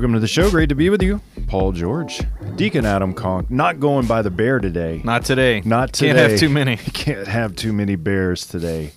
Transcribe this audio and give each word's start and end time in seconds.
Welcome 0.00 0.14
to 0.14 0.20
the 0.20 0.28
show. 0.28 0.48
Great 0.50 0.70
to 0.70 0.74
be 0.74 0.88
with 0.88 1.02
you, 1.02 1.20
Paul 1.46 1.72
George, 1.72 2.22
Deacon 2.56 2.86
Adam 2.86 3.12
Conk. 3.12 3.50
Not 3.50 3.80
going 3.80 4.06
by 4.06 4.22
the 4.22 4.30
bear 4.30 4.58
today. 4.58 5.02
Not 5.04 5.26
today. 5.26 5.60
Not 5.62 5.92
today. 5.92 6.14
Can't 6.14 6.30
have 6.30 6.40
too 6.40 6.48
many. 6.48 6.76
Can't 6.94 7.26
have 7.28 7.54
too 7.54 7.74
many 7.74 7.96
bears 7.96 8.46
today. 8.46 8.92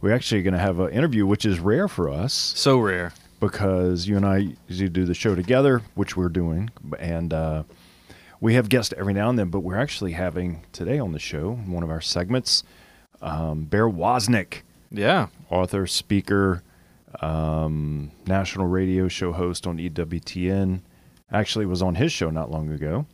We're 0.00 0.14
actually 0.14 0.40
going 0.40 0.54
to 0.54 0.58
have 0.58 0.80
an 0.80 0.88
interview, 0.92 1.26
which 1.26 1.44
is 1.44 1.60
rare 1.60 1.88
for 1.88 2.08
us 2.08 2.32
So 2.32 2.78
rare. 2.78 3.12
because 3.38 4.08
you 4.08 4.16
and 4.16 4.24
I 4.24 4.54
usually 4.66 4.88
do 4.88 5.04
the 5.04 5.12
show 5.12 5.34
together, 5.34 5.82
which 5.94 6.16
we're 6.16 6.30
doing, 6.30 6.70
and 6.98 7.34
uh, 7.34 7.64
we 8.40 8.54
have 8.54 8.70
guests 8.70 8.94
every 8.96 9.12
now 9.12 9.28
and 9.28 9.38
then. 9.38 9.50
But 9.50 9.60
we're 9.60 9.76
actually 9.76 10.12
having 10.12 10.62
today 10.72 10.98
on 10.98 11.12
the 11.12 11.18
show 11.18 11.52
one 11.52 11.82
of 11.82 11.90
our 11.90 12.00
segments, 12.00 12.62
um, 13.20 13.64
Bear 13.64 13.90
Woznick, 13.90 14.62
Yeah. 14.90 15.26
author, 15.50 15.86
speaker, 15.86 16.62
um, 17.20 18.10
national 18.26 18.66
radio 18.66 19.08
show 19.08 19.32
host 19.32 19.66
on 19.66 19.78
EWTN. 19.78 20.80
Actually, 21.32 21.66
was 21.66 21.82
on 21.82 21.96
his 21.96 22.12
show 22.12 22.30
not 22.30 22.50
long 22.50 22.70
ago, 22.70 23.04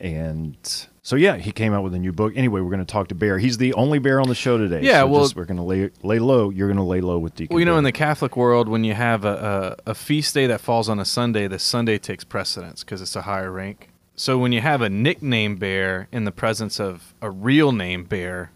and 0.00 0.56
so 1.02 1.14
yeah, 1.16 1.36
he 1.36 1.52
came 1.52 1.72
out 1.72 1.84
with 1.84 1.94
a 1.94 1.98
new 1.98 2.12
book. 2.12 2.32
Anyway, 2.34 2.60
we're 2.60 2.70
going 2.70 2.84
to 2.84 2.90
talk 2.90 3.08
to 3.08 3.14
Bear. 3.14 3.38
He's 3.38 3.58
the 3.58 3.72
only 3.74 3.98
Bear 4.00 4.20
on 4.20 4.28
the 4.28 4.34
show 4.34 4.58
today. 4.58 4.82
Yeah, 4.82 5.00
so 5.02 5.06
well- 5.06 5.22
just- 5.22 5.36
we're 5.36 5.44
going 5.44 5.56
to 5.58 5.62
lay 5.62 5.90
lay 6.02 6.18
low. 6.18 6.50
You're 6.50 6.66
going 6.66 6.78
to 6.78 6.82
lay 6.82 7.00
low 7.00 7.18
with 7.18 7.36
Deacon. 7.36 7.54
Well, 7.54 7.60
you 7.60 7.64
know, 7.66 7.72
Bear. 7.72 7.78
in 7.78 7.84
the 7.84 7.92
Catholic 7.92 8.36
world, 8.36 8.68
when 8.68 8.82
you 8.82 8.94
have 8.94 9.24
a, 9.24 9.76
a, 9.86 9.90
a 9.90 9.94
feast 9.94 10.34
day 10.34 10.46
that 10.48 10.60
falls 10.60 10.88
on 10.88 10.98
a 10.98 11.04
Sunday, 11.04 11.46
the 11.46 11.58
Sunday 11.60 11.96
takes 11.98 12.24
precedence 12.24 12.82
because 12.82 13.00
it's 13.00 13.14
a 13.14 13.22
higher 13.22 13.52
rank. 13.52 13.88
So 14.16 14.36
when 14.36 14.52
you 14.52 14.60
have 14.60 14.82
a 14.82 14.90
nickname 14.90 15.56
bear 15.56 16.06
in 16.12 16.24
the 16.24 16.32
presence 16.32 16.78
of 16.78 17.14
a 17.22 17.30
real 17.30 17.72
name 17.72 18.04
bear, 18.04 18.50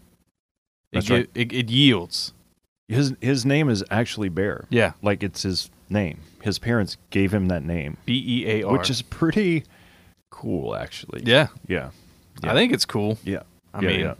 it, 0.91 1.09
right. 1.09 1.27
it, 1.33 1.51
it 1.51 1.69
yields. 1.71 2.33
His 2.87 3.13
his 3.21 3.45
name 3.45 3.69
is 3.69 3.83
actually 3.89 4.29
Bear. 4.29 4.65
Yeah. 4.69 4.93
like 5.01 5.23
it's 5.23 5.43
his 5.43 5.69
name. 5.89 6.19
His 6.41 6.59
parents 6.59 6.97
gave 7.09 7.33
him 7.33 7.47
that 7.47 7.63
name, 7.63 7.97
B 8.05 8.23
E 8.25 8.47
A 8.49 8.63
R. 8.63 8.73
which 8.73 8.89
is 8.89 9.01
pretty 9.01 9.63
cool, 10.31 10.75
actually. 10.75 11.23
yeah. 11.25 11.47
yeah, 11.67 11.89
I 12.43 12.53
think 12.53 12.73
it's 12.73 12.85
cool. 12.85 13.17
yeah. 13.23 13.43
I 13.73 13.81
yeah, 13.81 13.87
mean, 13.87 13.99
yeah. 14.01 14.13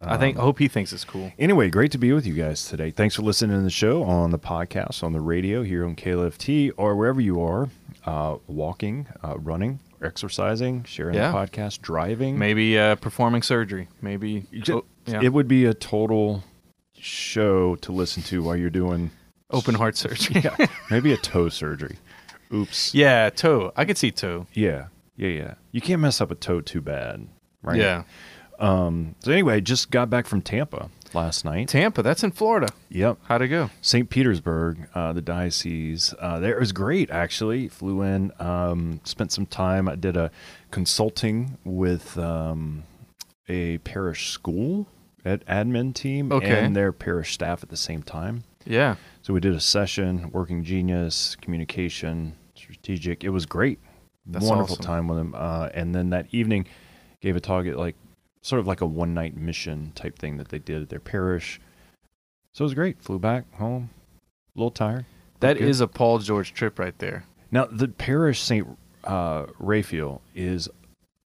I 0.00 0.16
think. 0.16 0.36
I 0.38 0.40
hope 0.40 0.58
he 0.58 0.66
thinks 0.68 0.92
it's 0.92 1.04
cool. 1.04 1.30
Anyway, 1.38 1.70
great 1.70 1.92
to 1.92 1.98
be 1.98 2.12
with 2.12 2.26
you 2.26 2.34
guys 2.34 2.64
today. 2.66 2.90
Thanks 2.90 3.14
for 3.14 3.22
listening 3.22 3.56
to 3.56 3.62
the 3.62 3.70
show 3.70 4.02
on 4.02 4.30
the 4.30 4.38
podcast, 4.38 5.04
on 5.04 5.12
the 5.12 5.20
radio, 5.20 5.62
here 5.62 5.84
on 5.84 5.94
KLFT, 5.94 6.72
or 6.76 6.96
wherever 6.96 7.20
you 7.20 7.40
are, 7.40 7.68
uh, 8.04 8.38
walking, 8.48 9.06
uh, 9.22 9.38
running, 9.38 9.78
exercising, 10.02 10.82
sharing 10.84 11.14
Yeah. 11.14 11.30
the 11.30 11.36
podcast, 11.38 11.82
driving. 11.82 12.36
Maybe 12.38 12.76
uh, 12.76 12.96
performing 12.96 13.42
surgery. 13.42 13.88
Maybe. 14.00 14.46
Yeah. 14.50 14.80
It 15.22 15.32
would 15.32 15.46
be 15.46 15.66
a 15.66 15.74
total 15.74 16.42
show 17.02 17.74
to 17.76 17.92
listen 17.92 18.22
to 18.24 18.42
while 18.42 18.56
you're 18.56 18.70
doing 18.70 19.10
Open 19.50 19.74
heart 19.74 19.96
surgery. 19.96 20.40
yeah, 20.44 20.56
maybe 20.90 21.12
a 21.12 21.16
toe 21.16 21.48
surgery. 21.48 21.98
Oops. 22.52 22.94
yeah. 22.94 23.28
Toe. 23.30 23.72
I 23.76 23.84
could 23.84 23.98
see 23.98 24.10
toe. 24.10 24.46
Yeah, 24.52 24.86
yeah, 25.16 25.28
yeah. 25.28 25.54
You 25.72 25.80
can't 25.80 26.00
mess 26.00 26.20
up 26.20 26.30
a 26.30 26.34
toe 26.34 26.60
too 26.60 26.80
bad, 26.80 27.26
right? 27.62 27.78
Yeah. 27.78 28.04
Um. 28.58 29.14
So 29.20 29.30
anyway, 29.32 29.60
just 29.60 29.90
got 29.90 30.08
back 30.08 30.26
from 30.26 30.40
Tampa 30.40 30.88
last 31.12 31.44
night. 31.44 31.68
Tampa. 31.68 32.02
That's 32.02 32.22
in 32.24 32.30
Florida. 32.30 32.68
Yep. 32.88 33.18
How'd 33.24 33.42
it 33.42 33.48
go? 33.48 33.70
St. 33.82 34.08
Petersburg, 34.08 34.88
uh, 34.94 35.12
the 35.12 35.22
diocese. 35.22 36.14
Uh, 36.18 36.40
there 36.40 36.56
it 36.56 36.60
was 36.60 36.72
great, 36.72 37.10
actually. 37.10 37.68
Flew 37.68 38.02
in, 38.02 38.32
um, 38.38 39.00
spent 39.04 39.32
some 39.32 39.46
time. 39.46 39.88
I 39.88 39.96
did 39.96 40.16
a 40.16 40.30
consulting 40.70 41.58
with 41.64 42.16
um, 42.16 42.84
a 43.48 43.78
parish 43.78 44.30
school 44.30 44.86
admin 45.24 45.94
team 45.94 46.32
Okay. 46.32 46.64
and 46.64 46.74
their 46.76 46.92
parish 46.92 47.32
staff 47.34 47.62
at 47.62 47.68
the 47.68 47.76
same 47.76 48.02
time. 48.02 48.44
Yeah. 48.64 48.96
So 49.22 49.32
we 49.34 49.40
did 49.40 49.54
a 49.54 49.60
session, 49.60 50.30
working 50.32 50.64
genius, 50.64 51.36
communication, 51.40 52.34
strategic. 52.54 53.24
It 53.24 53.30
was 53.30 53.46
great. 53.46 53.78
That's 54.26 54.44
Wonderful 54.44 54.74
awesome. 54.74 54.84
time 54.84 55.08
with 55.08 55.18
them. 55.18 55.34
Uh, 55.36 55.68
and 55.74 55.94
then 55.94 56.10
that 56.10 56.26
evening, 56.30 56.66
gave 57.20 57.36
a 57.36 57.40
talk 57.40 57.66
at 57.66 57.76
like 57.76 57.94
sort 58.40 58.58
of 58.60 58.66
like 58.66 58.80
a 58.80 58.86
one 58.86 59.14
night 59.14 59.36
mission 59.36 59.92
type 59.94 60.18
thing 60.18 60.36
that 60.36 60.48
they 60.48 60.58
did 60.58 60.82
at 60.82 60.88
their 60.88 60.98
parish. 61.00 61.60
So 62.52 62.64
it 62.64 62.66
was 62.66 62.74
great. 62.74 63.00
Flew 63.00 63.18
back 63.18 63.52
home, 63.54 63.90
a 64.54 64.58
little 64.58 64.70
tired. 64.70 65.06
That 65.40 65.56
Good. 65.58 65.68
is 65.68 65.80
a 65.80 65.86
Paul 65.86 66.18
George 66.18 66.52
trip 66.52 66.78
right 66.78 66.96
there. 66.98 67.24
Now 67.50 67.66
the 67.70 67.88
parish 67.88 68.40
Saint 68.40 68.66
uh, 69.04 69.46
Raphael 69.58 70.20
is 70.34 70.68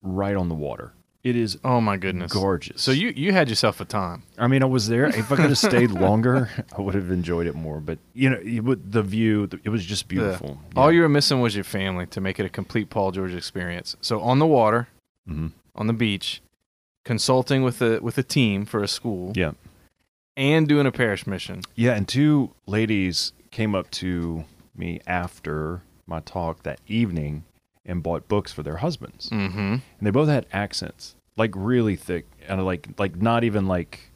right 0.02 0.34
on 0.36 0.48
the 0.48 0.54
water. 0.54 0.92
It 1.24 1.36
is 1.36 1.56
Oh 1.62 1.80
my 1.80 1.96
goodness. 1.96 2.32
gorgeous. 2.32 2.82
So 2.82 2.90
you 2.90 3.12
you 3.14 3.32
had 3.32 3.48
yourself 3.48 3.80
a 3.80 3.84
time. 3.84 4.24
I 4.36 4.48
mean, 4.48 4.62
I 4.62 4.66
was 4.66 4.88
there. 4.88 5.06
If 5.06 5.30
I 5.30 5.36
could 5.36 5.50
have 5.50 5.58
stayed 5.58 5.92
longer, 5.92 6.50
I 6.76 6.80
would 6.80 6.96
have 6.96 7.10
enjoyed 7.12 7.46
it 7.46 7.54
more. 7.54 7.78
But 7.80 7.98
you 8.12 8.28
know, 8.28 8.40
it, 8.42 8.60
would- 8.64 8.90
the 8.92 9.02
view, 9.04 9.48
it 9.62 9.68
was 9.68 9.84
just 9.86 10.08
beautiful. 10.08 10.58
All 10.74 10.90
you 10.90 11.00
were 11.02 11.08
missing 11.08 11.40
was 11.40 11.54
your 11.54 11.62
family 11.64 12.06
to 12.06 12.20
make 12.20 12.40
it 12.40 12.46
a 12.46 12.48
complete 12.48 12.90
Paul 12.90 13.12
George 13.12 13.34
experience. 13.34 13.94
So 14.00 14.20
on 14.20 14.38
the 14.40 14.46
water, 14.46 14.88
hmm 15.26 15.48
on 15.76 15.86
the 15.86 15.92
beach, 15.94 16.42
consulting 17.04 17.62
with 17.62 17.80
a 17.80 18.00
with 18.00 18.18
a 18.18 18.22
team 18.24 18.64
for 18.66 18.82
a 18.82 18.88
school, 18.88 19.32
Yeah. 19.36 19.52
and 20.36 20.66
doing 20.68 20.86
a 20.86 20.92
parish 20.92 21.26
mission. 21.26 21.62
Yeah, 21.76 21.94
and 21.94 22.06
two 22.08 22.50
ladies 22.66 23.32
came 23.52 23.74
up 23.76 23.90
to 23.92 24.44
me 24.76 25.00
after 25.06 25.82
my 26.06 26.18
talk 26.20 26.64
that 26.64 26.80
evening 26.88 27.44
and 27.84 28.02
bought 28.02 28.28
books 28.28 28.52
for 28.52 28.62
their 28.62 28.76
husbands. 28.76 29.28
Mm-hmm. 29.30 29.58
And 29.58 29.82
they 30.00 30.10
both 30.10 30.28
had 30.28 30.46
accents, 30.52 31.14
like 31.36 31.52
really 31.54 31.96
thick, 31.96 32.26
and 32.48 32.64
like 32.64 32.88
like 32.98 33.16
not 33.16 33.44
even 33.44 33.66
like. 33.66 34.10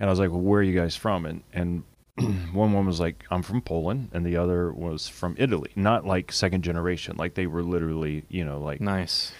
And 0.00 0.08
I 0.08 0.10
was 0.10 0.18
like, 0.20 0.30
"Well, 0.30 0.40
where 0.40 0.60
are 0.60 0.64
you 0.64 0.78
guys 0.78 0.96
from?" 0.96 1.26
And 1.26 1.42
and 1.52 1.82
one 2.52 2.72
woman 2.72 2.86
was 2.86 3.00
like, 3.00 3.24
"I'm 3.30 3.42
from 3.42 3.60
Poland," 3.62 4.10
and 4.12 4.24
the 4.24 4.36
other 4.36 4.72
was 4.72 5.08
from 5.08 5.34
Italy. 5.38 5.70
Not 5.76 6.06
like 6.06 6.32
second 6.32 6.62
generation, 6.62 7.16
like 7.16 7.34
they 7.34 7.46
were 7.46 7.62
literally, 7.62 8.24
you 8.28 8.44
know, 8.44 8.58
like 8.60 8.80
Nice. 8.80 9.32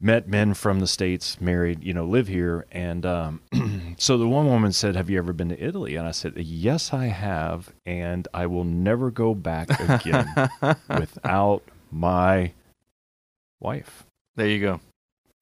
met 0.00 0.28
men 0.28 0.54
from 0.54 0.80
the 0.80 0.86
states, 0.86 1.40
married, 1.40 1.84
you 1.84 1.92
know, 1.92 2.04
live 2.04 2.26
here. 2.28 2.66
And 2.72 3.04
um, 3.06 3.40
so 3.98 4.18
the 4.18 4.28
one 4.28 4.46
woman 4.46 4.72
said, 4.72 4.96
"Have 4.96 5.08
you 5.10 5.18
ever 5.18 5.32
been 5.32 5.50
to 5.50 5.62
Italy?" 5.64 5.94
And 5.96 6.06
I 6.06 6.12
said, 6.12 6.34
"Yes, 6.36 6.92
I 6.92 7.06
have, 7.06 7.72
and 7.86 8.26
I 8.34 8.46
will 8.46 8.64
never 8.64 9.10
go 9.10 9.34
back 9.34 9.68
again 9.80 10.26
without 10.88 11.62
my 11.92 12.52
wife." 13.60 14.04
There 14.36 14.48
you 14.48 14.60
go. 14.60 14.80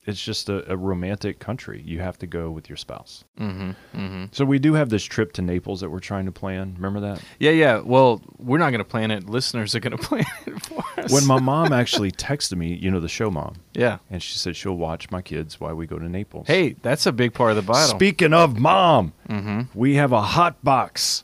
It's 0.08 0.24
just 0.24 0.48
a, 0.48 0.72
a 0.72 0.76
romantic 0.76 1.38
country. 1.38 1.82
You 1.84 2.00
have 2.00 2.18
to 2.20 2.26
go 2.26 2.50
with 2.50 2.70
your 2.70 2.78
spouse. 2.78 3.24
Mm-hmm. 3.38 3.70
Mm-hmm. 3.94 4.24
So 4.32 4.46
we 4.46 4.58
do 4.58 4.72
have 4.72 4.88
this 4.88 5.04
trip 5.04 5.34
to 5.34 5.42
Naples 5.42 5.82
that 5.82 5.90
we're 5.90 6.00
trying 6.00 6.24
to 6.24 6.32
plan. 6.32 6.74
Remember 6.76 7.00
that? 7.00 7.22
Yeah, 7.38 7.50
yeah. 7.50 7.80
Well, 7.80 8.22
we're 8.38 8.56
not 8.56 8.70
going 8.70 8.78
to 8.78 8.88
plan 8.88 9.10
it. 9.10 9.28
Listeners 9.28 9.74
are 9.74 9.80
going 9.80 9.96
to 9.98 10.02
plan 10.02 10.24
it 10.46 10.64
for 10.64 10.82
us. 10.96 11.12
When 11.12 11.26
my 11.26 11.38
mom 11.38 11.72
actually 11.74 12.10
texted 12.10 12.56
me, 12.56 12.72
you 12.72 12.90
know, 12.90 13.00
the 13.00 13.08
show 13.08 13.30
mom, 13.30 13.56
yeah. 13.74 13.98
and 14.10 14.22
she 14.22 14.38
said 14.38 14.56
she'll 14.56 14.78
watch 14.78 15.10
my 15.10 15.20
kids 15.20 15.60
while 15.60 15.74
we 15.74 15.86
go 15.86 15.98
to 15.98 16.08
Naples. 16.08 16.46
Hey, 16.46 16.76
that's 16.80 17.04
a 17.04 17.12
big 17.12 17.34
part 17.34 17.50
of 17.50 17.56
the 17.56 17.62
Bible. 17.62 17.94
Speaking 17.94 18.32
of 18.32 18.58
mom, 18.58 19.12
mm-hmm. 19.28 19.78
we 19.78 19.96
have 19.96 20.12
a 20.12 20.22
hot 20.22 20.64
box. 20.64 21.22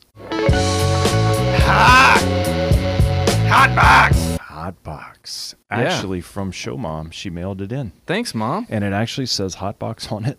Hot 3.49 3.75
box. 3.75 4.37
Hot 4.37 4.83
box. 4.83 5.54
Yeah. 5.71 5.79
Actually, 5.79 6.21
from 6.21 6.51
Show 6.51 6.77
Mom, 6.77 7.09
she 7.11 7.29
mailed 7.29 7.61
it 7.61 7.71
in, 7.71 7.91
Thanks, 8.05 8.35
mom. 8.35 8.67
and 8.69 8.83
it 8.83 8.93
actually 8.93 9.25
says 9.25 9.55
hot 9.55 9.79
box 9.79 10.11
on 10.11 10.25
it, 10.25 10.37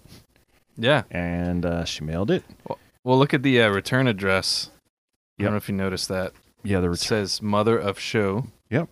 Yeah. 0.77 1.03
and 1.11 1.67
uh, 1.67 1.85
she 1.85 2.05
mailed 2.05 2.31
it. 2.31 2.45
Well, 3.05 3.19
look 3.19 3.35
at 3.35 3.43
the 3.43 3.61
uh, 3.63 3.69
return 3.71 4.07
address. 4.07 4.71
I 5.39 5.43
don't 5.43 5.53
know 5.53 5.57
if 5.59 5.69
you 5.69 5.75
noticed 5.75 6.09
that. 6.09 6.33
Yeah, 6.63 6.81
the 6.81 6.91
It 6.91 6.97
says 7.01 7.43
mother 7.43 7.77
of 7.79 7.99
show. 7.99 8.47
Yep. 8.71 8.89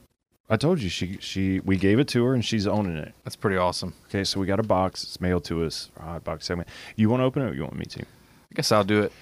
I 0.51 0.57
told 0.57 0.81
you 0.81 0.89
she 0.91 1.17
she 1.21 1.61
we 1.61 1.77
gave 1.77 1.99
it 1.99 2.07
to 2.09 2.23
her, 2.25 2.35
and 2.35 2.45
she's 2.45 2.67
owning 2.67 2.97
it. 2.97 3.15
That's 3.25 3.35
pretty 3.37 3.57
awesome. 3.57 3.95
Okay, 4.09 4.25
so 4.25 4.39
we 4.39 4.47
got 4.47 4.61
a 4.61 4.65
box. 4.65 5.03
It's 5.05 5.21
mailed 5.21 5.45
to 5.45 5.65
us. 5.65 5.91
Hot 5.99 6.23
box 6.23 6.45
segment. 6.47 6.69
You 6.97 7.09
want 7.09 7.21
to 7.21 7.25
open 7.25 7.43
it? 7.43 7.51
or 7.51 7.55
You 7.55 7.63
want 7.63 7.77
me 7.79 7.87
to? 7.87 8.03
I 8.03 8.55
guess 8.55 8.71
I'll 8.71 8.85
do 8.85 9.03
it. 9.03 9.13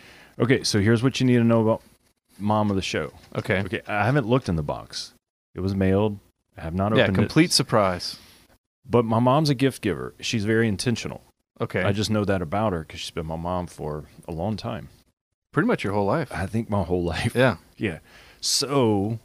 Okay, 0.41 0.65
so 0.65 0.81
here's 0.81 1.03
what 1.03 1.20
you 1.20 1.26
need 1.26 1.37
to 1.37 1.44
know 1.44 1.61
about 1.62 1.82
mom 2.38 2.70
of 2.70 2.76
the 2.76 2.82
show. 2.82 3.12
Okay. 3.37 3.61
Okay, 3.61 3.82
I 3.87 4.05
haven't 4.05 4.26
looked 4.26 4.49
in 4.49 4.56
the 4.56 4.62
box. 4.65 5.15
It 5.55 5.61
was 5.61 5.75
mailed. 5.76 6.19
I 6.56 6.60
have 6.62 6.75
not 6.75 6.93
opened 6.93 7.08
Yeah, 7.08 7.14
complete 7.14 7.46
it. 7.50 7.52
surprise. 7.52 8.19
But 8.88 9.04
my 9.04 9.19
mom's 9.20 9.49
a 9.50 9.54
gift 9.54 9.81
giver. 9.82 10.14
She's 10.20 10.44
very 10.44 10.69
intentional. 10.69 11.22
Okay. 11.60 11.82
I 11.82 11.93
just 11.93 12.10
know 12.10 12.25
that 12.25 12.43
about 12.43 12.72
her 12.72 12.81
because 12.81 13.00
she's 13.00 13.10
been 13.10 13.26
my 13.26 13.37
mom 13.37 13.66
for 13.69 14.04
a 14.26 14.32
long 14.32 14.56
time. 14.56 14.88
Pretty 15.52 15.66
much 15.66 15.84
your 15.84 15.93
whole 15.93 16.06
life. 16.06 16.31
I 16.32 16.46
think 16.46 16.69
my 16.69 16.82
whole 16.82 17.04
life. 17.04 17.34
Yeah. 17.34 17.56
Yeah. 17.76 17.99
So 18.40 19.19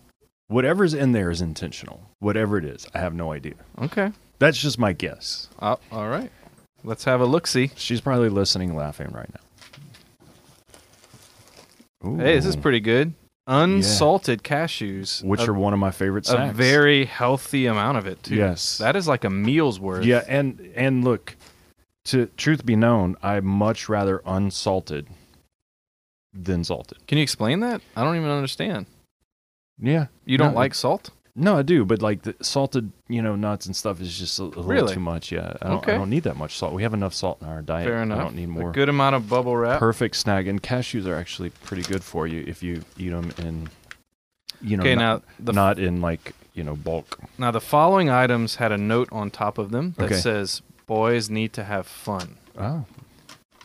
whatever's 0.47 0.93
in 0.95 1.11
there 1.11 1.29
is 1.29 1.41
intentional. 1.41 2.09
Whatever 2.19 2.57
it 2.57 2.65
is, 2.65 2.87
I 2.93 2.99
have 2.99 3.13
no 3.13 3.31
idea. 3.31 3.53
Okay. 3.79 4.11
That's 4.39 4.57
just 4.59 4.79
my 4.79 4.93
guess. 4.93 5.47
Uh, 5.59 5.75
all 5.91 6.07
right. 6.07 6.31
Let's 6.83 7.03
have 7.03 7.21
a 7.21 7.25
look 7.25 7.45
see. 7.47 7.71
She's 7.75 8.01
probably 8.01 8.29
listening, 8.29 8.75
laughing 8.75 9.11
right 9.11 9.29
now. 12.03 12.17
Hey, 12.23 12.35
this 12.35 12.45
is 12.45 12.55
pretty 12.55 12.79
good. 12.79 13.13
Unsalted 13.47 14.43
cashews. 14.43 15.23
Which 15.23 15.41
a, 15.41 15.51
are 15.51 15.53
one 15.53 15.73
of 15.73 15.79
my 15.79 15.91
favorite 15.91 16.27
a 16.29 16.51
very 16.51 17.05
healthy 17.05 17.65
amount 17.65 17.97
of 17.97 18.05
it 18.05 18.21
too. 18.21 18.35
Yes. 18.35 18.77
That 18.77 18.97
is 18.97 19.07
like 19.07 19.23
a 19.23 19.29
meal's 19.29 19.79
worth. 19.79 20.05
Yeah, 20.05 20.23
and 20.27 20.71
and 20.75 21.05
look, 21.05 21.37
to 22.05 22.25
truth 22.37 22.65
be 22.65 22.75
known, 22.75 23.15
I 23.23 23.39
much 23.39 23.87
rather 23.87 24.21
unsalted 24.25 25.07
than 26.33 26.65
salted. 26.65 27.07
Can 27.07 27.17
you 27.17 27.23
explain 27.23 27.61
that? 27.61 27.81
I 27.95 28.03
don't 28.03 28.17
even 28.17 28.29
understand. 28.29 28.85
Yeah. 29.79 30.07
You 30.25 30.37
don't 30.37 30.53
No, 30.53 30.59
like 30.59 30.73
salt? 30.73 31.11
No, 31.39 31.55
I 31.55 31.61
do, 31.61 31.85
but 31.85 32.01
like 32.01 32.23
the 32.23 32.35
salted, 32.41 32.91
you 33.07 33.21
know, 33.21 33.35
nuts 33.35 33.67
and 33.67 33.75
stuff 33.75 34.01
is 34.01 34.17
just 34.17 34.39
a, 34.39 34.43
a 34.43 34.45
little 34.45 34.63
Really? 34.63 34.93
too 34.95 34.99
much. 34.99 35.31
Yeah, 35.31 35.53
I 35.61 35.67
don't, 35.67 35.77
Okay. 35.77 35.93
I 35.93 35.97
don't 35.97 36.09
need 36.09 36.23
that 36.23 36.35
much 36.35 36.57
salt. 36.57 36.73
We 36.73 36.81
have 36.81 36.95
enough 36.95 37.13
salt 37.13 37.39
in 37.41 37.47
our 37.47 37.61
diet. 37.61 37.87
Fair 37.87 38.01
enough. 38.01 38.19
I 38.19 38.23
don't 38.23 38.35
need 38.35 38.49
more. 38.49 38.71
A 38.71 38.73
good 38.73 38.89
amount 38.89 39.15
of 39.15 39.29
bubble 39.29 39.55
wrap. 39.55 39.77
Perfect 39.79 40.15
snack, 40.15 40.47
and 40.47 40.61
cashews 40.63 41.05
are 41.05 41.15
actually 41.15 41.51
pretty 41.51 41.83
good 41.83 42.03
for 42.03 42.25
you 42.25 42.43
if 42.47 42.63
you 42.63 42.83
eat 42.97 43.09
them 43.11 43.31
in, 43.37 43.69
you 44.63 44.77
know, 44.77 44.81
okay, 44.81 44.95
not, 44.95 45.21
now 45.21 45.33
the 45.39 45.53
not 45.53 45.77
in 45.79 46.01
like 46.01 46.33
you 46.55 46.63
know 46.63 46.75
bulk. 46.75 47.19
now 47.37 47.51
the 47.51 47.61
following 47.61 48.09
items 48.09 48.55
had 48.55 48.71
a 48.71 48.77
note 48.77 49.07
on 49.11 49.29
top 49.29 49.59
of 49.59 49.69
them 49.69 49.93
that 49.97 50.05
Okay. 50.05 50.15
says 50.15 50.63
boys 50.87 51.29
need 51.29 51.53
to 51.53 51.63
have 51.63 51.85
fun. 51.85 52.37
Oh, 52.57 52.83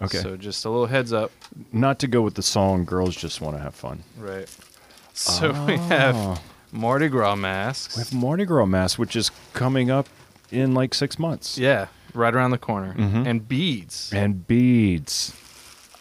okay. 0.03 0.19
So 0.19 0.37
just 0.37 0.67
a 0.67 0.69
little 0.69 0.89
heads 0.89 1.11
up. 1.15 1.33
not 1.73 1.99
to 2.01 2.07
go 2.07 2.21
with 2.21 2.35
the 2.35 2.43
song 2.43 2.85
"Girls 2.85 3.17
Just 3.17 3.41
Want 3.41 3.57
to 3.57 3.63
Have 3.63 3.75
Fun." 3.75 4.05
Right. 4.19 4.47
So 5.15 5.53
we 5.67 5.75
oh. 5.75 5.77
have 5.89 6.17
Oh. 6.17 6.39
Mardi 6.73 7.09
Gras 7.09 7.37
masks. 7.37 7.97
we 7.97 8.03
have 8.03 8.13
Mardi 8.15 8.45
Gras 8.45 8.67
Mass, 8.67 8.97
which 8.99 9.15
is 9.15 9.31
coming 9.53 9.91
up 9.91 10.09
in 10.51 10.75
like 10.75 10.95
six 10.95 11.19
months. 11.19 11.59
yeah, 11.59 11.87
right 12.15 12.35
around 12.35 12.51
the 12.51 12.59
corner. 12.59 12.95
Mhm. 12.95 13.27
And 13.27 13.47
beads. 13.49 14.11
and 14.13 14.47
beads. 14.47 15.35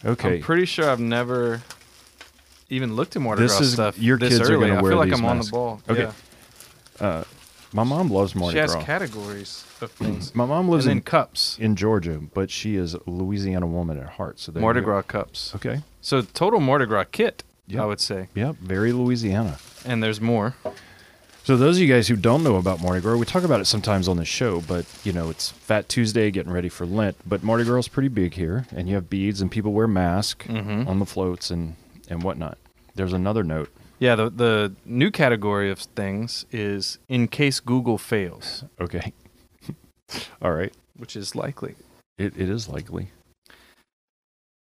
Okay, 0.04 0.36
I'm 0.36 0.42
pretty 0.42 0.64
sure 0.64 0.88
I've 0.90 0.98
never 1.00 1.62
even 2.70 2.96
looked 2.96 3.14
at 3.16 3.22
Mardi 3.22 3.42
This 3.42 3.52
Gras 3.52 3.60
is- 3.66 3.72
stuff. 3.74 3.98
your 3.98 4.18
this 4.18 4.30
kids 4.38 4.48
are 4.48 4.54
early. 4.54 4.68
gonna 4.68 4.80
I 4.80 4.88
feel 4.88 4.96
like 4.98 5.10
these 5.10 5.18
I'm 5.18 5.24
on 5.26 5.38
the 5.38 5.48
ball. 5.50 5.80
Okay. 5.88 6.08
Yeah. 7.00 7.06
uh, 7.06 7.24
my 7.74 7.84
mom 7.84 8.10
loves 8.10 8.34
Mardi 8.34 8.54
She 8.54 8.58
has 8.58 8.72
Gras. 8.74 8.84
categories 8.84 9.64
of 9.80 9.90
things. 10.02 10.34
my 10.34 10.44
mom 10.44 10.60
and 10.60 10.70
lives 10.70 10.84
then 10.86 10.98
in, 10.98 11.02
cups. 11.02 11.56
in 11.60 11.76
Georgia, 11.76 12.20
but 12.34 12.50
she 12.50 12.76
is 12.76 12.94
a 12.94 13.00
Louisiana 13.06 13.66
woman 13.66 13.98
at 13.98 14.08
heart. 14.10 14.38
So 14.40 14.52
there 14.52 14.60
Mardi 14.60 14.80
go. 14.80 14.86
Gras 14.86 15.02
cups. 15.02 15.54
Okay. 15.54 15.82
So 16.00 16.20
total 16.22 16.60
Mardi 16.60 16.86
Gras 16.86 17.04
kit, 17.12 17.42
Yeah. 17.66 17.82
I 17.82 17.86
would 17.86 18.00
say. 18.00 18.28
Yep. 18.34 18.56
Very 18.56 18.92
Louisiana. 18.92 19.58
And 19.84 20.02
there's 20.02 20.20
more. 20.20 20.54
So 21.44 21.56
those 21.56 21.76
of 21.76 21.82
you 21.82 21.92
guys 21.92 22.06
who 22.06 22.14
don't 22.16 22.44
know 22.44 22.56
about 22.56 22.80
Mardi 22.80 23.00
Gras, 23.00 23.16
we 23.16 23.26
talk 23.26 23.42
about 23.42 23.60
it 23.60 23.64
sometimes 23.64 24.06
on 24.06 24.16
the 24.16 24.24
show, 24.24 24.60
but 24.60 24.86
you 25.02 25.12
know 25.12 25.28
it's 25.28 25.50
Fat 25.50 25.88
Tuesday, 25.88 26.30
getting 26.30 26.52
ready 26.52 26.68
for 26.68 26.86
Lent. 26.86 27.16
But 27.26 27.42
Mardi 27.42 27.64
Gras 27.64 27.78
is 27.80 27.88
pretty 27.88 28.08
big 28.08 28.34
here, 28.34 28.66
and 28.74 28.88
you 28.88 28.94
have 28.94 29.10
beads, 29.10 29.40
and 29.40 29.50
people 29.50 29.72
wear 29.72 29.88
masks 29.88 30.46
Mhm. 30.46 30.86
on 30.86 30.98
the 31.00 31.06
floats 31.06 31.50
and 31.50 31.74
and 32.08 32.22
whatnot. 32.22 32.58
There's 32.94 33.12
another 33.12 33.42
note. 33.42 33.70
Yeah, 33.98 34.14
the 34.14 34.30
the 34.30 34.72
new 34.84 35.10
category 35.10 35.68
of 35.70 35.80
things 35.80 36.46
is 36.52 36.98
in 37.08 37.26
case 37.26 37.58
Google 37.58 37.98
fails, 37.98 38.64
Okay. 38.80 39.12
All 40.42 40.52
right. 40.52 40.72
which 40.96 41.16
is 41.16 41.34
likely. 41.34 41.74
It, 42.18 42.34
it 42.36 42.48
is 42.50 42.68
likely. 42.68 43.08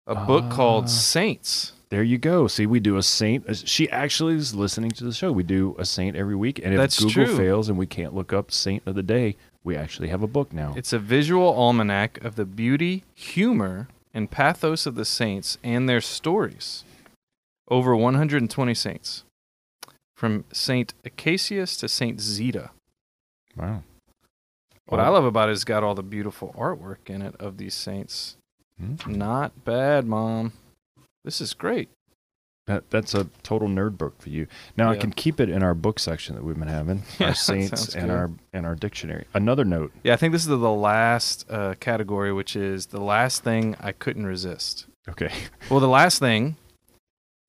A 0.08 0.14
book 0.16 0.44
Ah. 0.48 0.56
called 0.56 0.90
Saints. 0.90 1.72
There 1.94 2.02
you 2.02 2.18
go. 2.18 2.48
See, 2.48 2.66
we 2.66 2.80
do 2.80 2.96
a 2.96 3.04
saint. 3.04 3.48
uh, 3.48 3.54
She 3.54 3.88
actually 3.88 4.34
is 4.34 4.52
listening 4.52 4.90
to 4.90 5.04
the 5.04 5.12
show. 5.12 5.30
We 5.30 5.44
do 5.44 5.76
a 5.78 5.84
saint 5.84 6.16
every 6.16 6.34
week, 6.34 6.58
and 6.58 6.74
if 6.74 6.78
That's 6.80 6.98
Google 6.98 7.26
true. 7.26 7.36
fails 7.36 7.68
and 7.68 7.78
we 7.78 7.86
can't 7.86 8.12
look 8.12 8.32
up 8.32 8.50
saint 8.50 8.82
of 8.84 8.96
the 8.96 9.02
day, 9.04 9.36
we 9.62 9.76
actually 9.76 10.08
have 10.08 10.20
a 10.20 10.26
book 10.26 10.52
now. 10.52 10.74
It's 10.76 10.92
a 10.92 10.98
visual 10.98 11.54
almanac 11.54 12.18
of 12.24 12.34
the 12.34 12.44
beauty, 12.44 13.04
humor, 13.14 13.86
and 14.12 14.28
pathos 14.28 14.86
of 14.86 14.96
the 14.96 15.04
saints 15.04 15.56
and 15.62 15.88
their 15.88 16.00
stories. 16.00 16.82
Over 17.68 17.94
120 17.94 18.74
saints. 18.74 19.22
From 20.16 20.44
Saint 20.52 20.94
Acacius 21.04 21.76
to 21.76 21.88
Saint 21.88 22.20
Zita. 22.20 22.70
wow. 23.56 23.84
What 24.86 24.98
Oh, 25.00 25.04
I 25.04 25.08
love 25.10 25.24
about 25.24 25.48
it 25.48 25.52
is 25.52 25.58
it's 25.58 25.64
got 25.64 25.84
all 25.84 25.94
the 25.94 26.02
beautiful 26.02 26.52
artwork 26.58 27.08
in 27.08 27.22
it 27.22 27.36
of 27.38 27.56
these 27.56 27.74
saints. 27.74 28.36
hmm. 28.80 28.96
Not 29.06 29.64
bad, 29.64 30.06
mom. 30.06 30.54
This 31.24 31.40
is 31.40 31.54
great. 31.54 31.88
That, 32.66 32.88
that's 32.88 33.12
a 33.12 33.24
total 33.42 33.68
nerd 33.68 33.98
book 33.98 34.22
for 34.22 34.30
you. 34.30 34.46
Now 34.74 34.90
I 34.90 34.96
can 34.96 35.12
keep 35.12 35.38
it 35.38 35.50
in 35.50 35.62
our 35.62 35.74
book 35.74 35.98
section 35.98 36.34
that 36.34 36.42
we've 36.42 36.58
been 36.58 36.66
having, 36.68 37.02
Yeah, 37.18 37.28
our 37.28 37.34
saints 37.34 37.94
and 37.94 38.06
good. 38.06 38.14
our 38.14 38.30
and 38.54 38.64
our 38.64 38.74
dictionary. 38.74 39.26
Another 39.34 39.66
note. 39.66 39.92
Yeah, 40.02 40.14
I 40.14 40.16
think 40.16 40.32
this 40.32 40.42
is 40.42 40.48
the 40.48 40.56
last 40.56 41.44
uh, 41.50 41.74
category, 41.78 42.32
which 42.32 42.56
is 42.56 42.86
the 42.86 43.02
last 43.02 43.44
thing 43.44 43.76
I 43.80 43.92
couldn't 43.92 44.24
resist. 44.26 44.86
Okay. 45.08 45.30
Well, 45.70 45.80
the 45.80 45.88
last 45.88 46.18
thing, 46.20 46.56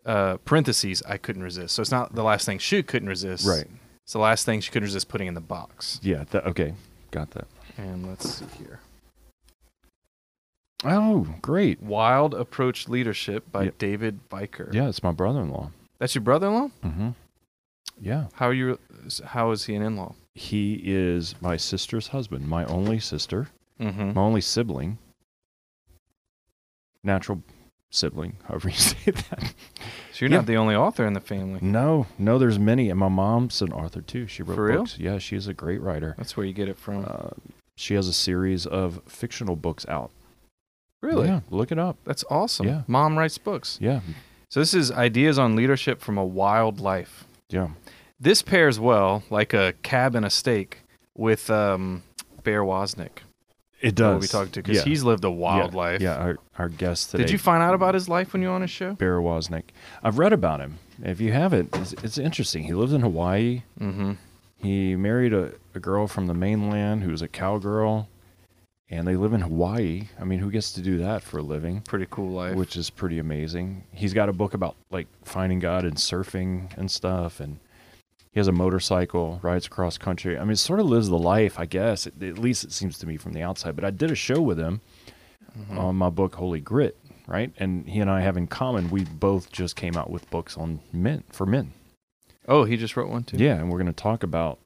uh, 0.05 0.35
parentheses, 0.43 1.01
I 1.07 1.17
couldn't 1.17 1.43
resist. 1.43 1.75
So 1.75 1.81
it's 1.81 1.91
not 1.91 2.13
the 2.15 2.23
last 2.23 2.45
thing 2.45 2.57
she 2.59 2.83
couldn't 2.83 3.07
resist. 3.09 3.47
Right. 3.47 3.67
It's 4.03 4.13
the 4.13 4.19
last 4.19 4.45
thing 4.45 4.59
she 4.59 4.69
couldn't 4.71 4.87
resist 4.87 5.07
putting 5.07 5.27
in 5.27 5.33
the 5.33 5.41
box. 5.41 5.99
Yeah. 6.03 6.25
That, 6.31 6.45
okay. 6.47 6.73
Got 7.11 7.31
that. 7.31 7.47
And 7.77 8.05
let's 8.07 8.29
see 8.29 8.45
here. 8.57 8.79
Oh, 10.85 11.27
great. 11.41 11.81
Wild 11.81 12.33
Approach 12.33 12.87
Leadership 12.87 13.51
by. 13.51 13.69
David 13.77 14.19
Biker. 14.29 14.73
Yeah, 14.73 14.87
it's 14.87 15.01
my 15.03 15.11
brother-in-law. 15.11 15.71
That's 15.99 16.13
your 16.15 16.21
brother-in-law? 16.23 16.69
Mm-hmm. 16.83 17.09
Yeah. 17.99 18.25
How 18.33 18.47
are 18.47 18.53
you? 18.53 18.77
How 19.25 19.51
is 19.51 19.65
he 19.65 19.75
an 19.75 19.81
in-law? 19.81 20.13
He 20.33 20.81
is 20.83 21.35
my 21.41 21.57
sister's 21.57 22.09
husband, 22.09 22.47
my 22.47 22.65
only 22.65 22.99
sister, 22.99 23.47
Mm-hmm. 23.79 24.13
my 24.13 24.21
only 24.21 24.41
sibling, 24.41 24.97
natural 27.03 27.41
sibling, 27.89 28.37
however 28.47 28.69
you 28.69 28.75
say 28.75 29.11
that. 29.11 29.53
So 30.13 30.19
you're 30.25 30.29
Yeah. 30.29 30.37
not 30.37 30.45
the 30.45 30.57
only 30.57 30.75
author 30.75 31.05
in 31.05 31.13
the 31.13 31.19
family. 31.21 31.59
No, 31.61 32.07
no, 32.17 32.37
there's 32.37 32.59
many, 32.59 32.89
and 32.89 32.99
my 32.99 33.07
mom's 33.09 33.61
an 33.61 33.71
author 33.73 34.01
too. 34.01 34.27
She 34.27 34.43
wrote 34.43 34.55
For 34.55 34.65
real? 34.65 34.77
books. 34.79 34.97
Yeah, 34.99 35.17
she's 35.17 35.47
a 35.47 35.53
great 35.53 35.81
writer. 35.81 36.15
That's 36.17 36.35
where 36.37 36.45
you 36.45 36.53
get 36.53 36.67
it 36.69 36.77
from. 36.77 37.05
Uh, 37.07 37.29
she 37.77 37.93
has 37.95 38.07
a 38.07 38.13
series 38.13 38.65
of 38.65 39.01
fictional 39.07 39.55
books 39.55 39.85
out. 39.87 40.11
Really? 41.05 41.27
Yeah, 41.27 41.41
look 41.49 41.71
it 41.71 41.79
up. 41.79 41.97
That's 42.05 42.23
awesome. 42.29 42.67
Yeah. 42.67 42.81
Mom 42.87 43.17
writes 43.17 43.37
books. 43.37 43.77
Yeah, 43.81 43.99
So 44.49 44.59
this 44.59 44.73
is 44.73 44.91
ideas 44.91 45.37
on 45.37 45.55
leadership 45.55 46.01
from 46.01 46.17
a 46.17 46.25
wild 46.25 46.79
life. 46.79 47.25
yeah. 47.49 47.69
This 48.17 48.41
pairs 48.41 48.79
well, 48.79 49.23
like 49.29 49.53
a 49.53 49.73
cab 49.83 50.15
and 50.15 50.25
a 50.25 50.29
steak, 50.29 50.79
with 51.15 51.49
um, 51.49 52.03
Bear 52.43 52.63
Woznick. 52.63 53.19
It 53.81 53.93
does. 53.93 54.21
We 54.21 54.27
talked 54.27 54.53
to 54.53 54.63
because 54.63 54.77
yeah. 54.77 54.83
he's 54.85 55.03
lived 55.03 55.25
a 55.25 55.29
wild 55.29 55.73
yeah. 55.73 55.77
life. 55.77 56.01
Yeah, 56.01 56.15
our, 56.15 56.37
our 56.57 56.69
guest 56.69 57.11
today. 57.11 57.23
Did 57.23 57.31
you 57.31 57.37
find 57.37 57.61
out 57.61 57.73
about 57.75 57.93
his 57.93 58.07
life 58.07 58.33
when 58.33 58.41
you 58.41 58.47
were 58.47 58.55
on 58.55 58.61
his 58.61 58.71
show? 58.71 58.93
Bear 58.93 59.19
Woznick? 59.19 59.65
I've 60.01 60.17
read 60.17 60.33
about 60.33 60.61
him. 60.61 60.79
If 61.03 61.19
you 61.19 61.33
haven't, 61.33 61.75
it's, 61.75 61.93
it's 62.01 62.17
interesting. 62.17 62.63
He 62.63 62.73
lives 62.73 62.93
in 62.93 63.01
Hawaii. 63.01 63.63
Mm-hmm. 63.79 64.13
He 64.57 64.95
married 64.95 65.33
a, 65.33 65.51
a 65.75 65.79
girl 65.79 66.07
from 66.07 66.27
the 66.27 66.33
mainland 66.33 67.03
who 67.03 67.11
was 67.11 67.21
a 67.21 67.27
cowgirl, 67.27 68.07
and 68.89 69.07
they 69.07 69.15
live 69.15 69.33
in 69.33 69.41
Hawaii. 69.41 70.07
I 70.19 70.23
mean, 70.25 70.39
who 70.39 70.51
gets 70.51 70.71
to 70.73 70.81
do 70.81 70.97
that 70.99 71.23
for 71.23 71.39
a 71.39 71.41
living? 71.43 71.81
Pretty 71.81 72.07
cool 72.09 72.29
life. 72.31 72.55
Which 72.55 72.75
is 72.77 72.89
pretty 72.89 73.19
amazing. 73.19 73.83
He's 73.91 74.13
got 74.13 74.29
a 74.29 74.33
book 74.33 74.53
about 74.53 74.75
like 74.91 75.07
finding 75.23 75.59
God 75.59 75.83
and 75.85 75.95
surfing 75.95 76.75
and 76.77 76.89
stuff, 76.91 77.39
and 77.39 77.59
he 78.31 78.39
has 78.39 78.47
a 78.47 78.51
motorcycle, 78.51 79.39
rides 79.41 79.65
across 79.67 79.97
country. 79.97 80.37
I 80.37 80.43
mean, 80.43 80.55
sort 80.55 80.79
of 80.79 80.85
lives 80.87 81.09
the 81.09 81.17
life, 81.17 81.57
I 81.59 81.65
guess. 81.65 82.05
At 82.05 82.21
at 82.21 82.37
least 82.37 82.63
it 82.63 82.71
seems 82.71 82.97
to 82.99 83.07
me 83.07 83.17
from 83.17 83.33
the 83.33 83.41
outside. 83.41 83.75
But 83.75 83.85
I 83.85 83.91
did 83.91 84.11
a 84.11 84.15
show 84.15 84.41
with 84.41 84.59
him 84.59 84.81
Mhm. 85.57 85.79
on 85.79 85.95
my 85.95 86.09
book 86.09 86.35
Holy 86.35 86.59
Grit, 86.59 86.97
right? 87.27 87.53
And 87.57 87.87
he 87.87 87.99
and 88.01 88.09
I 88.11 88.19
have 88.21 88.35
in 88.35 88.45
common 88.47 88.89
we 88.89 89.05
both 89.05 89.51
just 89.51 89.75
came 89.77 89.95
out 89.95 90.09
with 90.09 90.29
books 90.29 90.57
on 90.57 90.81
men 90.91 91.23
for 91.29 91.45
men. 91.45 91.71
oh, 92.47 92.63
he 92.65 92.77
just 92.77 92.95
wrote 92.95 93.09
one 93.09 93.23
too. 93.23 93.37
Yeah, 93.37 93.55
and 93.55 93.71
we're 93.71 93.79
going 93.79 93.87
to 93.87 93.93
talk 93.93 94.21
about 94.21 94.59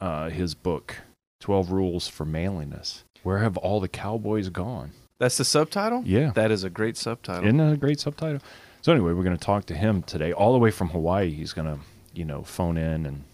uh, 0.00 0.30
his 0.30 0.54
book, 0.54 0.96
12 1.40 1.70
Rules 1.72 2.06
for 2.08 2.24
Manliness. 2.24 3.02
Where 3.26 3.38
have 3.38 3.56
all 3.56 3.80
the 3.80 3.88
cowboys 3.88 4.50
gone? 4.50 4.92
That's 5.18 5.36
the 5.36 5.44
subtitle. 5.44 6.04
Yeah. 6.06 6.30
That 6.36 6.52
is 6.52 6.62
a 6.62 6.70
great 6.70 6.96
subtitle. 6.96 7.44
Isn't 7.44 7.56
that 7.56 7.72
a 7.72 7.76
great 7.76 7.98
subtitle? 7.98 8.40
So 8.82 8.92
anyway, 8.92 9.14
we're 9.14 9.24
going 9.24 9.36
to 9.36 9.44
talk 9.44 9.66
to 9.66 9.74
him 9.74 10.02
today, 10.02 10.32
all 10.32 10.52
the 10.52 10.60
way 10.60 10.70
from 10.70 10.90
Hawaii. 10.90 11.32
He's 11.32 11.52
going 11.52 11.66
to, 11.66 11.80
you 12.14 12.24
know, 12.24 12.42
phone 12.44 12.76
in 12.76 13.04
and, 13.04 13.24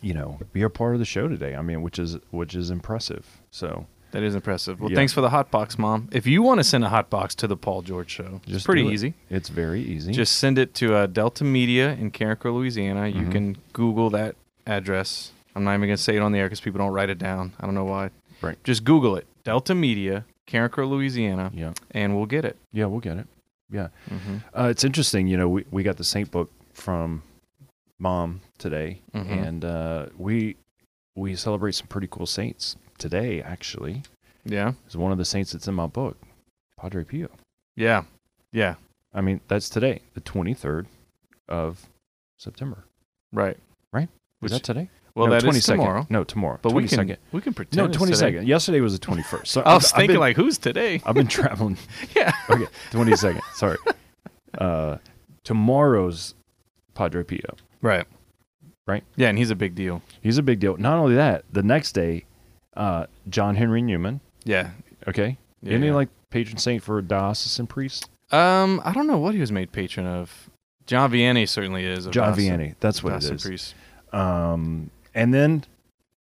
you 0.00 0.14
know, 0.14 0.38
be 0.54 0.62
a 0.62 0.70
part 0.70 0.94
of 0.94 0.98
the 0.98 1.04
show 1.04 1.28
today. 1.28 1.54
I 1.54 1.60
mean, 1.60 1.82
which 1.82 1.98
is 1.98 2.16
which 2.30 2.54
is 2.54 2.70
impressive. 2.70 3.26
So 3.50 3.84
that 4.12 4.22
is 4.22 4.34
impressive. 4.34 4.80
Well, 4.80 4.90
Yeah. 4.90 4.96
thanks 4.96 5.12
for 5.12 5.20
the 5.20 5.28
hot 5.28 5.50
box, 5.50 5.78
mom. 5.78 6.08
If 6.10 6.26
you 6.26 6.40
want 6.42 6.60
to 6.60 6.64
send 6.64 6.82
a 6.82 6.88
hot 6.88 7.10
box 7.10 7.34
to 7.34 7.46
the 7.46 7.56
Paul 7.56 7.82
George 7.82 8.08
Show, 8.10 8.40
it's 8.44 8.52
Just 8.52 8.64
pretty 8.64 8.86
it. 8.88 8.92
easy. 8.94 9.12
it's 9.28 9.50
very 9.50 9.82
easy. 9.82 10.12
Just 10.12 10.36
send 10.38 10.58
it 10.58 10.72
to 10.76 10.94
uh, 10.94 11.06
Delta 11.06 11.44
Media 11.44 11.92
in 11.92 12.12
Carencro, 12.12 12.54
Louisiana. 12.54 13.08
You 13.08 13.26
Mhm. 13.26 13.32
can 13.32 13.56
Google 13.74 14.08
that 14.08 14.36
address. 14.66 15.32
I'm 15.54 15.64
not 15.64 15.72
even 15.74 15.86
going 15.88 15.98
to 15.98 16.02
say 16.02 16.16
it 16.16 16.22
on 16.22 16.32
the 16.32 16.38
air 16.38 16.46
because 16.46 16.62
people 16.62 16.78
don't 16.78 16.92
write 16.94 17.10
it 17.10 17.18
down. 17.18 17.52
I 17.60 17.66
don't 17.66 17.74
know 17.74 17.84
why. 17.84 18.08
Right. 18.42 18.62
Just 18.64 18.84
Google 18.84 19.16
it. 19.16 19.26
Delta 19.44 19.74
Media, 19.74 20.24
Carencro, 20.48 20.88
Louisiana, 20.88 21.50
yeah, 21.54 21.72
and 21.92 22.16
we'll 22.16 22.26
get 22.26 22.44
it. 22.44 22.56
yeah, 22.72 22.86
we'll 22.86 23.00
get 23.00 23.16
it. 23.18 23.26
Yeah, 23.70 23.88
hmm 24.08 24.36
uh, 24.56 24.68
it's 24.70 24.84
interesting. 24.84 25.26
You 25.28 25.36
know, 25.36 25.48
we 25.48 25.64
we 25.70 25.82
got 25.82 25.96
the 25.96 26.04
Saint 26.04 26.30
book 26.30 26.50
from 26.74 27.22
mom 27.98 28.40
today, 28.58 29.00
Mhm. 29.14 29.46
and 29.48 29.64
uh, 29.64 30.06
we 30.18 30.56
we 31.16 31.36
celebrate 31.36 31.72
some 31.72 31.86
pretty 31.86 32.08
cool 32.10 32.26
saints 32.26 32.76
today. 32.98 33.40
Actually, 33.42 34.02
Yeah. 34.44 34.72
is 34.88 34.96
one 34.96 35.12
of 35.12 35.18
the 35.18 35.24
saints 35.24 35.52
that's 35.52 35.68
in 35.68 35.74
my 35.74 35.86
book, 35.86 36.16
Padre 36.78 37.04
Pio. 37.04 37.28
Yeah. 37.76 38.04
Yeah. 38.52 38.74
I 39.14 39.20
mean, 39.20 39.40
that's 39.48 39.68
today, 39.68 40.00
the 40.14 40.20
23rd 40.22 40.86
of 41.48 41.86
September. 42.38 42.84
Right. 43.32 43.58
Right? 43.92 44.08
Which, 44.40 44.52
Is 44.52 44.58
that 44.58 44.64
today? 44.64 44.88
Well, 45.14 45.26
no, 45.28 45.32
that 45.34 45.44
is 45.44 45.56
22nd. 45.64 45.66
tomorrow. 45.66 46.06
No, 46.10 46.24
tomorrow. 46.24 46.58
But 46.62 46.72
we 46.72 46.84
22nd. 46.84 47.06
can 47.08 47.16
we 47.32 47.40
can 47.40 47.54
pretend. 47.54 47.92
no, 47.92 47.98
22nd. 47.98 48.46
Yesterday 48.46 48.80
was 48.80 48.98
the 48.98 49.06
21st. 49.06 49.46
So 49.46 49.60
I 49.62 49.74
was 49.74 49.84
I've- 49.84 49.92
I've 49.94 49.96
thinking 50.00 50.14
been- 50.14 50.20
like, 50.20 50.36
who's 50.36 50.58
today? 50.58 51.02
I've 51.04 51.14
been 51.14 51.26
traveling. 51.28 51.76
yeah. 52.16 52.32
Okay, 52.50 52.66
22nd. 52.90 53.40
Sorry. 53.54 53.78
Uh, 54.58 54.96
tomorrow's 55.44 56.34
Padre 56.94 57.22
Pio. 57.24 57.56
Right. 57.80 58.06
right? 58.86 59.02
Yeah, 59.16 59.28
and 59.28 59.38
he's 59.38 59.50
a 59.50 59.56
big 59.56 59.74
deal. 59.74 60.02
He's 60.22 60.38
a 60.38 60.42
big 60.42 60.60
deal. 60.60 60.76
Not 60.76 60.98
only 60.98 61.14
that, 61.16 61.44
the 61.52 61.62
next 61.62 61.92
day, 61.92 62.24
uh, 62.76 63.06
John 63.28 63.56
Henry 63.56 63.82
Newman. 63.82 64.20
Yeah. 64.44 64.70
Okay, 65.08 65.36
Yeah, 65.62 65.70
isn't 65.70 65.82
he 65.82 65.88
yeah. 65.88 65.94
like 65.94 66.08
patron 66.30 66.58
saint 66.58 66.82
for 66.82 66.98
a 66.98 67.02
diocesan 67.02 67.66
priests? 67.66 68.08
Um, 68.30 68.80
I 68.84 68.92
don't 68.92 69.06
know 69.06 69.18
what 69.18 69.34
he 69.34 69.40
was 69.40 69.50
made 69.52 69.72
patron 69.72 70.06
of. 70.06 70.48
John 70.86 71.10
Vianney 71.12 71.48
certainly 71.48 71.84
is. 71.84 72.06
of 72.06 72.12
John 72.12 72.34
Vianney. 72.34 72.74
That's 72.80 73.02
what 73.02 73.10
it 73.10 73.20
diocesan 73.20 73.38
priest. 73.38 73.74
Um, 74.12 74.90
and 75.14 75.32
then 75.34 75.64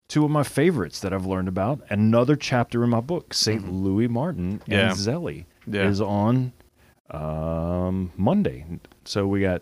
two 0.07 0.23
of 0.23 0.31
my 0.31 0.43
favorites 0.43 0.99
that 1.01 1.13
I've 1.13 1.25
learned 1.25 1.47
about. 1.49 1.81
Another 1.89 2.35
chapter 2.35 2.83
in 2.83 2.89
my 2.89 3.01
book, 3.01 3.33
saint 3.33 3.65
Mhm. 3.65 3.83
Louis 3.83 4.07
Martin 4.07 4.61
and 4.67 4.71
Yeah. 4.71 4.91
Zélie, 4.91 5.45
Yeah. 5.65 5.87
is 5.87 5.99
on 6.01 6.53
um, 7.09 8.11
Monday. 8.17 8.65
So 9.05 9.25
we 9.27 9.39
got 9.41 9.61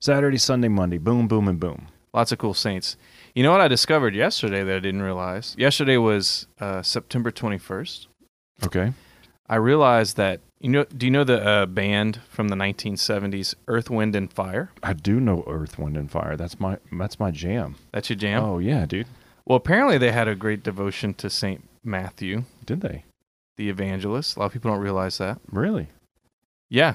Saturday, 0.00 0.36
Sunday, 0.38 0.66
Monday. 0.68 0.98
Boom, 0.98 1.28
boom, 1.28 1.46
and 1.46 1.60
boom. 1.60 1.86
Lots 2.12 2.32
of 2.32 2.38
cool 2.38 2.54
saints. 2.54 2.96
You 3.34 3.42
know 3.44 3.52
what 3.52 3.60
I 3.60 3.68
discovered 3.68 4.14
yesterday 4.16 4.64
that 4.64 4.76
I 4.76 4.80
didn't 4.80 5.02
realize? 5.02 5.54
Yesterday 5.56 5.96
was 5.96 6.46
uh, 6.60 6.82
September 6.82 7.30
21st. 7.30 8.06
Okay. 8.64 8.92
I 9.48 9.56
realized 9.56 10.16
that 10.16 10.40
you 10.62 10.70
know. 10.70 10.84
Do 10.84 11.06
you 11.06 11.10
know 11.12 11.24
the 11.24 11.44
uh, 11.46 11.66
band 11.66 12.20
from 12.30 12.48
the 12.48 12.56
1970s, 12.56 13.54
Earth, 13.68 13.90
Wind, 13.90 14.16
and 14.16 14.32
Fire? 14.32 14.70
I 14.82 14.92
do 14.94 15.20
know 15.20 15.44
Earth, 15.46 15.78
Wind, 15.78 15.96
and 15.96 16.10
Fire. 16.10 16.36
That's 16.36 16.58
my 16.58 16.78
that's 16.90 17.18
my 17.20 17.30
jam. 17.30 17.76
That's 17.92 18.08
your 18.08 18.16
jam. 18.16 18.42
Oh 18.42 18.58
yeah, 18.58 18.86
dude. 18.86 19.06
Well, 19.44 19.56
apparently 19.56 19.98
they 19.98 20.12
had 20.12 20.28
a 20.28 20.34
great 20.34 20.62
devotion 20.62 21.14
to 21.14 21.28
Saint 21.28 21.68
Matthew, 21.84 22.44
Did 22.64 22.80
they 22.80 23.04
the 23.56 23.68
evangelist. 23.68 24.36
A 24.36 24.40
lot 24.40 24.46
of 24.46 24.52
people 24.52 24.70
don't 24.70 24.80
realize 24.80 25.18
that. 25.18 25.38
really? 25.50 25.88
Yeah. 26.70 26.94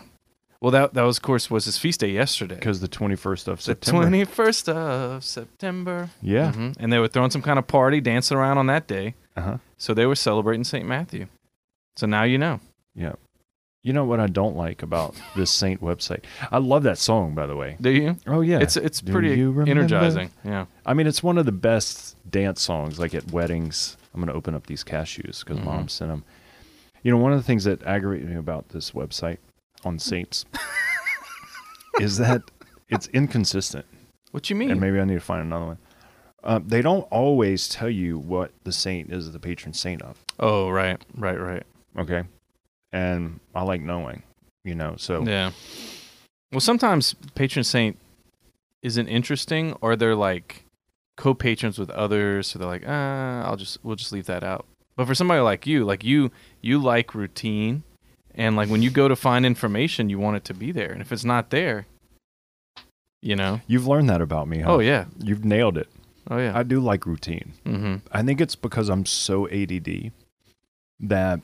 Well, 0.60 0.72
that 0.72 0.96
that 0.96 1.04
was, 1.04 1.18
of 1.18 1.24
course, 1.24 1.52
was 1.52 1.66
his 1.66 1.78
feast 1.78 2.00
day 2.00 2.10
yesterday. 2.10 2.56
Because 2.56 2.80
the 2.80 2.88
twenty 2.88 3.16
first 3.16 3.48
of 3.48 3.62
September. 3.62 4.00
The 4.00 4.06
twenty 4.06 4.26
first 4.26 4.68
of 4.68 5.24
September. 5.24 6.10
Yeah. 6.22 6.52
Mhm. 6.52 6.76
And 6.80 6.92
they 6.92 6.98
were 6.98 7.08
throwing 7.08 7.30
some 7.30 7.44
kind 7.44 7.60
of 7.60 7.68
party, 7.68 8.02
dancing 8.02 8.38
around 8.38 8.58
on 8.58 8.66
that 8.68 8.88
day. 8.88 9.14
Uh 9.36 9.42
huh. 9.42 9.58
So 9.78 9.94
they 9.94 10.08
were 10.08 10.16
celebrating 10.16 10.64
Saint 10.64 10.88
Matthew. 10.88 11.28
So 11.98 12.08
now 12.08 12.24
you 12.24 12.38
know. 12.40 12.60
Yeah. 12.96 13.14
You 13.88 13.94
know 13.94 14.04
what 14.04 14.20
I 14.20 14.28
don't 14.28 14.58
like 14.58 14.84
about 14.84 15.16
this 15.38 15.50
Saint 15.50 15.82
website? 15.82 16.26
I 16.52 16.58
love 16.58 16.84
that 16.84 16.98
song, 16.98 17.34
by 17.36 17.46
the 17.46 17.56
way. 17.56 17.78
Do 17.80 17.90
you? 17.90 18.18
Oh 18.28 18.42
yeah, 18.42 18.60
It's 18.60 18.76
it's 18.76 19.00
Do 19.00 19.14
pretty 19.14 19.42
energizing. 19.42 20.30
Yeah. 20.44 20.66
I 20.86 20.94
mean, 20.94 21.08
it's 21.08 21.24
one 21.24 21.38
of 21.38 21.46
the 21.46 21.54
best 21.54 22.18
dance 22.30 22.62
songs, 22.62 23.00
like 23.00 23.16
at 23.16 23.32
weddings. 23.32 23.96
I'm 24.14 24.20
going 24.20 24.28
to 24.28 24.34
open 24.34 24.54
up 24.56 24.68
these 24.68 24.84
cashews 24.84 25.40
because 25.40 25.60
Mhm. 25.60 25.64
mom 25.64 25.88
sent 25.88 26.12
them. 26.12 26.26
You 27.02 27.12
know, 27.12 27.18
one 27.18 27.32
of 27.32 27.40
the 27.40 27.44
things 27.46 27.64
that 27.64 27.82
aggravate 27.84 28.26
me 28.28 28.36
about 28.36 28.68
this 28.70 28.92
website 28.92 29.38
on 29.86 30.00
saints 30.00 30.44
is 32.02 32.18
that 32.18 32.42
it's 32.90 33.08
inconsistent, 33.14 33.86
What 34.32 34.50
you 34.50 34.58
mean? 34.58 34.72
and 34.72 34.82
maybe 34.82 35.00
I 35.00 35.06
need 35.06 35.14
to 35.14 35.20
find 35.22 35.42
another 35.44 35.66
one. 35.66 35.78
Uh, 36.44 36.60
they 36.66 36.82
don't 36.82 37.04
always 37.12 37.70
tell 37.70 37.90
you 37.90 38.18
what 38.20 38.52
the 38.66 38.72
saint 38.74 39.14
is 39.14 39.32
the 39.32 39.40
patron 39.40 39.74
saint 39.74 40.02
of. 40.02 40.18
oh, 40.40 40.70
right, 40.70 41.02
right, 41.16 41.40
right. 41.40 41.64
Okay, 41.98 42.24
and 42.92 43.40
I 43.54 43.64
like 43.64 43.82
knowing, 43.82 44.24
you 44.64 44.76
know. 44.76 44.96
So 44.98 45.24
Yeah. 45.24 45.52
Well, 46.52 46.62
sometimes 46.62 47.14
patron 47.36 47.64
saint 47.64 47.98
isn't 48.82 49.08
interesting, 49.08 49.74
or 49.82 49.96
they're 49.96 50.16
like 50.16 50.64
co-patrons 51.18 51.78
with 51.78 51.90
others, 51.90 52.48
so 52.48 52.60
they're 52.60 52.68
like, 52.68 52.84
ah, 52.88 53.44
I'll 53.44 53.58
just 53.58 53.84
we'll 53.84 53.96
just 53.96 54.12
leave 54.12 54.28
that 54.28 54.44
out. 54.44 54.66
But 54.96 55.08
for 55.08 55.16
somebody 55.16 55.42
like 55.42 55.68
you, 55.68 55.84
like 55.84 56.04
you, 56.04 56.32
you 56.62 56.80
like 56.80 57.14
routine, 57.14 57.84
and 58.34 58.56
like 58.56 58.70
when 58.70 58.82
you 58.82 58.90
go 58.90 59.08
to 59.08 59.16
find 59.16 59.46
information, 59.46 60.10
you 60.10 60.20
want 60.20 60.38
it 60.38 60.46
to 60.46 60.54
be 60.54 60.72
there, 60.72 60.92
and 60.92 61.02
if 61.02 61.12
it's 61.12 61.26
not 61.26 61.50
there, 61.50 61.86
you 63.22 63.36
know, 63.36 63.62
you've 63.68 63.88
learned 63.88 64.10
that 64.10 64.22
about 64.22 64.48
me. 64.48 64.60
Huh? 64.60 64.76
oh 64.76 64.80
yeah, 64.80 65.06
you've 65.20 65.44
nailed 65.44 65.78
it. 65.78 65.90
oh 66.32 66.38
yeah, 66.38 66.58
I 66.58 66.64
do 66.64 66.80
like 66.80 67.06
routine. 67.06 67.54
mm-hmm. 67.66 67.96
I 68.12 68.24
think 68.24 68.40
it's 68.40 68.56
because 68.56 68.90
I'm 68.90 69.06
so 69.06 69.50
ADD 69.50 70.12
that 71.02 71.42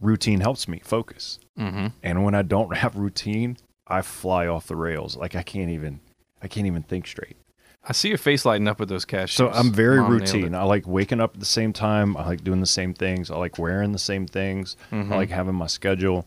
routine 0.00 0.40
helps 0.40 0.66
me 0.68 0.80
focus. 0.84 1.38
Mm-hmm. 1.58 1.88
And 2.02 2.24
when 2.24 2.34
I 2.34 2.42
don't 2.42 2.76
have 2.76 2.96
routine, 2.96 3.56
I 3.86 4.02
fly 4.02 4.46
off 4.46 4.66
the 4.66 4.76
rails. 4.76 5.16
Like 5.16 5.34
I 5.34 5.42
can't 5.42 5.70
even 5.70 6.00
I 6.42 6.48
can't 6.48 6.66
even 6.66 6.82
think 6.82 7.06
straight. 7.06 7.36
I 7.82 7.92
see 7.92 8.08
your 8.10 8.18
face 8.18 8.44
lighting 8.44 8.68
up 8.68 8.78
with 8.78 8.90
those 8.90 9.06
cashews. 9.06 9.30
So 9.30 9.48
I'm 9.50 9.72
very 9.72 10.00
Mom 10.00 10.12
routine. 10.12 10.54
I 10.54 10.64
like 10.64 10.86
waking 10.86 11.20
up 11.20 11.34
at 11.34 11.40
the 11.40 11.46
same 11.46 11.72
time. 11.72 12.14
I 12.16 12.26
like 12.26 12.44
doing 12.44 12.60
the 12.60 12.66
same 12.66 12.92
things. 12.92 13.30
I 13.30 13.36
like 13.36 13.58
wearing 13.58 13.92
the 13.92 13.98
same 13.98 14.26
things. 14.26 14.76
Mhm. 14.92 15.10
I 15.10 15.16
like 15.16 15.30
having 15.30 15.54
my 15.54 15.66
schedule. 15.66 16.26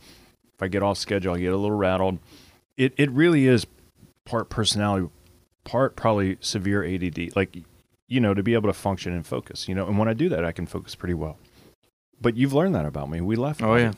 If 0.56 0.62
I 0.64 0.68
get 0.68 0.82
off 0.82 0.98
schedule, 0.98 1.34
I 1.36 1.40
get 1.40 1.54
a 1.54 1.58
little 1.58 1.78
rattled. 1.78 2.20
It 2.78 2.94
it 2.98 3.12
really 3.12 3.48
is 3.48 3.68
part 4.26 4.50
personality, 4.50 5.10
part 5.64 5.96
probably 5.96 6.38
severe 6.42 6.84
ADD. 6.84 7.36
Like 7.36 7.56
you 8.08 8.20
know, 8.20 8.34
to 8.34 8.44
be 8.44 8.54
able 8.54 8.70
to 8.70 8.74
function 8.74 9.14
and 9.14 9.26
focus. 9.26 9.68
You 9.68 9.76
know, 9.76 9.88
and 9.88 9.98
when 9.98 10.08
I 10.08 10.14
do 10.14 10.30
that, 10.30 10.44
I 10.46 10.52
can 10.52 10.66
focus 10.66 10.96
pretty 10.96 11.14
well. 11.16 11.38
But 12.24 12.36
you've 12.36 12.54
learned 12.54 12.74
that 12.74 12.86
about 12.86 13.12
me. 13.12 13.22
We 13.22 13.36
left 13.36 13.62
Oh, 13.62 13.76
yeah. 13.76 13.92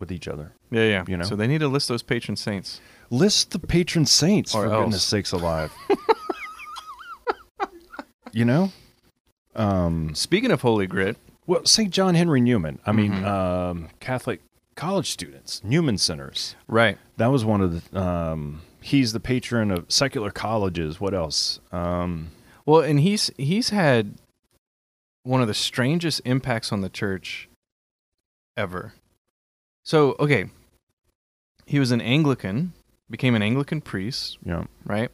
with 0.00 0.10
each 0.10 0.28
other. 0.28 0.52
Yeah, 0.70 0.84
yeah. 0.84 1.04
You 1.06 1.18
know? 1.18 1.24
So 1.24 1.36
they 1.36 1.46
need 1.46 1.58
to 1.60 1.68
list 1.68 1.88
those 1.88 2.02
patron 2.02 2.36
saints. 2.36 2.80
List 3.10 3.50
the 3.50 3.58
patron 3.58 4.06
saints 4.06 4.54
Or 4.54 4.64
for 4.66 4.72
else. 4.72 4.84
goodness 4.84 5.02
sakes 5.04 5.32
alive. 5.32 5.70
you 8.32 8.44
know? 8.44 8.72
Um 9.54 10.14
Speaking 10.14 10.50
of 10.50 10.62
Holy 10.62 10.86
Grit, 10.86 11.16
well 11.46 11.64
St. 11.66 11.90
John 11.90 12.14
Henry 12.14 12.40
Newman. 12.40 12.78
I 12.86 12.92
mean 12.92 13.12
Mhm. 13.12 13.24
um 13.26 13.88
Catholic 14.00 14.40
college 14.76 15.10
students, 15.10 15.62
Newman 15.62 15.98
centers. 15.98 16.56
right? 16.68 16.96
That 17.18 17.26
was 17.26 17.44
one 17.44 17.60
of 17.60 17.90
the 17.90 18.00
um 18.00 18.62
he's 18.80 19.12
the 19.12 19.20
patron 19.20 19.70
of 19.70 19.84
secular 19.92 20.30
colleges. 20.30 21.00
What 21.00 21.12
else? 21.14 21.60
Um 21.70 22.30
Well, 22.64 22.80
and 22.80 23.00
he's 23.00 23.30
he's 23.36 23.68
had 23.70 24.14
one 25.24 25.42
of 25.42 25.48
the 25.48 25.54
strangest 25.54 26.22
impacts 26.24 26.72
on 26.72 26.80
the 26.80 26.88
church 26.88 27.48
ever. 28.56 28.94
So, 29.84 30.16
okay, 30.18 30.46
he 31.66 31.78
was 31.78 31.90
an 31.90 32.00
Anglican, 32.00 32.72
became 33.10 33.34
an 33.34 33.42
Anglican 33.42 33.80
priest, 33.80 34.38
know, 34.44 34.66
right? 34.84 35.10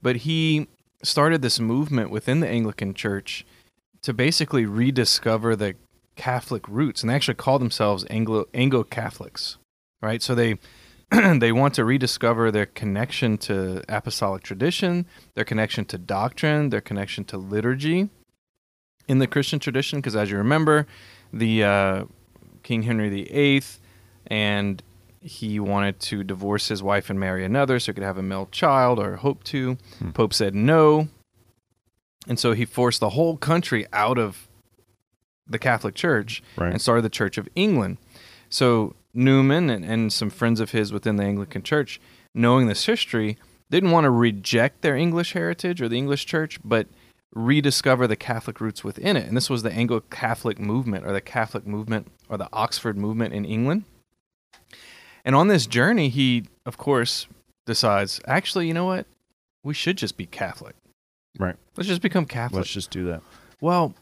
But 0.00 0.16
he 0.16 0.68
started 1.02 1.42
this 1.42 1.60
movement 1.60 2.10
within 2.10 2.40
the 2.40 2.48
Anglican 2.48 2.94
Church 2.94 3.44
to 4.02 4.12
basically 4.12 4.66
rediscover 4.66 5.56
the 5.56 5.74
Catholic 6.16 6.66
roots, 6.68 7.02
and 7.02 7.10
they 7.10 7.14
actually 7.14 7.34
call 7.34 7.58
themselves 7.58 8.04
Anglo 8.08 8.46
Anglo 8.54 8.84
Catholics, 8.84 9.58
right? 10.00 10.22
So 10.22 10.34
they 10.34 10.58
they 11.38 11.52
want 11.52 11.74
to 11.74 11.84
rediscover 11.84 12.50
their 12.50 12.66
connection 12.66 13.38
to 13.38 13.82
apostolic 13.88 14.42
tradition, 14.42 15.06
their 15.34 15.44
connection 15.44 15.84
to 15.86 15.98
doctrine, 15.98 16.70
their 16.70 16.80
connection 16.80 17.24
to 17.24 17.36
liturgy 17.36 18.08
in 19.06 19.18
the 19.18 19.26
Christian 19.26 19.58
tradition. 19.58 20.00
Because 20.00 20.16
as 20.16 20.30
you 20.30 20.38
remember, 20.38 20.86
the 21.32 21.62
uh, 21.62 22.04
King 22.66 22.82
Henry 22.82 23.08
VIII 23.08 23.62
and 24.26 24.82
he 25.20 25.60
wanted 25.60 26.00
to 26.00 26.24
divorce 26.24 26.66
his 26.66 26.82
wife 26.82 27.08
and 27.08 27.18
marry 27.18 27.44
another 27.44 27.78
so 27.78 27.92
he 27.92 27.94
could 27.94 28.02
have 28.02 28.18
a 28.18 28.22
male 28.22 28.48
child 28.50 28.98
or 28.98 29.16
hope 29.16 29.44
to. 29.44 29.78
Hmm. 30.00 30.10
Pope 30.10 30.34
said 30.34 30.52
no. 30.52 31.06
And 32.26 32.40
so 32.40 32.54
he 32.54 32.64
forced 32.64 32.98
the 32.98 33.10
whole 33.10 33.36
country 33.36 33.86
out 33.92 34.18
of 34.18 34.48
the 35.46 35.60
Catholic 35.60 35.94
Church 35.94 36.42
right. 36.56 36.72
and 36.72 36.82
started 36.82 37.02
the 37.02 37.08
Church 37.08 37.38
of 37.38 37.48
England. 37.54 37.98
So 38.48 38.96
Newman 39.14 39.70
and, 39.70 39.84
and 39.84 40.12
some 40.12 40.28
friends 40.28 40.58
of 40.58 40.72
his 40.72 40.92
within 40.92 41.14
the 41.14 41.22
Anglican 41.22 41.62
Church, 41.62 42.00
knowing 42.34 42.66
this 42.66 42.86
history, 42.86 43.38
didn't 43.70 43.92
want 43.92 44.06
to 44.06 44.10
reject 44.10 44.82
their 44.82 44.96
English 44.96 45.34
heritage 45.34 45.80
or 45.80 45.88
the 45.88 45.98
English 45.98 46.26
Church, 46.26 46.58
but 46.64 46.88
rediscover 47.34 48.06
the 48.06 48.16
Catholic 48.16 48.60
roots 48.60 48.82
within 48.82 49.16
it. 49.16 49.26
And 49.26 49.36
this 49.36 49.50
was 49.50 49.62
the 49.62 49.72
Anglo 49.72 50.00
Catholic 50.00 50.58
movement 50.58 51.04
or 51.06 51.12
the 51.12 51.20
Catholic 51.20 51.66
movement 51.66 52.08
or 52.28 52.36
the 52.36 52.48
Oxford 52.52 52.96
movement 52.96 53.34
in 53.34 53.44
England. 53.44 53.84
And 55.24 55.34
on 55.34 55.48
this 55.48 55.66
journey, 55.66 56.08
he, 56.08 56.44
of 56.64 56.76
course, 56.76 57.26
decides 57.66 58.20
actually, 58.26 58.68
you 58.68 58.74
know 58.74 58.86
what? 58.86 59.06
We 59.64 59.74
should 59.74 59.98
just 59.98 60.16
be 60.16 60.26
Catholic. 60.26 60.76
Right. 61.38 61.56
Let's 61.76 61.88
just 61.88 62.00
become 62.00 62.24
Catholic. 62.24 62.60
Let's 62.60 62.70
just 62.70 62.90
do 62.90 63.06
that. 63.06 63.22
Well, 63.60 63.94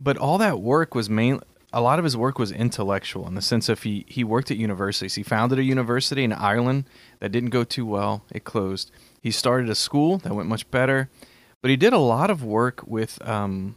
but 0.00 0.16
all 0.16 0.38
that 0.38 0.60
work 0.60 0.94
was 0.94 1.10
main. 1.10 1.40
A 1.72 1.80
lot 1.80 1.98
of 1.98 2.04
his 2.04 2.16
work 2.16 2.38
was 2.38 2.50
intellectual 2.50 3.26
in 3.26 3.34
the 3.34 3.42
sense 3.42 3.68
of 3.68 3.82
he 3.82 4.04
he 4.08 4.24
worked 4.24 4.50
at 4.50 4.56
universities. 4.56 5.16
He 5.16 5.22
founded 5.22 5.58
a 5.58 5.64
university 5.64 6.24
in 6.24 6.32
Ireland 6.32 6.84
that 7.20 7.32
didn't 7.32 7.50
go 7.50 7.64
too 7.64 7.84
well. 7.84 8.24
It 8.32 8.44
closed. 8.44 8.90
He 9.20 9.30
started 9.30 9.68
a 9.68 9.74
school 9.74 10.18
that 10.18 10.34
went 10.34 10.48
much 10.48 10.70
better, 10.70 11.10
but 11.62 11.70
he 11.70 11.76
did 11.76 11.92
a 11.92 11.98
lot 11.98 12.30
of 12.30 12.42
work 12.44 12.82
with 12.86 13.18
um 13.26 13.76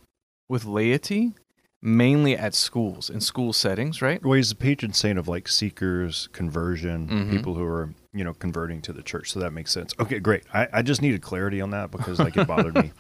with 0.50 0.66
laity, 0.66 1.34
mainly 1.82 2.36
at 2.38 2.54
schools 2.54 3.10
in 3.10 3.22
school 3.22 3.54
settings. 3.54 4.02
Right. 4.02 4.24
Well, 4.24 4.34
he's 4.34 4.50
the 4.50 4.56
patron 4.56 4.94
saint 4.94 5.18
of 5.18 5.28
like 5.28 5.48
seekers, 5.48 6.28
conversion, 6.34 7.08
Mhm. 7.08 7.32
people 7.32 7.56
who 7.56 7.64
are, 7.64 7.94
you 8.14 8.24
know, 8.24 8.34
converting 8.34 8.82
to 8.84 8.94
the 8.94 9.02
church. 9.02 9.32
So 9.32 9.40
that 9.40 9.52
makes 9.52 9.72
sense. 9.72 9.94
Okay, 10.00 10.20
great. 10.20 10.44
I, 10.54 10.68
I 10.74 10.82
just 10.82 11.02
needed 11.02 11.22
clarity 11.22 11.62
on 11.62 11.70
that 11.72 11.90
because 11.92 12.20
like 12.20 12.36
it 12.38 12.48
bothered 12.48 12.76
me. 12.76 12.92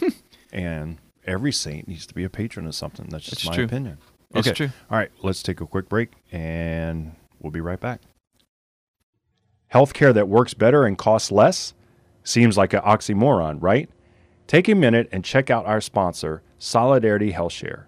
And 0.52 0.98
every 1.24 1.52
saint 1.52 1.86
needs 1.86 2.06
to 2.06 2.14
be 2.14 2.24
a 2.24 2.28
patron 2.30 2.66
of 2.66 2.74
something. 2.74 3.06
That's 3.08 3.22
just 3.24 3.34
It's 3.36 3.46
my 3.46 3.54
true. 3.54 3.64
opinion. 3.66 3.98
It's 4.34 4.48
Okay. 4.48 4.54
true. 4.56 4.70
All 4.90 4.98
right, 4.98 5.10
let's 5.22 5.44
take 5.44 5.60
a 5.60 5.66
quick 5.66 5.88
break 5.88 6.10
and 6.32 7.12
we'll 7.40 7.52
be 7.52 7.60
right 7.60 7.78
back. 7.78 8.00
Healthcare 9.72 10.12
that 10.14 10.28
works 10.28 10.54
better 10.54 10.84
and 10.84 10.98
costs 10.98 11.30
less? 11.30 11.74
Seems 12.24 12.56
like 12.58 12.72
an 12.72 12.80
oxymoron, 12.80 13.58
right? 13.62 13.88
Take 14.50 14.68
a 14.68 14.74
minute 14.74 15.08
and 15.12 15.24
check 15.24 15.48
out 15.48 15.66
our 15.66 15.80
sponsor, 15.80 16.42
Solidarity 16.58 17.32
HealthShare. 17.34 17.84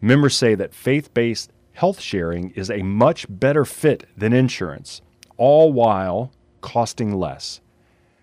Members 0.00 0.34
say 0.34 0.54
that 0.54 0.72
faith 0.72 1.12
based 1.12 1.52
health 1.72 2.00
sharing 2.00 2.48
is 2.52 2.70
a 2.70 2.80
much 2.80 3.26
better 3.28 3.66
fit 3.66 4.08
than 4.16 4.32
insurance, 4.32 5.02
all 5.36 5.70
while 5.70 6.32
costing 6.62 7.14
less. 7.14 7.60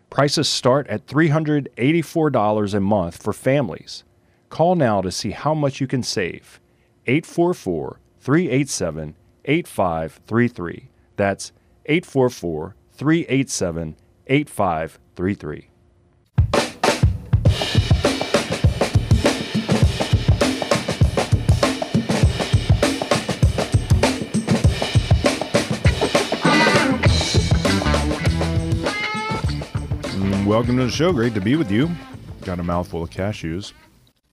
Prices 0.09 0.49
start 0.49 0.87
at 0.87 1.05
$384 1.05 2.73
a 2.73 2.79
month 2.79 3.21
for 3.21 3.33
families. 3.33 4.03
Call 4.49 4.73
now 4.73 4.99
to 5.01 5.11
see 5.11 5.29
how 5.29 5.53
much 5.53 5.79
you 5.79 5.85
can 5.85 6.01
save. 6.01 6.59
844 7.05 7.99
387 8.19 9.15
8533. 9.45 10.89
That's 11.17 11.51
844 11.85 12.75
387 12.93 13.95
8533. 14.25 15.69
Welcome 30.55 30.77
to 30.77 30.85
the 30.85 30.89
show. 30.89 31.11
Great 31.11 31.33
to 31.33 31.41
be 31.41 31.57
with 31.57 31.69
you. 31.69 31.89
Got 32.43 32.59
a 32.59 32.63
mouthful 32.63 33.03
of 33.03 33.09
cashews, 33.09 33.73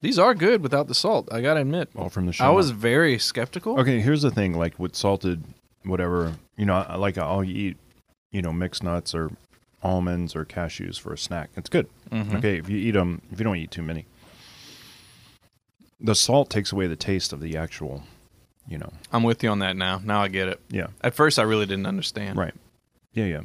These 0.02 0.20
are 0.20 0.34
good 0.34 0.62
without 0.62 0.86
the 0.86 0.94
salt. 0.94 1.28
I 1.32 1.40
gotta 1.40 1.62
admit. 1.62 1.88
all 1.96 2.10
from 2.10 2.26
the 2.26 2.32
show. 2.32 2.44
I 2.44 2.50
was 2.50 2.70
very 2.70 3.18
skeptical. 3.18 3.80
Okay, 3.80 3.98
here's 4.00 4.22
the 4.22 4.30
thing: 4.30 4.52
like 4.56 4.78
with 4.78 4.94
salted, 4.94 5.42
whatever, 5.82 6.34
you 6.56 6.64
know, 6.64 6.74
I 6.74 6.94
like 6.94 7.18
I'll 7.18 7.42
eat, 7.42 7.76
you 8.30 8.40
know, 8.40 8.52
mixed 8.52 8.84
nuts 8.84 9.16
or 9.16 9.32
almonds 9.82 10.36
or 10.36 10.44
cashews 10.44 10.96
for 10.96 11.12
a 11.12 11.18
snack. 11.18 11.50
It's 11.56 11.68
good. 11.68 11.88
Mhm. 12.12 12.36
Okay, 12.36 12.56
if 12.56 12.68
you 12.68 12.76
eat 12.78 12.92
them, 12.92 13.20
if 13.32 13.40
you 13.40 13.44
don't 13.44 13.56
eat 13.56 13.72
too 13.72 13.82
many, 13.82 14.06
the 15.98 16.14
salt 16.14 16.50
takes 16.50 16.70
away 16.70 16.86
the 16.86 16.94
taste 16.94 17.32
of 17.32 17.40
the 17.40 17.56
actual, 17.56 18.04
you 18.68 18.78
know. 18.78 18.92
I'm 19.12 19.24
with 19.24 19.42
you 19.42 19.48
on 19.48 19.58
that 19.58 19.76
now. 19.76 20.00
Now 20.04 20.22
I 20.22 20.28
get 20.28 20.46
it. 20.46 20.60
Yeah. 20.70 20.86
At 21.00 21.16
first, 21.16 21.40
I 21.40 21.42
really 21.42 21.66
didn't 21.66 21.86
understand. 21.86 22.38
Right. 22.38 22.54
Yeah, 23.12 23.24
yeah. 23.24 23.40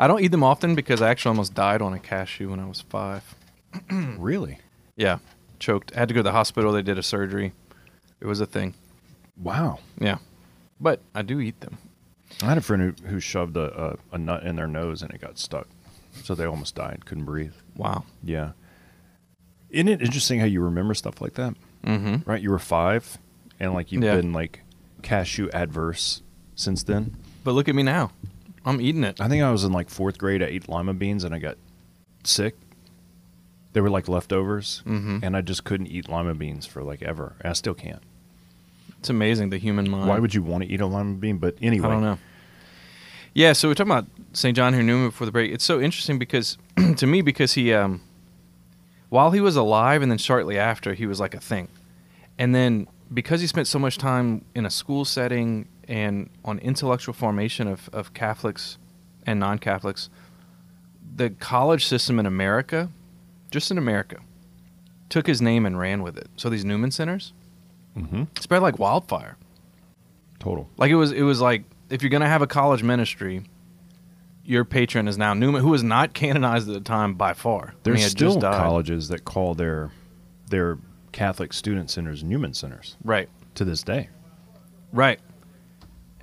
I 0.00 0.06
don't 0.06 0.22
eat 0.22 0.28
them 0.28 0.42
often 0.42 0.74
because 0.74 1.02
I 1.02 1.10
actually 1.10 1.30
almost 1.30 1.52
died 1.54 1.82
on 1.82 1.92
a 1.92 1.98
cashew 1.98 2.50
when 2.50 2.58
I 2.60 2.66
was 2.66 2.80
five. 2.80 3.22
really? 3.90 4.58
Yeah, 4.96 5.18
choked. 5.58 5.92
I 5.94 6.00
had 6.00 6.08
to 6.08 6.14
go 6.14 6.20
to 6.20 6.24
the 6.24 6.32
hospital. 6.32 6.72
They 6.72 6.80
did 6.82 6.96
a 6.98 7.02
surgery. 7.02 7.52
It 8.20 8.26
was 8.26 8.40
a 8.40 8.46
thing. 8.46 8.74
Wow. 9.36 9.78
Yeah, 9.98 10.16
but 10.80 11.00
I 11.14 11.20
do 11.22 11.38
eat 11.40 11.60
them. 11.60 11.76
I 12.42 12.46
had 12.46 12.58
a 12.58 12.62
friend 12.62 12.82
who, 12.98 13.06
who 13.08 13.20
shoved 13.20 13.56
a, 13.56 13.96
a, 14.12 14.14
a 14.14 14.18
nut 14.18 14.44
in 14.44 14.56
their 14.56 14.66
nose 14.66 15.02
and 15.02 15.12
it 15.12 15.20
got 15.20 15.38
stuck, 15.38 15.68
so 16.22 16.34
they 16.34 16.44
almost 16.44 16.74
died. 16.74 17.04
Couldn't 17.04 17.24
breathe. 17.24 17.52
Wow. 17.76 18.04
Yeah. 18.22 18.52
Isn't 19.68 19.88
it 19.88 20.00
interesting 20.00 20.40
how 20.40 20.46
you 20.46 20.62
remember 20.62 20.94
stuff 20.94 21.20
like 21.20 21.34
that? 21.34 21.54
Mm-hmm. 21.84 22.28
right? 22.30 22.40
You 22.42 22.50
were 22.50 22.58
five, 22.58 23.18
and 23.58 23.74
like 23.74 23.92
you've 23.92 24.02
Yeah. 24.02 24.16
been 24.16 24.32
like 24.32 24.60
cashew 25.02 25.48
adverse 25.52 26.22
since 26.54 26.82
then. 26.82 27.16
But 27.44 27.52
look 27.52 27.68
at 27.68 27.74
me 27.74 27.82
now. 27.82 28.10
I'm 28.64 28.80
eating 28.80 29.04
it. 29.04 29.20
I 29.20 29.28
think 29.28 29.42
I 29.42 29.50
was 29.50 29.64
in 29.64 29.72
like 29.72 29.88
fourth 29.88 30.18
grade. 30.18 30.42
I 30.42 30.46
ate 30.46 30.68
lima 30.68 30.94
beans 30.94 31.24
and 31.24 31.34
I 31.34 31.38
got 31.38 31.56
sick. 32.24 32.56
They 33.72 33.80
were 33.80 33.90
like 33.90 34.08
leftovers, 34.08 34.82
Mhm. 34.86 35.22
and 35.22 35.36
I 35.36 35.40
just 35.42 35.64
couldn't 35.64 35.86
eat 35.86 36.08
lima 36.08 36.34
beans 36.34 36.66
for 36.66 36.82
like 36.82 37.02
ever. 37.02 37.36
I 37.44 37.52
still 37.52 37.74
can't. 37.74 38.02
It's 38.98 39.08
amazing 39.08 39.50
the 39.50 39.58
human 39.58 39.88
mind. 39.88 40.08
Why 40.08 40.18
would 40.18 40.34
you 40.34 40.42
want 40.42 40.64
to 40.64 40.68
eat 40.68 40.80
a 40.80 40.86
lima 40.86 41.14
bean? 41.14 41.38
But 41.38 41.56
anyway, 41.62 41.86
I 41.88 41.90
don't 41.92 42.02
know. 42.02 42.18
Yeah, 43.32 43.52
so 43.52 43.68
we're 43.68 43.74
talking 43.74 43.92
about 43.92 44.06
St. 44.32 44.56
John 44.56 44.72
Henry 44.72 44.84
Newman 44.84 45.08
before 45.10 45.24
the 45.24 45.30
break. 45.30 45.52
It's 45.52 45.64
so 45.64 45.80
interesting 45.80 46.18
because, 46.18 46.58
to 46.96 47.06
me, 47.06 47.22
because 47.22 47.52
he, 47.54 47.72
um, 47.72 48.00
while 49.08 49.30
he 49.30 49.40
was 49.40 49.54
alive 49.54 50.02
and 50.02 50.10
then 50.10 50.18
shortly 50.18 50.58
after, 50.58 50.94
he 50.94 51.06
was 51.06 51.20
like 51.20 51.34
a 51.34 51.40
thing. 51.40 51.68
And 52.38 52.52
then 52.54 52.88
because 53.12 53.40
he 53.40 53.46
spent 53.46 53.66
so 53.66 53.78
much 53.78 53.98
time 53.98 54.44
in 54.54 54.64
a 54.66 54.70
school 54.70 55.04
setting 55.04 55.68
and 55.88 56.30
on 56.44 56.58
intellectual 56.60 57.12
formation 57.12 57.66
of, 57.66 57.88
of 57.92 58.14
Catholics 58.14 58.78
and 59.26 59.40
non 59.40 59.58
Catholics, 59.58 60.08
the 61.16 61.30
college 61.30 61.84
system 61.86 62.18
in 62.18 62.26
America, 62.26 62.88
just 63.50 63.70
in 63.70 63.78
America, 63.78 64.18
took 65.08 65.26
his 65.26 65.42
name 65.42 65.66
and 65.66 65.78
ran 65.78 66.02
with 66.02 66.16
it. 66.16 66.28
So 66.36 66.48
these 66.48 66.64
Newman 66.64 66.90
Centers 66.90 67.32
Mm-hmm. 67.98 68.22
spread 68.38 68.62
like 68.62 68.78
wildfire. 68.78 69.36
Total. 70.38 70.70
Like 70.76 70.92
it 70.92 70.94
was, 70.94 71.10
it 71.10 71.22
was 71.22 71.40
like 71.40 71.64
if 71.90 72.02
you're 72.02 72.08
gonna 72.10 72.28
have 72.28 72.40
a 72.40 72.46
college 72.46 72.84
ministry, 72.84 73.42
your 74.44 74.64
patron 74.64 75.08
is 75.08 75.18
now 75.18 75.34
Newman, 75.34 75.60
who 75.62 75.70
was 75.70 75.82
not 75.82 76.14
canonized 76.14 76.68
at 76.68 76.74
the 76.74 76.80
time 76.80 77.14
by 77.14 77.34
far. 77.34 77.60
I 77.62 77.66
mean, 77.66 77.74
There's 77.82 78.06
still 78.06 78.34
just 78.34 78.42
colleges 78.56 79.08
that 79.08 79.24
call 79.24 79.54
their 79.56 79.90
their 80.48 80.78
Catholic 81.12 81.52
student 81.52 81.90
centers 81.90 82.22
Newman 82.22 82.54
centers 82.54 82.96
right, 83.04 83.28
to 83.54 83.64
this 83.64 83.82
day. 83.82 84.08
right. 84.92 85.20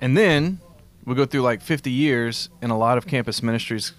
And 0.00 0.16
then 0.16 0.60
we 1.04 1.14
go 1.14 1.24
through 1.24 1.42
like 1.42 1.60
50 1.60 1.90
years, 1.90 2.50
and 2.62 2.70
a 2.70 2.76
lot 2.76 2.98
of 2.98 3.06
campus 3.06 3.42
ministries 3.42 3.92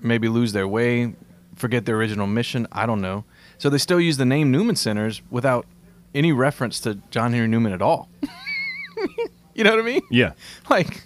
maybe 0.00 0.28
lose 0.28 0.52
their 0.52 0.66
way, 0.66 1.14
forget 1.54 1.84
their 1.84 1.96
original 1.96 2.26
mission. 2.26 2.66
I 2.72 2.86
don't 2.86 3.00
know. 3.00 3.24
So 3.58 3.70
they 3.70 3.78
still 3.78 4.00
use 4.00 4.16
the 4.16 4.24
name 4.24 4.50
Newman 4.50 4.76
Centers 4.76 5.22
without 5.30 5.66
any 6.14 6.32
reference 6.32 6.80
to 6.80 6.96
John 7.10 7.32
Henry 7.32 7.48
Newman 7.48 7.72
at 7.72 7.82
all. 7.82 8.08
you 9.54 9.64
know 9.64 9.70
what 9.70 9.80
I 9.80 9.82
mean? 9.82 10.02
Yeah. 10.10 10.32
like 10.70 11.04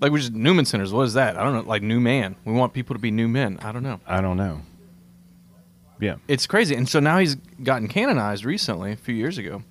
like 0.00 0.12
we 0.12 0.20
just 0.20 0.32
Newman 0.32 0.64
Centers. 0.64 0.92
What 0.92 1.02
is 1.02 1.14
that? 1.14 1.38
I 1.38 1.42
don't 1.42 1.54
know. 1.54 1.62
Like 1.62 1.82
new 1.82 2.00
man. 2.00 2.36
We 2.44 2.52
want 2.52 2.72
people 2.72 2.94
to 2.94 3.00
be 3.00 3.10
new 3.10 3.28
men. 3.28 3.58
I 3.62 3.72
don't 3.72 3.82
know. 3.82 4.00
I 4.06 4.20
don't 4.20 4.36
know. 4.36 4.60
Yeah. 6.00 6.16
It's 6.28 6.46
crazy. 6.46 6.74
And 6.74 6.88
so 6.88 7.00
now 7.00 7.18
he's 7.18 7.36
gotten 7.62 7.88
canonized 7.88 8.44
recently, 8.44 8.92
a 8.92 8.96
few 8.96 9.14
years 9.14 9.38
ago. 9.38 9.62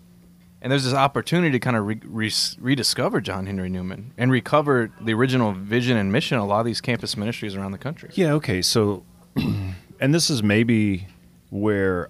And 0.61 0.71
there's 0.71 0.83
this 0.85 0.93
opportunity 0.95 1.51
to 1.51 1.59
kind 1.59 1.75
of 1.77 1.85
re- 1.85 1.99
re- 2.03 2.31
rediscover 2.59 3.21
John 3.21 3.45
Henry 3.45 3.69
Newman 3.69 4.13
and 4.17 4.31
recover 4.31 4.91
the 4.99 5.13
original 5.13 5.51
vision 5.51 5.95
and 5.97 6.11
mission 6.11 6.38
of 6.38 6.43
a 6.43 6.47
lot 6.47 6.61
of 6.61 6.65
these 6.65 6.81
campus 6.81 7.15
ministries 7.15 7.55
around 7.55 7.71
the 7.71 7.77
country. 7.77 8.09
Yeah, 8.15 8.33
okay. 8.33 8.63
So, 8.63 9.03
and 9.99 10.13
this 10.13 10.31
is 10.31 10.41
maybe 10.41 11.07
where 11.51 12.09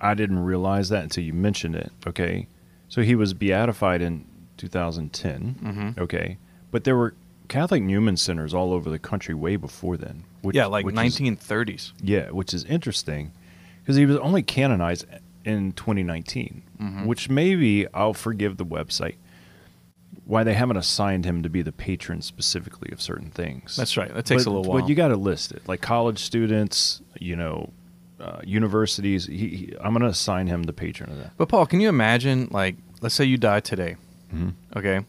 I 0.00 0.14
didn't 0.14 0.38
realize 0.38 0.88
that 0.88 1.02
until 1.02 1.22
you 1.24 1.34
mentioned 1.34 1.76
it. 1.76 1.92
Okay. 2.06 2.46
So 2.88 3.02
he 3.02 3.14
was 3.14 3.34
beatified 3.34 4.00
in 4.00 4.24
2010. 4.56 5.56
Mhm. 5.62 5.98
Okay. 5.98 6.38
But 6.70 6.84
there 6.84 6.96
were 6.96 7.14
Catholic 7.48 7.82
Newman 7.82 8.16
centers 8.16 8.54
all 8.54 8.72
over 8.72 8.88
the 8.88 8.98
country 8.98 9.34
way 9.34 9.56
before 9.56 9.96
then. 9.98 10.24
Which, 10.40 10.56
yeah, 10.56 10.66
like 10.66 10.86
which 10.86 10.94
is- 10.94 11.18
1930s. 11.20 11.92
yeah, 12.02 12.30
which 12.30 12.54
is 12.54 12.64
interesting 12.64 13.32
because 13.82 13.96
he 13.96 14.06
was 14.06 14.16
only 14.18 14.42
canonized 14.42 15.04
in 15.44 15.72
2019, 15.72 16.62
Mhm. 16.80 17.06
which 17.06 17.28
maybe 17.28 17.86
I'll 17.92 18.14
forgive 18.14 18.56
the 18.56 18.66
website 18.66 19.16
why 20.24 20.44
they 20.44 20.54
haven't 20.54 20.76
assigned 20.76 21.24
him 21.24 21.42
to 21.42 21.48
be 21.50 21.62
the 21.62 21.72
patron 21.72 22.22
specifically 22.22 22.90
of 22.92 23.00
certain 23.02 23.30
things. 23.30 23.74
That's 23.76 23.96
right. 23.96 24.12
That 24.14 24.24
takes 24.24 24.44
but, 24.44 24.50
a 24.50 24.52
little 24.54 24.70
while. 24.72 24.80
But 24.82 24.88
you 24.88 24.94
got 24.94 25.08
to 25.08 25.16
list 25.16 25.52
it, 25.52 25.66
like 25.66 25.80
college 25.80 26.20
students, 26.20 27.02
you 27.18 27.34
know, 27.34 27.70
uh, 28.20 28.40
universities. 28.44 29.26
He, 29.26 29.36
he, 29.48 29.74
I'm 29.80 29.92
going 29.92 30.02
to 30.02 30.06
assign 30.08 30.46
him 30.46 30.62
the 30.62 30.72
patron 30.72 31.10
of 31.10 31.18
that. 31.18 31.32
But 31.36 31.48
Paul, 31.48 31.66
can 31.66 31.80
you 31.80 31.88
imagine, 31.88 32.48
like, 32.52 32.76
let's 33.00 33.14
say 33.16 33.24
you 33.24 33.36
die 33.36 33.60
today, 33.60 33.96
Mhm. 34.32 34.52
okay, 34.76 35.00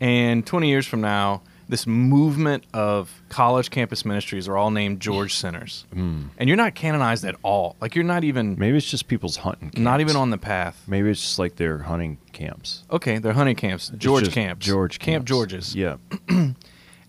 and 0.00 0.44
20 0.44 0.68
years 0.68 0.84
from 0.86 1.00
now, 1.00 1.42
this 1.68 1.86
movement 1.86 2.64
of 2.72 3.22
college 3.28 3.70
campus 3.70 4.04
ministries 4.04 4.46
are 4.48 4.56
all 4.56 4.70
named 4.70 5.00
George 5.00 5.34
Centers, 5.34 5.84
Mm. 5.94 6.28
and 6.38 6.48
you're 6.48 6.56
not 6.56 6.74
canonized 6.74 7.24
at 7.24 7.34
all. 7.42 7.74
Like, 7.80 7.94
you're 7.94 8.04
not 8.04 8.22
even 8.24 8.56
Maybe 8.58 8.76
it's 8.76 8.88
just 8.90 9.08
people's 9.08 9.38
hunting. 9.38 9.70
Camps. 9.70 9.78
not 9.78 10.00
even 10.00 10.14
on 10.16 10.30
the 10.30 10.38
path. 10.38 10.80
Maybe 10.86 11.10
it's 11.10 11.20
just 11.20 11.38
like 11.38 11.56
their 11.56 11.78
hunting 11.78 12.18
camps. 12.32 12.84
Okay, 12.90 13.18
they're 13.18 13.32
hunting 13.32 13.56
camps, 13.56 13.90
George 13.96 14.30
camps, 14.32 14.64
George 14.64 14.98
Camp. 14.98 15.24
Georges. 15.24 15.74
Yeah. 15.74 15.96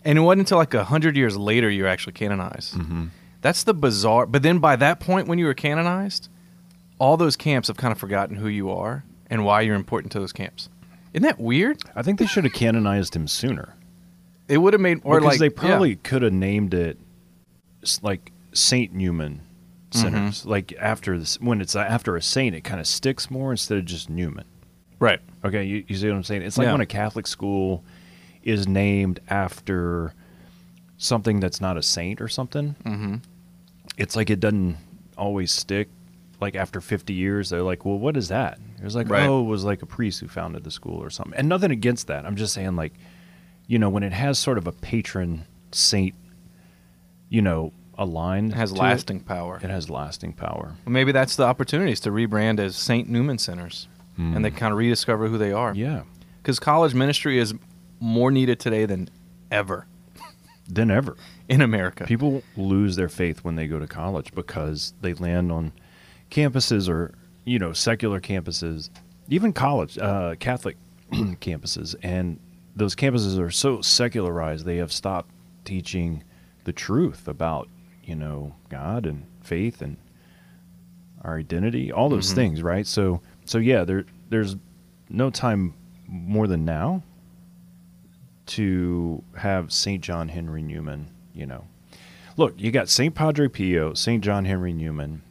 And 0.06 0.18
it 0.18 0.22
wasn't 0.22 0.42
until 0.42 0.58
like 0.58 0.74
a 0.74 0.86
hundred 0.86 1.18
years 1.18 1.36
later 1.36 1.70
you're 1.70 1.88
actually 1.88 2.14
canonized. 2.14 2.76
Mhm. 2.76 3.10
That's 3.42 3.64
the 3.64 3.74
bizarre. 3.74 4.26
But 4.26 4.42
then 4.42 4.60
by 4.60 4.78
that 4.78 5.00
point, 5.02 5.28
when 5.28 5.38
you 5.38 5.46
were 5.46 5.54
canonized, 5.54 6.30
all 6.98 7.18
those 7.18 7.36
camps 7.36 7.68
have 7.68 7.76
kind 7.78 7.92
of 7.92 7.98
forgotten 7.98 8.38
who 8.38 8.48
you 8.48 8.72
are 8.72 9.04
and 9.30 9.44
why 9.44 9.62
you're 9.62 9.76
important 9.76 10.12
to 10.14 10.20
those 10.20 10.32
camps. 10.32 10.70
Isn't 11.14 11.24
that 11.24 11.40
weird? 11.40 11.80
I 11.96 12.04
think 12.04 12.20
they 12.20 12.26
should 12.26 12.46
have 12.46 12.54
canonized 12.54 13.16
him 13.18 13.28
sooner. 13.28 13.74
It 14.48 14.58
would 14.60 14.74
have 14.74 14.82
made 14.82 15.02
or 15.04 15.20
because 15.20 15.34
like 15.34 15.40
they 15.40 15.56
yeah. 15.64 15.70
probably 15.70 15.96
could 15.98 16.22
have 16.22 16.34
named 16.34 16.74
it 16.74 16.98
like 18.02 18.32
Saint 18.54 18.94
Newman 18.94 19.42
centers. 19.92 20.42
Mm-hmm. 20.42 20.50
Like 20.50 20.74
after 20.80 21.18
this, 21.20 21.40
when 21.42 21.62
it's 21.62 21.76
after 21.76 22.16
a 22.16 22.22
saint, 22.22 22.56
it 22.56 22.62
kind 22.62 22.80
of 22.80 22.88
sticks 22.88 23.30
more 23.32 23.52
instead 23.52 23.78
of 23.78 23.86
just 23.86 24.10
Newman. 24.10 24.46
right. 25.00 25.20
Okay, 25.46 25.64
you, 25.64 25.84
you 25.88 25.96
see 25.96 26.08
what 26.10 26.16
I'm 26.16 26.24
saying? 26.24 26.42
It's 26.42 26.58
like 26.58 26.66
Yeah. 26.66 26.72
when 26.74 26.82
a 26.82 26.86
Catholic 26.86 27.28
school 27.28 27.84
is 28.44 28.68
named 28.68 29.20
after 29.30 30.14
something 30.98 31.40
that's 31.40 31.62
not 31.62 31.78
a 31.78 31.82
saint 31.84 32.20
or 32.22 32.28
something. 32.28 32.76
Mm-hmm. 32.84 33.16
It's 33.98 34.16
like 34.16 34.30
it 34.30 34.40
doesn't 34.40 34.78
always 35.18 35.52
stick. 35.52 35.90
Like 36.42 36.56
after 36.56 36.82
50 36.82 37.14
years, 37.14 37.50
they're 37.50 37.64
like, 37.64 37.84
"Well, 37.86 37.98
what 37.98 38.16
is 38.18 38.28
that?" 38.28 38.60
It 38.78 38.84
was 38.84 38.96
like, 38.96 39.10
Right. 39.10 39.28
"Oh, 39.28 39.42
it 39.42 39.46
was 39.48 39.64
like 39.64 39.82
a 39.82 39.86
priest 39.88 40.20
who 40.20 40.28
founded 40.28 40.64
the 40.64 40.72
school 40.72 41.02
or 41.02 41.10
something." 41.10 41.34
And 41.36 41.48
nothing 41.50 41.72
against 41.72 42.08
that. 42.08 42.26
I'm 42.26 42.36
just 42.36 42.54
saying, 42.54 42.76
like, 42.76 42.94
you 43.68 43.78
know, 43.80 43.90
when 43.90 44.04
it 44.04 44.14
has 44.14 44.40
sort 44.40 44.58
of 44.58 44.66
a 44.68 44.72
patron 44.72 45.46
saint, 45.72 46.16
you 47.30 47.42
know, 47.42 47.74
a 47.98 48.06
line 48.06 48.48
It 48.52 48.54
has 48.54 48.72
to 48.72 48.78
it, 48.78 48.80
lasting 48.82 49.20
power. 49.22 49.60
It 49.62 49.70
has 49.70 49.90
lasting 49.90 50.34
power. 50.34 50.76
Well, 50.86 50.94
maybe 50.94 51.12
that's 51.12 51.36
the 51.36 51.44
opportunities 51.46 52.00
to 52.02 52.12
rebrand 52.12 52.60
as 52.60 52.76
St. 52.76 53.10
Newman 53.10 53.38
Centers, 53.40 53.88
and 54.18 54.44
they 54.46 54.52
kind 54.52 54.72
of 54.72 54.78
rediscover 54.80 55.28
who 55.28 55.38
they 55.38 55.52
are. 55.52 55.74
Hmm. 55.74 55.80
Yeah, 55.80 56.02
Because 56.42 56.60
college 56.60 56.94
ministry 56.94 57.38
is 57.40 57.54
more 58.00 58.32
needed 58.32 58.60
today 58.60 58.86
than 58.86 59.10
ever 59.52 59.86
than 60.68 60.90
ever. 60.92 61.16
in 61.50 61.62
America. 61.62 62.06
People 62.06 62.44
lose 62.56 62.96
their 62.96 63.10
faith 63.10 63.44
when 63.44 63.56
they 63.56 63.68
go 63.68 63.80
to 63.80 63.88
college 63.88 64.34
because 64.36 64.94
they 65.02 65.14
land 65.14 65.52
on 65.52 65.72
campuses 66.30 66.88
or 66.90 67.14
you 67.46 67.58
know 67.58 67.74
secular 67.74 68.20
campuses, 68.22 68.90
even 69.30 69.54
college 69.54 69.98
uh, 69.98 70.36
Catholic 70.40 70.78
campuses, 71.12 71.96
and 72.04 72.40
those 72.78 72.96
campuses 72.96 73.40
are 73.40 73.50
so 73.52 73.82
secularized 73.82 74.66
they 74.66 74.78
have 74.78 74.92
stopped 74.94 75.30
teaching 75.66 76.24
the 76.64 76.72
truth 76.74 77.28
about 77.28 77.68
you 78.04 78.16
know 78.16 78.54
God 78.70 79.06
and 79.06 79.26
faith 79.42 79.82
and 79.82 79.98
our 81.24 81.38
identity, 81.40 81.92
all 81.92 82.10
those 82.10 82.32
Mhm. 82.32 82.36
things, 82.36 82.62
right? 82.64 82.86
So 82.88 83.22
so 83.46 83.58
yeah, 83.58 83.84
there 83.84 84.06
there's 84.30 84.56
no 85.10 85.30
time 85.30 85.74
more 86.08 86.48
than 86.48 86.64
now 86.66 87.02
to 88.48 89.24
have 89.38 89.72
St. 89.74 90.02
John 90.04 90.30
Henry 90.30 90.62
Newman, 90.62 91.08
you 91.34 91.46
know. 91.46 91.66
Look, 92.38 92.54
you 92.62 92.72
got 92.72 92.88
St. 92.88 93.14
Padre 93.14 93.48
Pio, 93.48 93.94
St. 93.94 94.24
John 94.24 94.46
Henry 94.46 94.74
Newman, 94.74 95.22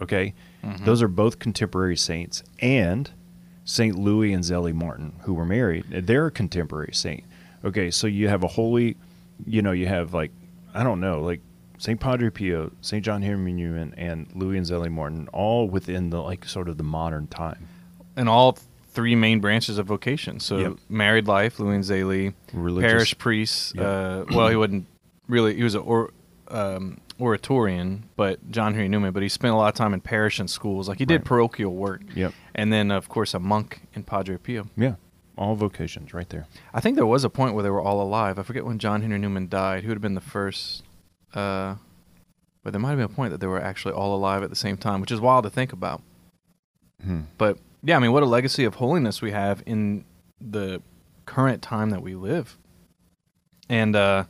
okay? 0.00 0.34
Those 0.84 1.00
are 1.00 1.06
both 1.08 1.38
contemporary 1.38 1.96
saints, 1.96 2.42
and 2.60 3.08
St. 3.66 3.98
Louis 3.98 4.32
and 4.32 4.42
Zélie 4.42 4.72
Martin, 4.72 5.12
who 5.24 5.34
were 5.34 5.44
married, 5.44 5.84
they're 5.90 6.26
a 6.26 6.30
contemporary 6.30 6.92
saint. 6.94 7.24
Okay, 7.64 7.90
so 7.90 8.06
you 8.06 8.28
have 8.28 8.42
a 8.44 8.48
holy, 8.48 8.96
you 9.44 9.60
know, 9.60 9.72
you 9.72 9.86
have 9.86 10.14
like, 10.14 10.30
I 10.72 10.82
don't 10.84 11.00
know, 11.00 11.20
like 11.20 11.40
St. 11.78 11.98
Padre 12.00 12.30
Pio, 12.30 12.70
St. 12.80 13.04
John 13.04 13.20
Henry 13.22 13.52
Newman, 13.52 13.92
and 13.98 14.28
Louis 14.34 14.56
and 14.56 14.66
Zélie 14.66 14.90
Martin, 14.90 15.28
all 15.32 15.68
within 15.68 16.08
the 16.10 16.22
like 16.22 16.44
sort 16.46 16.68
of 16.70 16.78
the 16.78 16.84
modern 16.84 17.26
time. 17.26 17.68
and 18.18 18.30
all 18.30 18.56
three 18.92 19.14
main 19.14 19.40
branches 19.40 19.76
of 19.76 19.84
vocation. 19.86 20.40
So 20.40 20.56
Yep. 20.56 20.72
married 20.88 21.26
life, 21.28 21.60
Louis 21.60 21.74
and 21.90 22.32
Religious- 22.54 22.90
parish 22.90 23.18
priests. 23.18 23.74
Yep. 23.74 23.84
Uh, 23.84 24.24
well, 24.34 24.48
he 24.48 24.56
wasn't 24.56 24.86
really. 25.28 25.54
He 25.54 25.62
was 25.62 25.74
a, 25.74 25.80
or, 25.80 26.12
um, 26.48 26.96
oratorian, 27.20 28.08
but 28.16 28.50
John 28.50 28.74
Henry 28.74 28.88
Newman. 28.88 29.12
But 29.12 29.22
he 29.22 29.28
spent 29.28 29.54
a 29.54 29.56
lot 29.56 29.68
of 29.68 29.74
time 29.74 29.94
in 29.94 30.00
parish 30.00 30.38
and 30.38 30.48
schools. 30.50 30.88
Like 30.88 30.98
he 30.98 31.04
did 31.04 31.16
Right. 31.20 31.24
parochial 31.24 31.74
work. 31.74 32.02
Yep. 32.14 32.32
And 32.54 32.72
then, 32.72 32.90
of 32.90 33.08
course, 33.08 33.34
a 33.34 33.38
monk 33.38 33.82
in 33.94 34.02
Padre 34.02 34.36
Pio. 34.36 34.68
Yeah, 34.76 34.94
all 35.36 35.54
vocations 35.54 36.12
right 36.14 36.28
there. 36.28 36.46
I 36.74 36.80
think 36.80 36.96
there 36.96 37.06
was 37.06 37.24
a 37.24 37.30
point 37.30 37.54
where 37.54 37.62
they 37.62 37.70
were 37.70 37.80
all 37.82 38.00
alive. 38.02 38.38
I 38.38 38.42
forget 38.42 38.64
when 38.64 38.78
John 38.78 39.02
Henry 39.02 39.18
Newman 39.18 39.48
died. 39.48 39.82
Who 39.82 39.88
would 39.88 39.96
have 39.96 40.02
been 40.02 40.14
the 40.14 40.20
first? 40.20 40.82
Uh, 41.34 41.76
but 42.62 42.72
there 42.72 42.80
might 42.80 42.90
have 42.90 42.98
been 42.98 43.04
a 43.06 43.08
point 43.08 43.30
that 43.30 43.38
they 43.40 43.46
were 43.46 43.60
actually 43.62 43.94
all 43.94 44.14
alive 44.14 44.42
at 44.42 44.50
the 44.50 44.56
same 44.56 44.76
time, 44.76 45.00
which 45.00 45.12
is 45.12 45.20
wild 45.20 45.44
to 45.44 45.50
think 45.50 45.72
about. 45.72 46.02
Hmm. 47.04 47.22
But 47.38 47.58
yeah, 47.82 47.96
I 47.96 47.98
mean, 48.00 48.12
what 48.12 48.22
a 48.22 48.26
legacy 48.26 48.64
of 48.64 48.76
holiness 48.76 49.22
we 49.22 49.30
have 49.30 49.62
in 49.66 50.04
the 50.40 50.82
current 51.26 51.62
time 51.62 51.90
that 51.90 52.02
we 52.02 52.14
live. 52.14 52.56
And 53.68 53.94
uh, 53.96 54.24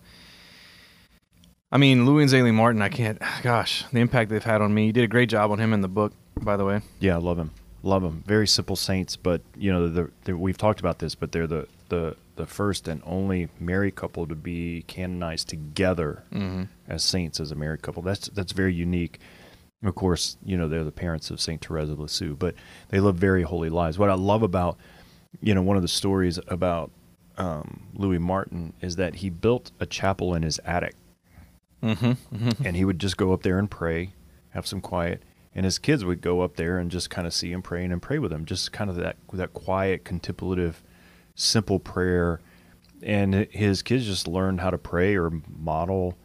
I 1.76 1.78
mean, 1.78 2.06
Louis 2.06 2.22
and 2.22 2.32
Zélie 2.32 2.54
Martin, 2.54 2.80
I 2.80 2.88
can't. 2.88 3.20
Gosh, 3.42 3.84
the 3.92 4.00
impact 4.00 4.30
they've 4.30 4.42
had 4.42 4.62
on 4.62 4.72
me. 4.72 4.86
You 4.86 4.92
did 4.94 5.04
a 5.04 5.08
great 5.08 5.28
job 5.28 5.50
on 5.50 5.58
him 5.58 5.74
in 5.74 5.82
the 5.82 5.88
book, 5.88 6.14
by 6.40 6.56
the 6.56 6.64
way. 6.64 6.80
Yeah, 7.00 7.16
I 7.16 7.18
love 7.18 7.38
him. 7.38 7.50
Love 7.82 8.02
him. 8.02 8.24
Very 8.26 8.46
simple 8.46 8.76
saints, 8.76 9.14
but 9.14 9.42
you 9.58 9.70
know, 9.70 9.86
the, 9.86 10.10
the, 10.24 10.38
we've 10.38 10.56
talked 10.56 10.80
about 10.80 11.00
this, 11.00 11.14
but 11.14 11.32
they're 11.32 11.46
the, 11.46 11.68
the 11.90 12.16
the 12.36 12.46
first 12.46 12.88
and 12.88 13.02
only 13.04 13.50
married 13.60 13.94
couple 13.94 14.26
to 14.26 14.34
be 14.34 14.84
canonized 14.86 15.48
together 15.50 16.22
Mm-hmm. 16.32 16.62
as 16.88 17.04
saints 17.04 17.40
as 17.40 17.52
a 17.52 17.54
married 17.54 17.82
couple. 17.82 18.02
That's 18.02 18.28
that's 18.28 18.52
very 18.52 18.72
unique. 18.72 19.20
Of 19.84 19.94
course, 19.96 20.38
you 20.42 20.56
know 20.56 20.70
they're 20.70 20.82
the 20.82 20.90
parents 20.90 21.30
of 21.30 21.42
Saint 21.42 21.62
Therese 21.62 21.90
of 21.90 22.00
Lisieux, 22.00 22.36
but 22.36 22.54
they 22.88 23.00
live 23.00 23.16
very 23.16 23.42
holy 23.42 23.68
lives. 23.68 23.98
What 23.98 24.08
I 24.08 24.14
love 24.14 24.42
about, 24.42 24.78
you 25.42 25.54
know, 25.54 25.60
one 25.60 25.76
of 25.76 25.82
the 25.82 25.88
stories 25.88 26.40
about 26.48 26.90
um, 27.36 27.82
Louis 27.92 28.18
Martin 28.18 28.72
is 28.80 28.96
that 28.96 29.16
he 29.16 29.28
built 29.28 29.72
a 29.78 29.84
chapel 29.84 30.34
in 30.34 30.42
his 30.42 30.58
attic, 30.64 30.94
Mm-hmm. 31.82 32.36
mm-hmm. 32.36 32.66
and 32.66 32.76
he 32.76 32.84
would 32.84 32.98
just 32.98 33.16
go 33.16 33.32
up 33.32 33.42
there 33.42 33.58
and 33.58 33.70
pray, 33.70 34.12
have 34.50 34.66
some 34.66 34.80
quiet, 34.80 35.22
and 35.54 35.64
his 35.64 35.78
kids 35.78 36.04
would 36.04 36.20
go 36.20 36.40
up 36.40 36.56
there 36.56 36.78
and 36.78 36.90
just 36.90 37.10
kind 37.10 37.26
of 37.26 37.34
see 37.34 37.52
him 37.52 37.62
praying 37.62 37.92
and 37.92 38.02
pray 38.02 38.18
with 38.18 38.32
him, 38.32 38.44
just 38.44 38.72
kind 38.72 38.90
of 38.90 38.96
that 38.96 39.16
that 39.32 39.52
quiet, 39.52 40.04
contemplative, 40.04 40.82
simple 41.34 41.78
prayer, 41.78 42.40
and 43.02 43.34
his 43.50 43.82
kids 43.82 44.06
just 44.06 44.26
learned 44.26 44.60
how 44.60 44.70
to 44.70 44.78
pray 44.78 45.16
or 45.16 45.30
model. 45.48 46.16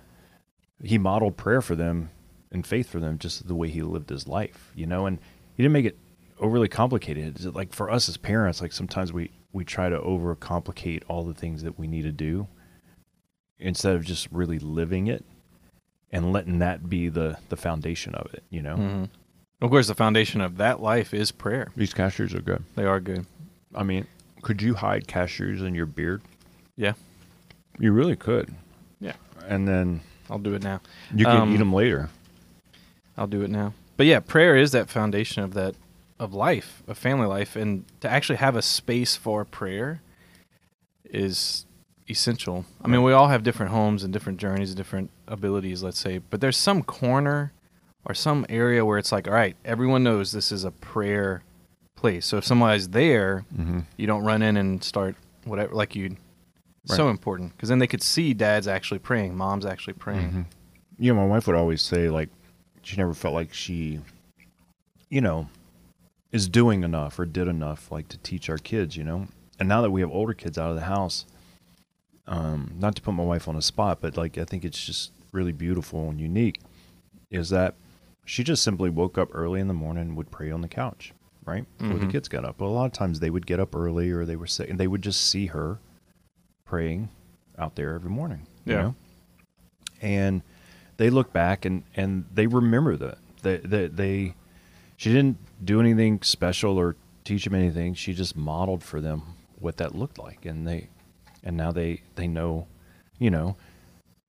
He 0.83 0.97
modeled 0.97 1.37
prayer 1.37 1.61
for 1.61 1.75
them 1.75 2.09
and 2.51 2.65
faith 2.65 2.89
for 2.89 2.99
them, 2.99 3.19
just 3.19 3.47
the 3.47 3.55
way 3.55 3.69
he 3.69 3.81
lived 3.81 4.09
his 4.09 4.27
life, 4.27 4.71
you 4.75 4.85
know, 4.85 5.05
and 5.05 5.19
he 5.55 5.63
didn't 5.63 5.73
make 5.73 5.85
it 5.85 5.97
overly 6.39 6.67
complicated. 6.67 7.35
It's 7.35 7.45
Like 7.45 7.73
for 7.73 7.91
us 7.91 8.09
as 8.09 8.17
parents, 8.17 8.61
like 8.61 8.71
sometimes 8.71 9.13
we 9.13 9.31
we 9.53 9.65
try 9.65 9.89
to 9.89 9.99
overcomplicate 9.99 11.03
all 11.07 11.23
the 11.23 11.33
things 11.33 11.63
that 11.63 11.77
we 11.77 11.87
need 11.87 12.03
to 12.03 12.11
do 12.11 12.47
instead 13.59 13.95
of 13.95 14.03
just 14.03 14.27
really 14.31 14.59
living 14.59 15.07
it 15.07 15.25
and 16.11 16.31
letting 16.33 16.59
that 16.59 16.89
be 16.89 17.09
the 17.09 17.37
the 17.49 17.57
foundation 17.57 18.13
of 18.15 18.33
it. 18.33 18.43
You 18.49 18.61
know, 18.61 18.75
Mm-hmm. 18.75 19.03
Of 19.63 19.69
course, 19.69 19.87
the 19.87 19.93
foundation 19.95 20.41
of 20.41 20.57
that 20.57 20.81
life 20.81 21.13
is 21.13 21.31
prayer. 21.31 21.67
these 21.75 21.93
cashews 21.93 22.33
are 22.33 22.41
good. 22.41 22.63
They 22.75 22.85
are 22.85 22.99
good. 22.99 23.27
I 23.75 23.83
mean, 23.83 24.07
could 24.41 24.59
you 24.61 24.73
hide 24.73 25.05
cashews 25.07 25.59
in 25.65 25.75
your 25.75 25.85
beard? 25.85 26.21
Yeah, 26.75 26.93
You 27.77 27.91
really 27.91 28.15
could, 28.15 28.53
yeah. 28.99 29.13
and 29.47 29.67
then 29.67 30.01
I'll 30.31 30.39
do 30.39 30.55
it 30.55 30.63
now. 30.63 30.81
you 31.15 31.25
can 31.25 31.37
Um, 31.37 31.53
eat 31.53 31.57
them 31.57 31.71
later. 31.73 32.09
I'll 33.17 33.27
do 33.27 33.43
it 33.43 33.51
now. 33.51 33.73
But 33.97 34.07
yeah, 34.07 34.19
prayer 34.19 34.55
is 34.57 34.71
that 34.71 34.89
foundation 34.89 35.43
of 35.43 35.53
that 35.53 35.75
of 36.19 36.33
life, 36.33 36.81
of 36.87 36.97
family 36.97 37.27
life, 37.27 37.55
and 37.55 37.85
to 37.99 38.09
actually 38.09 38.37
have 38.37 38.55
a 38.55 38.61
space 38.63 39.15
for 39.15 39.45
prayer 39.45 40.01
is 41.05 41.65
essential. 42.09 42.65
I 42.83 42.87
mean, 42.87 43.03
we 43.03 43.13
all 43.13 43.27
have 43.27 43.43
different 43.43 43.71
homes 43.71 44.03
and 44.03 44.11
different 44.11 44.39
journeys 44.39 44.69
and 44.71 44.77
different 44.77 45.09
abilities, 45.27 45.81
let's 45.83 45.99
say, 45.99 46.17
but 46.19 46.41
there's 46.41 46.57
some 46.57 46.83
corner 46.83 47.53
or 48.05 48.13
some 48.13 48.45
area 48.49 48.83
where 48.85 48.97
it's 48.97 49.11
like, 49.11 49.27
all 49.27 49.33
right, 49.33 49.55
everyone 49.63 50.03
knows 50.03 50.31
this 50.31 50.51
is 50.51 50.63
a 50.63 50.71
prayer 50.71 51.43
place. 51.95 52.25
So 52.25 52.37
if 52.37 52.45
somebody's 52.45 52.89
there, 52.89 53.45
Mm-hmm. 53.55 53.79
you 53.97 54.07
don't 54.07 54.23
run 54.23 54.41
in 54.41 54.57
and 54.57 54.83
start 54.83 55.15
whatever 55.45 55.73
like 55.73 55.95
you 55.95 56.15
so 56.85 57.09
important 57.09 57.51
because 57.55 57.69
then 57.69 57.77
they 57.77 57.85
could 57.87 58.01
see 58.01 58.33
dad's 58.33 58.67
actually 58.67 58.99
praying, 58.99 59.37
mom's 59.37 59.65
actually 59.67 59.93
praying. 59.93 60.27
Mm-hmm. 60.29 60.41
You 60.97 61.13
know, 61.13 61.21
my 61.21 61.27
wife 61.27 61.45
would 61.47 61.55
always 61.55 61.81
say 61.81 62.09
like 62.09 62.29
she 62.81 62.97
never 62.97 63.13
felt 63.13 63.35
like 63.35 63.53
she, 63.53 63.99
you 65.09 65.21
know, 65.21 65.47
is 66.31 66.49
doing 66.49 66.83
enough 66.83 67.19
or 67.19 67.25
did 67.25 67.47
enough 67.47 67.91
like 67.91 68.07
to 68.09 68.17
teach 68.17 68.49
our 68.49 68.57
kids. 68.57 68.97
You 68.97 69.03
know, 69.03 69.27
and 69.59 69.69
now 69.69 69.81
that 69.83 69.91
we 69.91 70.01
have 70.01 70.09
older 70.11 70.33
kids 70.33 70.57
out 70.57 70.69
of 70.71 70.75
the 70.75 70.85
house, 70.85 71.25
um, 72.31 72.71
not 72.79 72.95
to 72.95 73.01
put 73.01 73.11
my 73.13 73.23
wife 73.23 73.47
on 73.47 73.55
a 73.55 73.61
spot, 73.61 73.99
but 74.01 74.15
like 74.17 74.37
I 74.37 74.45
think 74.45 74.63
it's 74.65 74.83
just 74.83 75.11
really 75.31 75.51
beautiful 75.51 76.09
and 76.09 76.19
unique, 76.19 76.59
is 77.29 77.49
that 77.49 77.75
she 78.25 78.43
just 78.43 78.63
simply 78.63 78.89
woke 78.89 79.17
up 79.17 79.29
early 79.33 79.59
in 79.59 79.67
the 79.67 79.73
morning 79.73 80.03
and 80.09 80.17
would 80.17 80.31
pray 80.31 80.49
on 80.49 80.61
the 80.61 80.67
couch, 80.67 81.13
right? 81.45 81.65
Before 81.77 81.97
the 81.99 82.05
Mhm. 82.05 82.11
kids 82.11 82.27
got 82.29 82.45
up. 82.45 82.57
But 82.57 82.65
a 82.65 82.67
lot 82.67 82.85
of 82.85 82.93
times 82.93 83.19
they 83.19 83.29
would 83.29 83.45
get 83.45 83.59
up 83.59 83.75
early 83.75 84.11
or 84.11 84.25
they 84.25 84.35
were 84.35 84.47
sick 84.47 84.69
and 84.69 84.79
they 84.79 84.87
would 84.87 85.01
just 85.01 85.21
see 85.29 85.47
her 85.47 85.79
praying 86.65 87.09
out 87.57 87.75
there 87.75 87.93
every 87.95 88.09
morning. 88.11 88.47
You 88.65 88.73
Yeah. 88.73 88.81
know? 88.81 88.95
And 90.01 90.41
they 90.97 91.09
look 91.09 91.33
back 91.33 91.65
and, 91.65 91.83
and 91.95 92.25
they 92.33 92.47
remember 92.47 92.95
that. 92.97 93.17
They, 93.41 93.57
they, 93.57 93.87
they, 93.87 94.35
she 94.97 95.11
didn't 95.11 95.37
do 95.63 95.79
anything 95.79 96.21
special 96.21 96.77
or 96.77 96.95
teach 97.23 97.43
them 97.43 97.55
anything. 97.55 97.93
She 97.95 98.13
just 98.13 98.35
modeled 98.37 98.83
for 98.83 99.01
them 99.01 99.23
what 99.59 99.77
that 99.77 99.95
looked 99.95 100.17
like. 100.19 100.45
And 100.45 100.67
they, 100.67 100.89
and 101.43 101.57
now 101.57 101.71
they, 101.71 102.01
they 102.15 102.27
know, 102.27 102.67
you 103.19 103.29
know, 103.29 103.55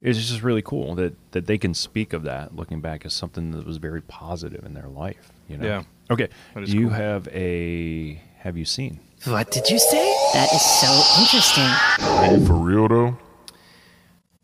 it's 0.00 0.18
just 0.18 0.42
really 0.42 0.62
cool 0.62 0.94
that, 0.96 1.14
that 1.32 1.46
they 1.46 1.58
can 1.58 1.74
speak 1.74 2.12
of 2.12 2.24
that 2.24 2.56
looking 2.56 2.80
back 2.80 3.04
as 3.06 3.14
something 3.14 3.52
that 3.52 3.64
was 3.64 3.76
very 3.76 4.02
positive 4.02 4.64
in 4.64 4.74
their 4.74 4.88
life, 4.88 5.30
you 5.48 5.56
know? 5.56 5.66
Yeah. 5.66 5.82
Okay. 6.10 6.28
That 6.54 6.64
is 6.64 6.74
You 6.74 6.88
cool. 6.88 6.96
have 6.96 7.28
a, 7.28 8.20
have 8.38 8.56
you 8.56 8.64
seen? 8.64 8.98
What 9.24 9.52
did 9.52 9.68
you 9.70 9.78
say? 9.78 10.12
That 10.34 10.52
is 10.52 10.60
so 10.62 11.20
interesting. 11.22 11.68
Are 12.04 12.36
you 12.36 12.44
for 12.44 12.54
real 12.54 12.88
though? 12.88 13.16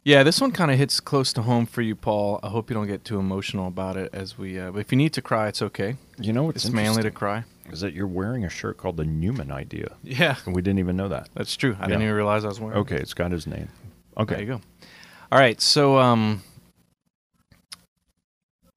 Yeah, 0.04 0.22
this 0.22 0.40
one 0.40 0.52
kind 0.52 0.70
of 0.70 0.78
hits 0.78 1.00
close 1.00 1.32
to 1.34 1.42
home 1.42 1.66
for 1.66 1.82
you, 1.82 1.94
Paul. 1.94 2.40
I 2.42 2.48
hope 2.48 2.70
you 2.70 2.74
don't 2.74 2.86
get 2.86 3.04
too 3.04 3.18
emotional 3.18 3.66
about 3.68 3.96
it. 3.96 4.10
As 4.14 4.38
we, 4.38 4.58
uh, 4.58 4.70
but 4.70 4.78
if 4.78 4.90
you 4.92 4.96
need 4.96 5.12
to 5.14 5.22
cry, 5.22 5.48
it's 5.48 5.60
okay. 5.60 5.96
You 6.18 6.32
know 6.32 6.44
what's 6.44 6.64
It's 6.64 6.72
manly 6.74 7.02
to 7.02 7.10
cry. 7.10 7.44
is 7.70 7.80
that 7.82 7.92
you're 7.92 8.06
wearing 8.06 8.44
a 8.44 8.48
shirt 8.48 8.78
called 8.78 8.96
the 8.96 9.04
Newman 9.04 9.50
Idea, 9.52 9.96
Yeah, 10.02 10.36
and 10.46 10.54
we 10.54 10.62
didn't 10.62 10.78
even 10.78 10.96
know 10.96 11.08
that. 11.08 11.28
that's 11.34 11.54
true. 11.56 11.76
I 11.78 11.82
Yeah. 11.82 11.86
didn't 11.88 12.02
even 12.04 12.14
realize 12.14 12.44
I 12.44 12.48
was 12.48 12.58
wearing. 12.60 12.78
it. 12.78 12.80
Okay, 12.80 12.96
it's 12.96 13.12
got 13.12 13.32
his 13.32 13.46
name. 13.46 13.68
Okay, 14.16 14.36
there 14.36 14.44
you 14.44 14.48
go. 14.48 14.60
All 15.30 15.38
right, 15.38 15.60
so 15.60 15.98
um, 15.98 16.42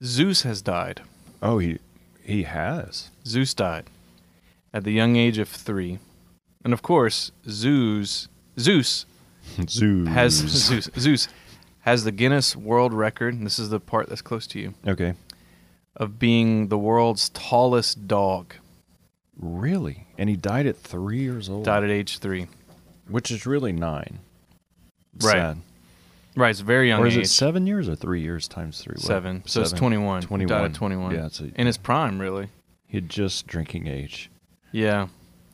Zeus 0.03 0.41
has 0.41 0.61
died. 0.61 1.01
Oh, 1.41 1.59
he 1.59 1.79
he 2.23 2.43
has. 2.43 3.09
Zeus 3.25 3.53
died 3.53 3.85
at 4.73 4.83
the 4.83 4.91
young 4.91 5.15
age 5.15 5.37
of 5.37 5.47
three, 5.47 5.99
and 6.65 6.73
of 6.73 6.81
course, 6.81 7.31
Zeus 7.47 8.27
Zeus 8.59 9.05
Zeus 9.69 10.07
has 10.07 10.33
Zeus 10.67 10.89
Zeus 10.97 11.27
has 11.81 12.03
the 12.03 12.11
Guinness 12.11 12.55
World 12.55 12.93
Record. 12.93 13.33
And 13.33 13.45
this 13.45 13.59
is 13.59 13.69
the 13.69 13.79
part 13.79 14.09
that's 14.09 14.21
close 14.21 14.45
to 14.47 14.59
you 14.59 14.73
Okay. 14.87 15.13
of 15.95 16.19
being 16.19 16.67
the 16.67 16.77
world's 16.77 17.29
tallest 17.29 18.07
dog. 18.07 18.53
Really? 19.37 20.07
And 20.17 20.29
he 20.29 20.35
died 20.35 20.65
at 20.67 20.77
three 20.77 21.19
years 21.21 21.49
old. 21.49 21.65
Died 21.65 21.83
at 21.83 21.89
age 21.89 22.19
three. 22.19 22.47
which 23.07 23.31
is 23.31 23.45
really 23.45 23.71
nine. 23.71 24.19
Right. 25.21 25.31
Sad. 25.33 25.57
Right, 26.35 26.49
it's 26.51 26.61
very 26.61 26.87
young 26.87 27.01
Or 27.01 27.07
is 27.07 27.17
age. 27.17 27.25
it 27.25 27.29
seven 27.29 27.67
years 27.67 27.89
or 27.89 27.95
three 27.95 28.21
years 28.21 28.47
times 28.47 28.79
three? 28.81 28.93
What? 28.93 29.01
Seven. 29.01 29.43
So 29.45 29.61
it's 29.61 29.73
21. 29.73 30.21
He 30.21 30.27
21. 30.27 30.47
Died 30.61 30.71
at 30.71 30.73
21. 30.75 31.11
Yeah, 31.15 31.25
it's 31.25 31.41
a, 31.41 31.51
In 31.59 31.67
his 31.67 31.77
prime, 31.77 32.19
really. 32.19 32.47
he 32.87 32.97
had 32.97 33.09
just 33.09 33.47
drinking 33.47 33.87
age. 33.87 34.29
Yeah. 34.71 35.07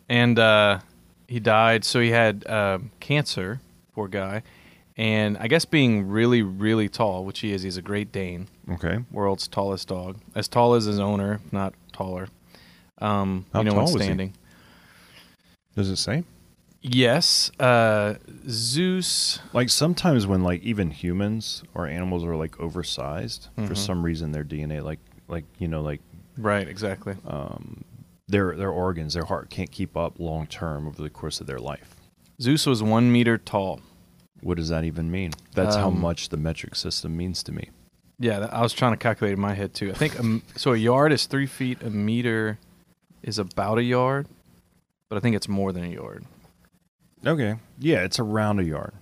And 0.08 0.38
uh, 0.38 0.82
he 1.28 1.40
died. 1.40 1.84
So 1.84 2.00
he 2.00 2.10
had 2.12 2.46
uh, 2.46 2.78
cancer, 3.00 3.60
poor 3.98 4.08
guy. 4.08 4.44
And 4.96 5.38
I 5.40 5.48
guess 5.48 5.66
being 5.66 6.08
really, 6.08 6.44
really 6.44 6.88
tall, 6.88 7.26
which 7.26 7.40
he 7.40 7.52
is, 7.52 7.64
he's 7.64 7.78
a 7.78 7.82
Great 7.82 8.12
Dane, 8.12 8.48
Okay. 8.70 9.00
world's 9.12 9.48
tallest 9.48 9.88
dog. 9.88 10.18
As 10.36 10.48
tall 10.48 10.76
as 10.76 10.86
his 10.86 11.00
owner, 11.00 11.40
not 11.52 11.74
taller. 11.94 12.28
Um, 13.00 13.46
How 13.54 13.60
you 13.60 13.66
know, 13.66 13.72
tall 13.72 13.86
when 13.86 13.94
was 13.94 14.02
he? 14.02 14.06
standing. 14.08 14.34
Does 15.76 15.90
it 15.90 15.96
say? 15.98 16.24
Yes. 16.82 17.52
Uh, 17.60 18.16
Zeus. 18.48 19.40
Like 19.54 19.70
sometimes 19.70 20.26
when 20.28 20.42
like 20.44 20.62
even 20.64 20.92
humans 20.92 21.64
or 21.74 21.88
animals 21.88 22.24
are 22.24 22.36
like 22.36 22.60
oversized 22.60 23.50
for 23.56 23.74
Mhm. 23.74 23.78
some 23.78 24.04
reason 24.04 24.32
their 24.32 24.44
DNA 24.44 24.82
like 24.84 25.00
like 25.28 25.46
you 25.60 25.68
know 25.68 25.82
like 25.82 26.02
Right, 26.38 26.68
exactly. 26.68 27.16
um 27.28 27.84
their 28.28 28.56
their 28.56 28.70
organs 28.72 29.14
their 29.16 29.26
heart 29.26 29.50
can't 29.50 29.72
keep 29.72 29.98
up 29.98 30.20
long 30.20 30.46
term 30.48 30.88
over 30.88 31.02
the 31.02 31.10
course 31.10 31.42
of 31.42 31.48
their 31.48 31.60
life. 31.60 31.96
Zeus 32.42 32.66
was 32.66 32.84
one 32.84 33.12
meter 33.12 33.38
tall. 33.38 33.82
What 34.42 34.58
does 34.58 34.70
that 34.70 34.84
even 34.84 35.10
mean? 35.10 35.32
That's 35.56 35.76
how 35.76 35.88
Um, 35.88 36.00
much 36.00 36.30
the 36.30 36.38
metric 36.38 36.76
system 36.76 37.18
means 37.18 37.42
to 37.44 37.52
me. 37.52 37.70
Yeah, 38.20 38.40
that- 38.40 38.54
I 38.54 38.62
was 38.62 38.74
trying 38.74 38.94
to 38.94 38.98
calculate 38.98 39.34
in 39.34 39.40
my 39.40 39.54
head 39.54 39.74
too. 39.74 39.90
I 39.90 39.94
think 39.94 40.20
um, 40.20 40.44
so. 40.56 40.74
A 40.74 40.78
yard 40.78 41.12
is 41.12 41.26
three 41.26 41.48
feet. 41.48 41.82
A 41.82 41.90
meter 41.90 42.60
is 43.24 43.40
about 43.40 43.78
a 43.80 43.84
yard, 43.84 44.28
but 45.10 45.18
I 45.18 45.20
think 45.20 45.36
it's 45.36 45.48
more 45.48 45.72
than 45.72 45.84
a 45.84 45.88
yard. 45.94 46.26
Okay. 47.26 47.56
Yeah, 47.80 48.04
it's 48.04 48.20
around 48.20 48.60
a 48.60 48.64
yard. 48.64 48.94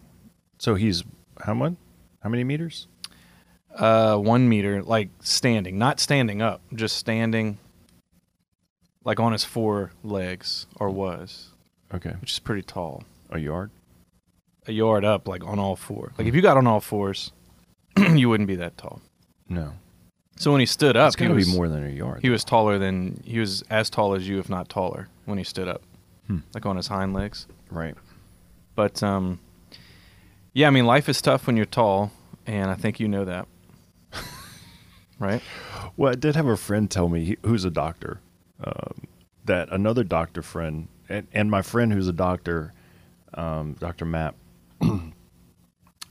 So 0.58 0.76
he's 0.76 1.04
how 1.42 1.54
much? 1.54 1.74
How 2.22 2.30
many 2.30 2.44
meters? 2.46 2.88
Uh, 3.74 4.18
one 4.18 4.48
meter, 4.48 4.82
like 4.82 5.10
standing, 5.20 5.78
not 5.78 6.00
standing 6.00 6.42
up, 6.42 6.62
just 6.74 6.96
standing, 6.96 7.58
like 9.04 9.20
on 9.20 9.34
his 9.34 9.44
four 9.44 9.92
legs, 10.02 10.66
or 10.78 10.90
was, 10.90 11.50
Okay. 11.94 12.14
which 12.22 12.32
is 12.32 12.40
pretty 12.40 12.62
tall. 12.62 13.04
A 13.36 13.40
yard? 13.40 13.72
A 14.68 14.72
yard 14.72 15.06
up, 15.06 15.28
like 15.28 15.44
on 15.46 15.60
all 15.60 15.76
four. 15.76 16.14
Like 16.18 16.28
if 16.28 16.34
you 16.36 16.42
got 16.42 16.58
on 16.58 16.66
all 16.68 16.80
fours, 16.80 17.32
you 17.98 18.30
wouldn't 18.30 18.48
be 18.48 18.56
that 18.56 18.78
tall. 18.78 19.02
No. 19.48 19.74
So 20.38 20.52
when 20.52 20.60
he 20.60 20.66
stood 20.66 20.98
up, 20.98 21.08
It's 21.14 21.16
he 21.22 21.28
was 21.28 21.48
be 21.50 21.56
more 21.56 21.70
than 21.70 21.86
a 21.86 21.90
yard. 21.90 22.20
he 22.22 22.30
was 22.30 22.44
taller 22.44 22.78
than 22.78 23.22
he 23.24 23.40
was 23.40 23.62
as 23.70 23.90
tall 23.90 24.16
as 24.16 24.28
you, 24.28 24.40
if 24.40 24.50
not 24.50 24.68
taller, 24.68 25.08
when 25.26 25.38
he 25.38 25.44
stood 25.44 25.68
up, 25.68 25.82
Hmm. 26.28 26.40
like 26.54 26.66
on 26.66 26.76
his 26.78 26.88
hind 26.88 27.14
legs. 27.14 27.48
right. 27.70 27.96
But 28.76 29.02
um, 29.02 29.40
yeah, 30.52 30.68
I 30.68 30.72
mean, 30.72 30.86
life 30.86 31.08
is 31.08 31.22
tough 31.22 31.48
when 31.48 31.56
you're 31.56 31.66
tall, 31.66 32.12
and 32.46 32.70
I 32.70 32.74
think 32.76 33.00
you 33.00 33.08
know 33.08 33.24
that, 33.24 33.48
right? 35.20 35.42
Well, 35.96 36.12
I 36.12 36.16
did 36.16 36.36
have 36.36 36.48
a 36.48 36.58
friend 36.58 36.90
tell 36.92 37.08
me 37.10 37.24
he- 37.24 37.38
who's 37.44 37.64
a 37.66 37.70
doctor 37.70 38.20
um, 38.64 39.08
that 39.46 39.70
another 39.72 40.04
doctor 40.04 40.42
friend 40.42 40.88
and, 41.08 41.28
and 41.34 41.50
my 41.52 41.62
friend 41.62 41.94
who's 41.94 42.08
a 42.08 42.14
doctor, 42.14 42.74
um, 43.36 43.74
Doctor 43.80 44.06
Matt 44.06 44.36
um, 44.82 45.14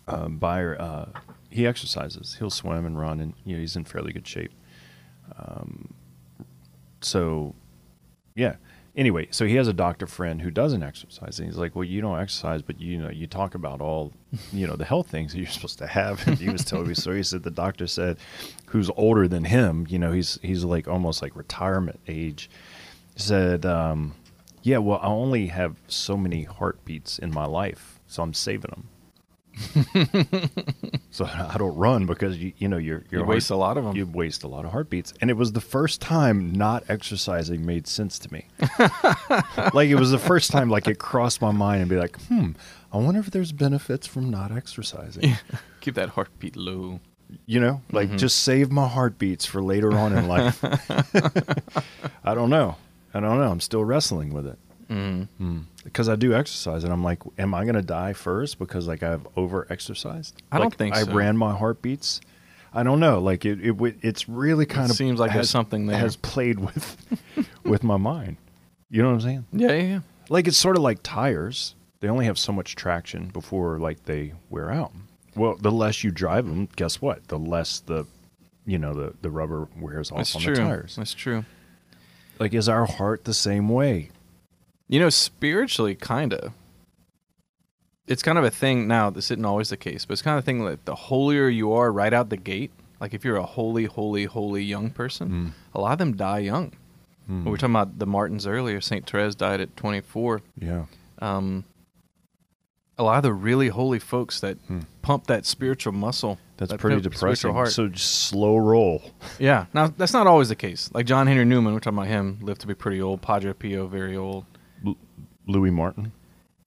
Byer, 0.08 0.80
uh, 0.80 1.06
he 1.50 1.66
exercises. 1.66 2.36
He'll 2.38 2.50
swim 2.50 2.86
and 2.86 2.98
run, 2.98 3.20
and 3.20 3.34
you 3.44 3.54
know 3.56 3.60
he's 3.60 3.76
in 3.76 3.84
fairly 3.84 4.12
good 4.12 4.26
shape. 4.26 4.52
Um, 5.38 5.94
so, 7.00 7.54
yeah. 8.34 8.56
Anyway, 8.96 9.26
so 9.32 9.44
he 9.44 9.56
has 9.56 9.66
a 9.66 9.72
doctor 9.72 10.06
friend 10.06 10.40
who 10.40 10.52
doesn't 10.52 10.82
exercise, 10.84 11.40
and 11.40 11.48
he's 11.48 11.58
like, 11.58 11.74
"Well, 11.74 11.84
you 11.84 12.00
don't 12.00 12.18
exercise, 12.18 12.62
but 12.62 12.80
you 12.80 12.96
know, 12.96 13.10
you 13.10 13.26
talk 13.26 13.56
about 13.56 13.80
all, 13.80 14.12
you 14.52 14.68
know, 14.68 14.76
the 14.76 14.84
health 14.84 15.08
things 15.08 15.32
that 15.32 15.38
you're 15.38 15.48
supposed 15.48 15.78
to 15.78 15.86
have." 15.86 16.24
And 16.28 16.38
he 16.38 16.48
was 16.48 16.64
telling 16.64 16.86
me, 16.86 16.94
so 16.94 17.12
he 17.12 17.24
said 17.24 17.42
the 17.42 17.50
doctor 17.50 17.88
said, 17.88 18.18
who's 18.66 18.90
older 18.96 19.26
than 19.26 19.44
him, 19.44 19.86
you 19.88 19.98
know, 19.98 20.12
he's 20.12 20.38
he's 20.42 20.64
like 20.64 20.86
almost 20.86 21.22
like 21.22 21.34
retirement 21.34 21.98
age, 22.06 22.48
said, 23.16 23.66
um, 23.66 24.14
"Yeah, 24.64 24.78
well, 24.78 24.98
I 25.02 25.06
only 25.06 25.46
have 25.48 25.76
so 25.86 26.16
many 26.16 26.42
heartbeats 26.44 27.18
in 27.18 27.32
my 27.32 27.44
life, 27.46 28.00
so 28.06 28.22
I'm 28.22 28.34
saving 28.34 28.70
them." 28.70 28.88
so 31.10 31.24
I 31.26 31.54
don't 31.58 31.76
run 31.76 32.06
because 32.06 32.36
you 32.38 32.52
you 32.58 32.66
know 32.68 32.76
your 32.76 33.04
your 33.10 33.20
You 33.22 33.26
waste 33.26 33.50
a 33.50 33.56
lot 33.56 33.76
of 33.76 33.84
them. 33.84 33.94
You 33.96 34.04
waste 34.06 34.42
a 34.42 34.48
lot 34.48 34.64
of 34.64 34.72
heartbeats, 34.72 35.12
and 35.20 35.30
it 35.30 35.34
was 35.36 35.52
the 35.52 35.60
first 35.60 36.00
time 36.00 36.52
not 36.52 36.82
exercising 36.88 37.64
made 37.64 37.86
sense 37.86 38.18
to 38.20 38.32
me. 38.32 38.46
like 39.72 39.88
it 39.88 39.94
was 39.96 40.10
the 40.10 40.18
first 40.18 40.50
time 40.50 40.68
like 40.70 40.88
it 40.88 40.98
crossed 40.98 41.40
my 41.40 41.52
mind 41.52 41.82
and 41.82 41.88
be 41.90 41.96
like, 41.96 42.18
hmm, 42.22 42.50
I 42.92 42.96
wonder 42.98 43.20
if 43.20 43.30
there's 43.30 43.52
benefits 43.52 44.06
from 44.08 44.28
not 44.30 44.50
exercising. 44.50 45.34
Keep 45.80 45.94
that 45.94 46.10
heartbeat 46.10 46.56
low. 46.56 46.98
You 47.46 47.60
know, 47.60 47.80
like 47.92 48.08
Mm-hmm. 48.08 48.16
just 48.18 48.40
save 48.42 48.70
my 48.72 48.86
heartbeats 48.88 49.44
for 49.46 49.62
later 49.62 49.92
on 49.96 50.16
in 50.16 50.26
life. 50.28 50.62
I 52.24 52.34
don't 52.34 52.50
know. 52.50 52.76
I 53.14 53.20
don't 53.20 53.38
know. 53.38 53.50
I'm 53.50 53.60
still 53.60 53.84
wrestling 53.84 54.32
with 54.34 54.46
it. 54.46 54.58
Mm. 54.90 55.64
Because 55.82 56.08
I 56.08 56.16
do 56.16 56.34
exercise, 56.34 56.84
and 56.84 56.92
I'm 56.92 57.02
like, 57.02 57.20
am 57.38 57.54
I 57.54 57.62
going 57.64 57.74
to 57.74 57.82
die 57.82 58.12
first 58.12 58.58
because 58.58 58.86
like 58.86 59.02
I've 59.02 59.26
over 59.36 59.66
exercised? 59.70 60.42
I 60.52 60.58
don't 60.58 60.66
Like, 60.66 60.76
think 60.76 60.94
I 60.94 61.04
so. 61.04 61.12
ran 61.12 61.36
my 61.36 61.56
heartbeats. 61.56 62.20
I 62.72 62.82
don't 62.82 63.00
know. 63.00 63.20
Like 63.20 63.44
it, 63.44 63.60
it 63.64 63.76
it's 64.02 64.28
really 64.28 64.66
kind 64.66 64.90
of 64.90 64.96
seems 64.96 65.20
like 65.20 65.32
there's 65.32 65.48
something 65.50 65.86
that 65.86 65.96
Has 65.98 66.16
played 66.16 66.58
with 66.58 66.96
with 67.64 67.82
my 67.84 67.96
mind. 67.96 68.36
You 68.90 69.02
know 69.02 69.08
what 69.08 69.14
I'm 69.14 69.20
saying? 69.20 69.46
Yeah, 69.52 69.72
yeah, 69.72 69.82
yeah. 69.82 70.00
Like 70.28 70.46
it's 70.48 70.56
sort 70.58 70.76
of 70.76 70.82
like 70.82 70.98
tires. 71.02 71.74
They 72.00 72.08
only 72.08 72.26
have 72.26 72.38
so 72.38 72.52
much 72.52 72.74
traction 72.76 73.28
before 73.28 73.78
like 73.78 74.04
they 74.04 74.32
wear 74.50 74.70
out. 74.70 74.92
Well, 75.36 75.56
the 75.56 75.70
less 75.72 76.04
you 76.04 76.10
drive 76.10 76.46
them, 76.46 76.68
guess 76.76 77.00
what? 77.00 77.26
The 77.28 77.38
less 77.38 77.80
the 77.80 78.06
you 78.66 78.78
know 78.78 78.92
the 78.92 79.14
the 79.22 79.30
rubber 79.30 79.68
wears 79.80 80.10
off 80.10 80.18
That's 80.18 80.36
on 80.36 80.42
true. 80.42 80.54
the 80.56 80.60
tires. 80.62 80.96
That's 80.96 81.14
true. 81.14 81.44
Like 82.38 82.54
is 82.54 82.68
our 82.68 82.86
heart 82.86 83.24
the 83.24 83.34
same 83.34 83.68
way? 83.68 84.10
You 84.88 85.00
know, 85.00 85.08
spiritually, 85.10 85.94
kind 85.94 86.32
of. 86.34 86.52
It's 88.06 88.22
kind 88.22 88.36
of 88.36 88.44
a 88.44 88.50
thing 88.50 88.86
now. 88.86 89.08
This 89.10 89.30
isn't 89.30 89.44
always 89.44 89.70
the 89.70 89.76
case, 89.78 90.04
but 90.04 90.12
it's 90.12 90.22
kind 90.22 90.36
of 90.38 90.44
a 90.44 90.46
thing 90.46 90.64
that 90.66 90.84
the 90.84 90.94
holier 90.94 91.48
you 91.48 91.72
are 91.72 91.90
right 91.90 92.12
out 92.12 92.28
the 92.28 92.36
gate, 92.36 92.70
like 93.00 93.14
if 93.14 93.24
you're 93.24 93.36
a 93.36 93.46
holy, 93.46 93.86
holy, 93.86 94.24
holy 94.24 94.62
young 94.62 94.90
person, 94.90 95.28
Mm. 95.30 95.52
a 95.74 95.80
lot 95.80 95.92
of 95.92 95.98
them 95.98 96.14
die 96.16 96.40
young. 96.40 96.72
Mm. 97.30 97.44
We 97.44 97.50
were 97.50 97.56
talking 97.56 97.74
about 97.74 97.98
the 97.98 98.06
Martins 98.06 98.46
earlier. 98.46 98.80
Saint 98.82 99.08
Therese 99.08 99.34
died 99.34 99.60
at 99.62 99.74
24. 99.78 100.42
Yeah. 100.58 100.84
Um, 101.20 101.64
a 102.98 103.02
lot 103.02 103.16
of 103.16 103.22
the 103.24 103.32
really 103.32 103.68
holy 103.68 103.98
folks 103.98 104.40
that 104.40 104.58
Hmm. 104.68 104.80
pump 105.02 105.26
that 105.26 105.44
spiritual 105.46 105.92
muscle. 105.92 106.38
That's 106.56 106.70
that 106.70 106.78
pretty 106.78 107.00
depressing. 107.00 107.66
So 107.66 107.88
just 107.88 108.26
slow 108.28 108.56
roll. 108.56 109.02
yeah. 109.40 109.66
Now 109.74 109.88
that's 109.88 110.12
not 110.12 110.26
always 110.28 110.48
the 110.48 110.54
case. 110.56 110.90
Like 110.94 111.04
John 111.06 111.26
Henry 111.26 111.44
Newman, 111.44 111.72
we're 111.74 111.80
talking 111.80 111.98
about 111.98 112.08
him, 112.08 112.38
lived 112.42 112.60
to 112.60 112.66
be 112.68 112.74
pretty 112.74 113.02
old. 113.02 113.20
Padre 113.22 113.52
Pio, 113.52 113.86
very 113.88 114.16
old. 114.16 114.44
L- 114.86 114.96
Louis 115.46 115.70
Martin. 115.70 116.12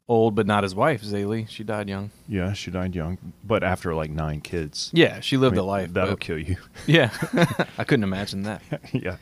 Old, 0.09 0.35
but 0.35 0.47
not 0.47 0.63
his 0.63 0.73
wife, 0.73 1.01
Zélie. 1.03 1.49
She 1.49 1.63
died 1.65 1.89
young. 1.89 2.11
Yeah, 2.29 2.53
she 2.53 2.71
died 2.71 2.95
young, 2.95 3.17
but 3.43 3.61
after 3.63 3.93
like 3.93 4.09
nine 4.09 4.39
kids. 4.41 4.89
Yeah, 4.93 5.19
she 5.19 5.35
lived 5.37 5.55
I 5.55 5.59
mean, 5.59 5.65
a 5.65 5.67
life. 5.67 5.93
That'll 5.93 6.11
but- 6.11 6.19
kill 6.21 6.37
you. 6.39 6.55
Yeah, 6.85 7.09
I 7.77 7.83
couldn't 7.83 8.03
imagine 8.05 8.43
that. 8.43 8.61
yeah. 8.93 9.17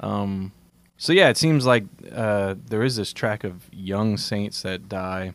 Um, 0.00 0.52
so 0.96 1.12
yeah, 1.12 1.28
it 1.28 1.36
seems 1.36 1.66
like 1.66 1.84
uh, 2.12 2.54
there 2.66 2.82
is 2.82 2.96
this 2.96 3.12
track 3.12 3.42
of 3.44 3.68
young 3.72 4.16
saints 4.16 4.62
that 4.62 4.88
die 4.88 5.32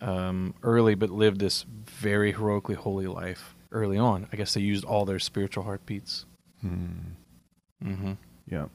um, 0.00 0.54
early, 0.62 0.94
but 0.94 1.10
lived 1.10 1.40
this 1.40 1.64
very 1.68 2.32
heroically 2.32 2.74
holy 2.74 3.06
life 3.06 3.54
early 3.72 3.98
on. 3.98 4.26
I 4.32 4.36
guess 4.36 4.54
they 4.54 4.60
used 4.60 4.84
all 4.84 5.04
their 5.04 5.18
spiritual 5.18 5.64
heartbeats. 5.64 6.24
Hmm. 6.60 6.86
Mm-hmm. 7.84 8.12
Yeah. 8.48 8.66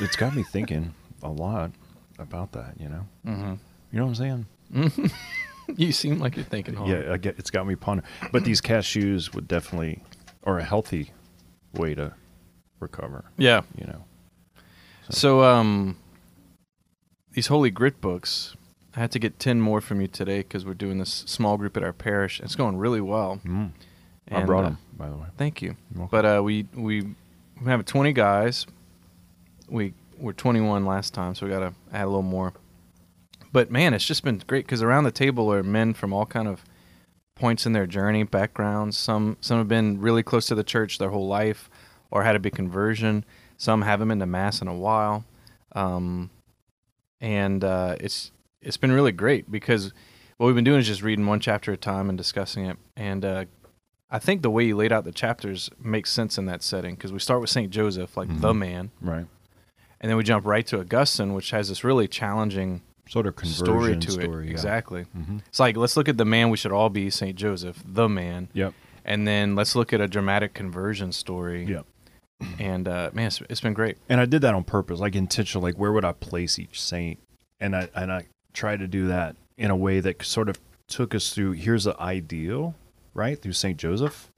It's 0.00 0.16
got 0.16 0.34
me 0.34 0.42
thinking 0.42 0.94
a 1.22 1.28
lot 1.28 1.70
about 2.18 2.52
that, 2.52 2.74
you 2.78 2.88
know? 2.88 3.06
Mm-hmm. 3.26 3.54
You 3.92 3.98
know 3.98 4.06
what 4.06 4.18
I'm 4.20 4.46
saying? 4.72 5.10
You 5.76 5.92
seem 5.92 6.18
like 6.18 6.36
you're 6.36 6.44
thinking 6.44 6.74
hard. 6.74 6.90
Yeah, 6.90 7.10
I 7.10 7.16
get, 7.16 7.38
it's 7.38 7.50
got 7.50 7.66
me 7.66 7.74
pondering. 7.74 8.06
But 8.32 8.44
these 8.44 8.60
cashews 8.60 9.34
would 9.34 9.48
definitely, 9.48 10.02
or 10.42 10.58
a 10.58 10.62
healthy 10.62 11.10
way 11.72 11.94
to 11.94 12.12
recover, 12.80 13.24
Yeah. 13.38 13.62
you 13.74 13.86
know? 13.86 14.04
So 15.08 15.42
um, 15.42 15.96
these 17.32 17.46
holy 17.46 17.70
grit 17.70 18.02
books. 18.02 18.54
I 18.96 19.00
had 19.00 19.10
to 19.12 19.18
get 19.18 19.38
ten 19.38 19.60
more 19.60 19.80
from 19.80 20.00
you 20.00 20.06
today 20.06 20.38
because 20.38 20.64
we're 20.64 20.74
doing 20.74 20.98
this 20.98 21.24
small 21.26 21.56
group 21.56 21.76
at 21.76 21.82
our 21.82 21.92
parish. 21.92 22.40
It's 22.40 22.54
going 22.54 22.76
really 22.76 23.00
well. 23.00 23.40
Mm. 23.44 23.72
I 24.30 24.36
And, 24.38 24.46
brought 24.46 24.64
uh, 24.64 24.68
them, 24.68 24.78
by 24.96 25.08
the 25.08 25.16
way. 25.16 25.26
Thank 25.36 25.62
you. 25.62 25.76
But 26.10 26.24
uh, 26.24 26.42
we 26.42 26.66
we 26.74 27.14
have 27.66 27.84
20 27.84 28.12
guys. 28.12 28.66
We 29.68 29.94
were 30.18 30.32
21 30.32 30.86
last 30.86 31.12
time, 31.14 31.34
so 31.34 31.46
we 31.46 31.52
got 31.52 31.60
to 31.60 31.74
add 31.92 32.04
a 32.04 32.06
little 32.06 32.22
more. 32.22 32.52
But 33.52 33.70
man, 33.70 33.94
it's 33.94 34.04
just 34.04 34.24
been 34.24 34.42
great 34.46 34.66
because 34.66 34.82
around 34.82 35.04
the 35.04 35.12
table 35.12 35.52
are 35.52 35.62
men 35.62 35.94
from 35.94 36.12
all 36.12 36.26
kind 36.26 36.48
of 36.48 36.64
points 37.34 37.66
in 37.66 37.72
their 37.72 37.86
journey, 37.86 38.22
backgrounds. 38.22 38.96
Some 38.96 39.36
some 39.40 39.58
have 39.58 39.68
been 39.68 40.00
really 40.00 40.22
close 40.22 40.46
to 40.46 40.54
the 40.54 40.64
church 40.64 40.98
their 40.98 41.10
whole 41.10 41.28
life, 41.28 41.68
or 42.10 42.24
had 42.24 42.36
a 42.36 42.40
big 42.40 42.54
conversion. 42.54 43.24
Some 43.56 43.82
haven't 43.82 44.08
been 44.08 44.18
to 44.20 44.26
mass 44.26 44.60
in 44.60 44.68
a 44.68 44.74
while, 44.74 45.24
um, 45.72 46.30
and 47.20 47.62
uh, 47.62 47.96
it's 48.00 48.32
it's 48.64 48.76
been 48.76 48.92
really 48.92 49.12
great 49.12 49.50
because 49.50 49.92
what 50.38 50.46
we've 50.46 50.54
been 50.54 50.64
doing 50.64 50.80
is 50.80 50.86
just 50.86 51.02
reading 51.02 51.26
one 51.26 51.40
chapter 51.40 51.72
at 51.72 51.78
a 51.78 51.80
time 51.80 52.08
and 52.08 52.18
discussing 52.18 52.64
it. 52.66 52.76
And 52.96 53.24
uh, 53.24 53.44
I 54.10 54.18
think 54.18 54.42
the 54.42 54.50
way 54.50 54.64
you 54.64 54.76
laid 54.76 54.92
out 54.92 55.04
the 55.04 55.12
chapters 55.12 55.70
makes 55.78 56.10
sense 56.10 56.38
in 56.38 56.46
that 56.46 56.62
setting 56.62 56.94
because 56.94 57.12
we 57.12 57.18
start 57.18 57.40
with 57.40 57.50
Saint 57.50 57.70
Joseph, 57.70 58.16
like 58.16 58.28
the 58.40 58.52
man, 58.54 58.90
Right. 59.00 59.26
and 60.00 60.10
then 60.10 60.16
we 60.16 60.24
jump 60.24 60.44
right 60.46 60.66
to 60.66 60.80
Augustine, 60.80 61.34
which 61.34 61.50
has 61.50 61.68
this 61.68 61.84
really 61.84 62.08
challenging 62.08 62.82
Sort 63.08 63.26
of 63.26 63.36
conversion 63.36 63.64
story 63.66 63.96
to 63.98 64.10
story, 64.10 64.44
it. 64.44 64.48
yeah. 64.48 64.52
Exactly. 64.52 65.04
Mhm. 65.16 65.40
It's 65.46 65.60
like 65.60 65.76
let's 65.76 65.94
look 65.96 66.08
at 66.08 66.16
the 66.16 66.24
man 66.24 66.48
we 66.50 66.56
should 66.56 66.72
all 66.72 66.88
be, 66.88 67.10
Saint 67.10 67.36
Joseph, 67.36 67.82
the 67.86 68.08
man, 68.08 68.48
Yep. 68.54 68.72
and 69.04 69.26
then 69.28 69.54
let's 69.54 69.76
look 69.76 69.92
at 69.92 70.00
a 70.00 70.08
dramatic 70.08 70.54
conversion 70.54 71.12
story. 71.12 71.64
Yep. 71.66 71.86
And 72.58 72.88
uh, 72.88 73.10
man, 73.12 73.26
it's, 73.28 73.40
it's 73.48 73.60
been 73.60 73.74
great. 73.74 73.98
And 74.08 74.20
I 74.20 74.24
did 74.26 74.40
that 74.42 74.54
on 74.54 74.64
purpose, 74.64 75.00
like 75.00 75.14
intentional. 75.14 75.62
Like, 75.62 75.76
where 75.78 75.92
would 75.92 76.04
I 76.04 76.12
place 76.12 76.58
each 76.58 76.80
saint? 76.80 77.18
And 77.60 77.76
I 77.76 77.88
and 77.94 78.10
I 78.12 78.26
tried 78.54 78.78
to 78.78 78.86
do 78.88 79.06
that 79.08 79.36
in 79.58 79.70
a 79.70 79.76
way 79.76 80.00
that 80.00 80.22
sort 80.24 80.48
of 80.48 80.58
took 80.88 81.14
us 81.14 81.34
through. 81.34 81.52
Here's 81.52 81.84
the 81.84 82.00
ideal, 82.00 82.74
right? 83.12 83.40
Through 83.40 83.52
Saint 83.52 83.78
Joseph, 83.78 84.30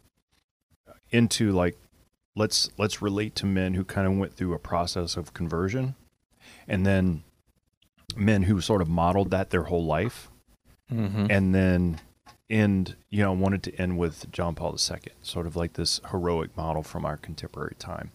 into 1.10 1.52
like, 1.52 1.76
let's 2.34 2.70
let's 2.78 3.00
relate 3.00 3.34
to 3.36 3.46
men 3.46 3.74
who 3.74 3.84
kind 3.84 4.06
of 4.06 4.16
went 4.18 4.34
through 4.34 4.54
a 4.54 4.58
process 4.58 5.16
of 5.16 5.32
conversion, 5.34 5.94
and 6.66 6.84
then 6.84 7.22
men 8.16 8.44
who 8.44 8.60
sort 8.60 8.82
of 8.82 8.88
modeled 8.88 9.30
that 9.30 9.50
their 9.50 9.64
whole 9.64 9.84
life, 9.84 10.30
Mm-hmm. 10.92 11.26
and 11.30 11.52
then 11.52 12.00
end 12.48 12.94
you 13.10 13.20
know 13.20 13.32
wanted 13.32 13.60
to 13.64 13.74
end 13.74 13.98
with 13.98 14.30
John 14.30 14.54
Paul 14.54 14.76
II, 14.78 14.98
sort 15.20 15.48
of 15.48 15.56
like 15.56 15.72
this 15.72 16.00
heroic 16.12 16.56
model 16.56 16.84
from 16.84 17.04
our 17.04 17.16
contemporary 17.16 17.74
time. 17.80 18.12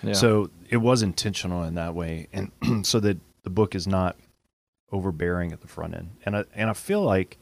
Yeah. 0.00 0.12
So 0.12 0.50
it 0.68 0.76
was 0.76 1.02
intentional 1.02 1.64
in 1.64 1.74
that 1.74 1.92
way, 1.94 2.28
and 2.32 2.52
so 2.86 3.00
that 3.00 3.18
the 3.42 3.50
book 3.50 3.74
is 3.74 3.88
not 3.88 4.16
overbearing 4.94 5.52
at 5.52 5.60
the 5.60 5.68
front 5.68 5.94
end. 5.94 6.10
And 6.24 6.36
I 6.36 6.44
and 6.54 6.70
I 6.70 6.72
feel 6.72 7.02
like 7.02 7.38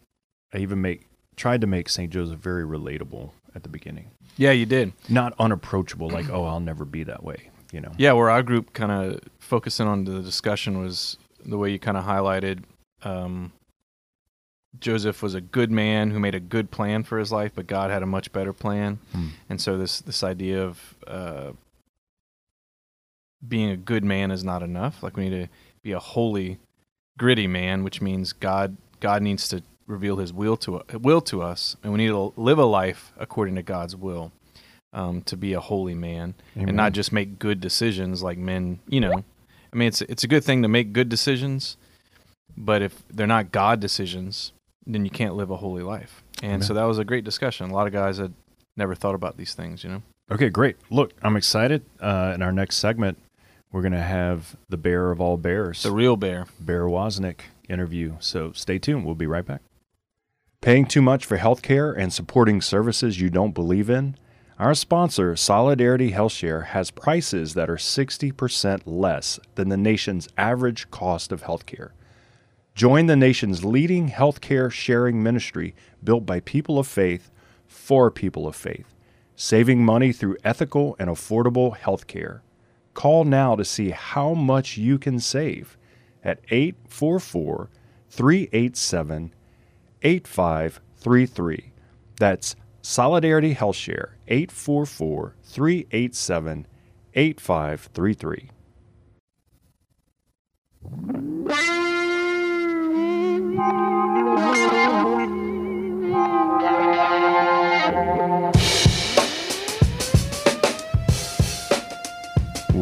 I 0.52 0.58
even 0.58 0.80
make 0.80 1.06
tried 1.36 1.60
to 1.60 1.66
make 1.66 1.88
Saint 1.88 2.12
Joseph 2.12 2.38
very 2.38 2.64
relatable 2.64 3.30
at 3.54 3.62
the 3.62 3.68
beginning, 3.68 4.10
yeah, 4.36 4.50
you 4.50 4.66
did. 4.66 4.92
not 5.08 5.34
unapproachable. 5.38 6.08
Like, 6.08 6.30
oh, 6.30 6.44
I'll 6.44 6.60
never 6.60 6.84
be 6.84 7.04
that 7.04 7.22
way. 7.22 7.50
You 7.70 7.80
know. 7.80 7.92
Yeah, 7.96 8.12
where 8.12 8.30
our 8.30 8.42
group 8.42 8.72
kind 8.72 8.92
of 8.92 9.20
focusing 9.38 9.86
on 9.86 10.04
the 10.04 10.20
discussion 10.20 10.82
was 10.82 11.16
the 11.44 11.58
way 11.58 11.70
you 11.70 11.78
kind 11.78 11.96
of 11.96 12.04
highlighted 12.04 12.64
um, 13.02 13.52
Joseph 14.78 15.22
was 15.22 15.34
a 15.34 15.40
good 15.40 15.70
man 15.70 16.10
who 16.10 16.18
made 16.18 16.34
a 16.34 16.40
good 16.40 16.70
plan 16.70 17.02
for 17.02 17.18
his 17.18 17.30
life, 17.30 17.52
but 17.54 17.66
God 17.66 17.90
had 17.90 18.02
a 18.02 18.06
much 18.06 18.32
better 18.32 18.52
plan. 18.52 18.98
Hmm. 19.12 19.28
And 19.48 19.60
so 19.60 19.76
this 19.76 20.00
this 20.00 20.22
idea 20.22 20.64
of 20.64 20.94
uh, 21.06 21.52
being 23.46 23.70
a 23.70 23.76
good 23.76 24.04
man 24.04 24.30
is 24.30 24.44
not 24.44 24.62
enough. 24.62 25.02
Like 25.02 25.16
we 25.16 25.28
need 25.28 25.42
to 25.42 25.48
be 25.82 25.92
a 25.92 25.98
holy, 25.98 26.58
gritty 27.18 27.46
man, 27.46 27.85
which 27.85 28.01
means 28.01 28.33
God 28.33 28.77
God 29.01 29.22
needs 29.22 29.48
to 29.48 29.62
reveal 29.87 30.16
His 30.16 30.33
will 30.33 30.57
to 30.59 30.83
will 31.01 31.20
to 31.22 31.42
us, 31.42 31.77
and 31.83 31.92
we 31.92 31.98
need 31.98 32.09
to 32.09 32.33
live 32.37 32.59
a 32.59 32.64
life 32.64 33.12
according 33.16 33.55
to 33.57 33.62
God's 33.62 33.96
will. 33.96 34.33
Um, 34.94 35.22
to 35.22 35.38
be 35.38 35.55
a 35.55 35.61
holy 35.61 35.94
man 35.94 36.35
Amen. 36.55 36.68
and 36.68 36.77
not 36.77 36.92
just 36.92 37.12
make 37.12 37.38
good 37.38 37.62
decisions 37.62 38.22
like 38.22 38.37
men. 38.37 38.79
You 38.87 39.01
know, 39.01 39.25
I 39.72 39.77
mean, 39.77 39.88
it's 39.88 40.03
it's 40.03 40.22
a 40.22 40.29
good 40.29 40.44
thing 40.44 40.61
to 40.61 40.68
make 40.68 40.92
good 40.92 41.09
decisions, 41.09 41.79
but 42.59 42.83
if 42.83 43.03
they're 43.09 43.27
not 43.27 43.53
God 43.53 43.81
decisions, 43.81 44.53
then 44.87 45.07
you 45.07 45.11
can't 45.11 45.35
live 45.35 45.51
a 45.51 45.57
holy 45.57 45.83
life. 45.83 46.22
And 46.42 46.62
so 46.62 46.75
that 46.75 46.85
was 46.85 46.98
a 46.98 47.05
great 47.05 47.25
discussion. 47.25 47.70
A 47.70 47.75
lot 47.75 47.87
of 47.87 47.94
guys 47.94 48.18
had 48.18 48.35
never 48.77 48.94
thought 48.94 49.14
about 49.14 49.38
these 49.38 49.55
things. 49.55 49.83
You 49.83 49.90
know. 49.90 50.03
Okay, 50.31 50.51
great. 50.51 50.77
Look, 50.90 51.12
I'm 51.22 51.37
excited. 51.37 51.83
Uh, 52.01 52.33
in 52.35 52.42
our 52.42 52.53
next 52.53 52.77
segment, 52.77 53.18
we're 53.72 53.80
going 53.82 53.92
to 53.92 54.02
have 54.02 54.54
the 54.68 54.76
bearer 54.76 55.11
of 55.11 55.20
all 55.20 55.38
bears, 55.38 55.82
The 55.82 55.90
real 55.90 56.16
bear. 56.16 56.46
Bear 56.61 56.85
Woznick 56.85 57.40
interview. 57.68 58.16
So 58.20 58.52
stay 58.52 58.78
tuned. 58.78 59.04
We'll 59.04 59.14
be 59.14 59.26
right 59.26 59.44
back. 59.44 59.62
Paying 60.61 60.87
too 60.87 61.02
much 61.02 61.24
for 61.24 61.38
healthcare 61.38 61.96
and 61.96 62.12
supporting 62.12 62.61
services 62.61 63.20
you 63.20 63.30
don't 63.30 63.52
believe 63.54 63.90
in? 63.90 64.16
Our 64.58 64.74
sponsor, 64.74 65.35
Solidarity 65.35 66.12
HealthShare, 66.12 66.66
has 66.66 66.92
prices 66.92 67.54
that 67.54 67.68
are 67.68 67.76
60% 67.76 68.82
less 68.85 69.40
than 69.56 69.70
the 69.70 69.76
nation's 69.76 70.28
average 70.37 70.88
cost 70.90 71.32
of 71.32 71.42
healthcare. 71.42 71.90
Join 72.74 73.06
the 73.06 73.16
nation's 73.16 73.64
leading 73.64 74.11
healthcare 74.11 74.70
sharing 74.70 75.22
ministry 75.22 75.74
built 76.04 76.24
by 76.24 76.40
people 76.40 76.78
of 76.78 76.87
faith 76.87 77.30
for 77.66 78.11
people 78.11 78.46
of 78.46 78.54
faith, 78.54 78.94
saving 79.35 79.85
money 79.85 80.12
through 80.12 80.37
ethical 80.44 80.94
and 80.98 81.11
affordable 81.11 81.76
healthcare. 81.76 82.40
Call 82.94 83.24
now 83.24 83.57
to 83.57 83.64
see 83.64 83.90
how 83.90 84.35
much 84.35 84.76
you 84.76 84.98
can 84.98 85.18
save 85.18 85.76
at 86.22 86.40
844 86.50 87.70
387 88.11 89.33
8533. 90.02 91.72
That's 92.18 92.57
Solidarity 92.83 93.52
Health 93.52 93.76
Share 93.76 94.16
844 94.28 95.35
387 95.42 96.66
8533. 97.14 98.50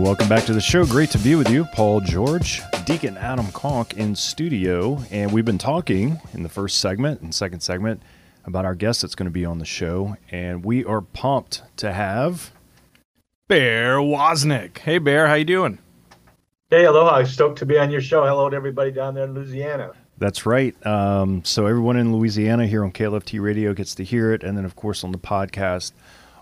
Welcome 0.01 0.31
back 0.31 0.45
to 0.47 0.55
the 0.55 0.63
show. 0.63 0.87
Great 0.87 1.11
to 1.11 1.19
be 1.19 1.35
with 1.35 1.51
you, 1.51 1.67
Paul 1.75 2.01
George, 2.01 2.63
Deacon 2.87 3.19
Adam 3.19 3.53
Conk 3.53 3.99
in 3.99 4.17
studio. 4.17 5.05
And 5.11 5.31
we've 5.31 5.45
been 5.45 5.59
talking 5.59 6.19
in 6.33 6.43
the 6.43 6.49
first 6.49 6.79
segment 6.79 7.21
and 7.21 7.35
second 7.35 7.61
segment 7.61 8.03
about 8.47 8.65
our 8.65 8.75
guest 8.75 9.03
that's 9.03 9.15
going 9.15 9.27
to 9.27 9.31
be 9.31 9.45
on 9.45 9.59
the 9.59 9.67
show. 9.67 10.17
And 10.31 10.65
we 10.65 10.87
are 10.87 11.03
pumped 11.03 11.63
to 11.77 11.93
have 11.93 12.51
Bear 13.47 13.99
Woznick. 13.99 14.79
Hey, 14.79 14.97
Bear, 14.97 15.29
how 15.29 15.35
you 15.35 15.45
doing? 15.45 15.79
Hey, 16.71 16.87
aloha. 16.87 17.23
Stoked 17.25 17.59
to 17.59 17.67
be 17.67 17.79
on 17.79 17.91
your 17.91 18.01
show. 18.01 18.25
Hello 18.25 18.49
to 18.49 18.57
everybody 18.57 18.91
down 18.91 19.15
there 19.15 19.25
in 19.25 19.35
Louisiana. 19.35 19.93
That's 20.17 20.47
right. 20.47 20.75
Um, 20.87 21.45
so 21.45 21.67
everyone 21.67 21.99
in 21.99 22.17
Louisiana 22.17 22.67
here 22.67 22.85
on 22.85 22.93
KLFT 22.93 23.39
Radio 23.39 23.75
gets 23.75 23.95
to 23.97 24.05
hear 24.05 24.33
it, 24.33 24.45
and 24.45 24.57
then 24.57 24.65
of 24.65 24.77
course 24.77 25.05
on 25.05 25.13
the 25.13 25.19
podcast, 25.19 25.93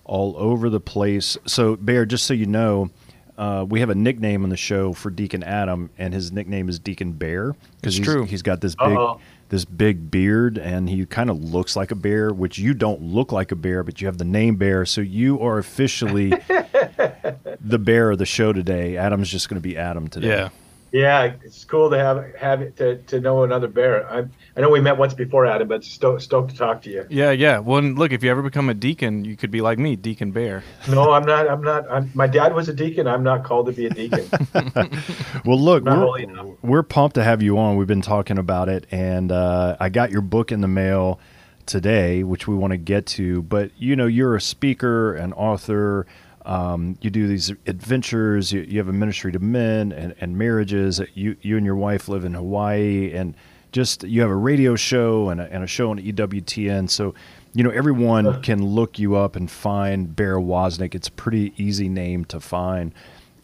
all 0.05 0.37
over 0.39 0.71
the 0.71 0.81
place. 0.81 1.37
So 1.45 1.75
Bear, 1.75 2.07
just 2.07 2.25
so 2.25 2.35
you 2.35 2.47
know, 2.47 2.91
uh, 3.39 3.65
we 3.67 3.79
have 3.81 3.89
a 3.89 3.95
nickname 3.95 4.43
on 4.43 4.51
the 4.51 4.57
show 4.57 4.93
for 4.93 5.11
Deacon 5.11 5.45
Adam, 5.45 5.91
and 5.97 6.13
his 6.13 6.33
nickname 6.33 6.69
is 6.69 6.81
Deacon 6.81 7.13
Bear 7.13 7.55
It's 7.85 7.97
he's, 7.97 8.05
true. 8.05 8.25
He's 8.25 8.43
got 8.43 8.61
this 8.61 8.75
big, 8.75 8.89
Uh-oh. 8.89 9.21
this 9.49 9.65
big 9.65 10.11
beard, 10.11 10.59
and 10.59 10.91
he 10.91 11.07
kind 11.07 11.31
of 11.31 11.43
looks 11.43 11.77
like 11.77 11.93
a 11.93 11.95
bear, 11.95 12.33
which 12.33 12.59
you 12.59 12.75
don't 12.75 13.01
look 13.01 13.31
like 13.31 13.53
a 13.53 13.57
bear, 13.57 13.85
but 13.85 14.01
you 14.01 14.09
have 14.09 14.19
the 14.19 14.25
name 14.25 14.57
Bear, 14.57 14.85
so 14.85 15.01
you 15.01 15.41
are 15.41 15.59
officially 15.59 16.31
the 17.61 17.79
bear 17.79 18.11
of 18.11 18.19
the 18.19 18.27
show 18.27 18.53
today. 18.53 18.97
Adam's 18.97 19.31
just 19.31 19.49
going 19.49 19.61
to 19.61 19.67
be 19.67 19.77
Adam 19.77 20.09
today. 20.09 20.29
Yeah. 20.29 20.49
Yeah, 20.93 21.35
it's 21.45 21.65
cool 21.65 21.91
to 21.91 21.99
have 21.99 22.35
have 22.37 22.63
it 22.63 22.77
to, 22.77 22.97
to 22.97 23.21
know 23.21 23.43
another 23.43 23.69
bear. 23.69 24.11
I 24.11 24.25
I 24.57 24.61
know 24.61 24.71
we 24.71 24.81
met 24.81 24.97
once 24.97 25.15
before, 25.15 25.45
Adam, 25.47 25.69
but 25.69 25.85
stoked, 25.85 26.23
stoked 26.23 26.51
to 26.51 26.57
talk 26.57 26.83
to 26.83 26.91
you. 26.91 27.07
Yeah, 27.11 27.31
yeah. 27.31 27.59
Well, 27.59 27.79
and 27.79 27.99
look, 27.99 28.13
if 28.13 28.23
you 28.25 28.31
ever 28.31 28.43
become 28.43 28.69
a 28.69 28.75
deacon, 28.75 29.25
you 29.25 29.37
could 29.37 29.51
be 29.51 29.61
like 29.61 29.79
me, 29.79 29.97
Deacon 29.97 30.31
Bear. 30.31 30.65
No, 30.89 31.13
I'm 31.13 31.25
not. 31.25 31.49
I'm 31.49 31.63
not. 31.63 31.91
I'm, 31.91 32.11
my 32.15 32.27
dad 32.27 32.55
was 32.55 32.69
a 32.69 32.73
deacon. 32.73 33.07
I'm 33.07 33.23
not 33.23 33.45
called 33.45 33.67
to 33.67 33.73
be 33.73 33.87
a 33.87 33.91
deacon. 33.91 34.29
Well, 35.45 35.61
look, 35.61 35.85
we're, 35.85 36.57
we're 36.63 36.83
pumped 36.83 37.15
to 37.15 37.25
have 37.25 37.43
you 37.43 37.59
on. 37.59 37.77
We've 37.77 37.87
been 37.87 38.03
talking 38.03 38.39
about 38.39 38.69
it, 38.69 38.87
and 38.91 39.31
uh, 39.31 39.77
I 39.79 39.89
got 39.89 40.11
your 40.11 40.21
book 40.21 40.51
in 40.53 40.61
the 40.61 40.69
mail 40.69 41.21
today, 41.67 42.25
which 42.25 42.49
we 42.49 42.55
want 42.55 42.73
to 42.73 42.77
get 42.77 43.07
to. 43.07 43.43
But 43.43 43.71
you 43.79 43.95
know, 43.95 44.07
you're 44.07 44.35
a 44.35 44.41
speaker, 44.41 45.15
an 45.15 45.33
author. 45.35 46.07
Um, 46.49 46.97
you 47.03 47.11
do 47.11 47.29
these 47.29 47.51
adventures. 47.67 48.53
You, 48.53 48.63
you 48.63 48.79
have 48.79 48.89
a 48.89 48.93
ministry 48.93 49.31
to 49.33 49.39
men 49.39 49.93
and, 49.93 50.15
and 50.19 50.39
marriages. 50.39 51.01
You 51.15 51.37
you 51.43 51.59
and 51.59 51.67
your 51.67 51.77
wife 51.77 52.09
live 52.09 52.25
in 52.25 52.33
Hawaii, 52.33 53.13
and 53.13 53.35
just 53.71 54.03
you 54.03 54.23
have 54.23 54.31
a 54.31 54.37
radio 54.37 54.75
show 54.75 55.29
and 55.29 55.43
a, 55.43 55.53
and 55.53 55.63
a 55.63 55.67
show 55.67 55.91
on 55.91 55.99
EWTN. 55.99 56.89
So 56.89 57.15
you 57.53 57.63
know 57.63 57.71
everyone 57.71 58.43
can 58.43 58.65
look 58.65 58.99
you 58.99 59.15
up 59.15 59.37
and 59.37 59.51
find 59.51 60.17
Bear 60.17 60.37
Woznick. 60.37 60.95
It's 60.95 61.09
a 61.09 61.13
pretty 61.13 61.53
easy 61.59 61.91
name 61.91 62.25
to 62.27 62.41
find. 62.41 62.95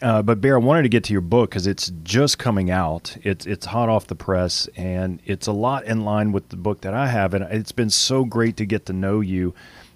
Uh, 0.01 0.23
but 0.23 0.41
Bear, 0.41 0.55
I 0.55 0.59
wanted 0.59 0.83
to 0.83 0.89
get 0.89 1.03
to 1.05 1.13
your 1.13 1.21
book 1.21 1.51
because 1.51 1.67
it's 1.67 1.91
just 2.03 2.39
coming 2.39 2.71
out. 2.71 3.15
It's 3.21 3.45
it's 3.45 3.67
hot 3.67 3.87
off 3.87 4.07
the 4.07 4.15
press, 4.15 4.67
and 4.75 5.21
it's 5.25 5.45
a 5.45 5.51
lot 5.51 5.85
in 5.85 6.01
line 6.03 6.31
with 6.31 6.49
the 6.49 6.57
book 6.57 6.81
that 6.81 6.95
I 6.95 7.07
have, 7.07 7.35
and 7.35 7.43
it's 7.45 7.71
been 7.71 7.91
so 7.91 8.25
great 8.25 8.57
to 8.57 8.65
get 8.65 8.87
to 8.87 8.93
know 8.93 9.19
you. 9.19 9.53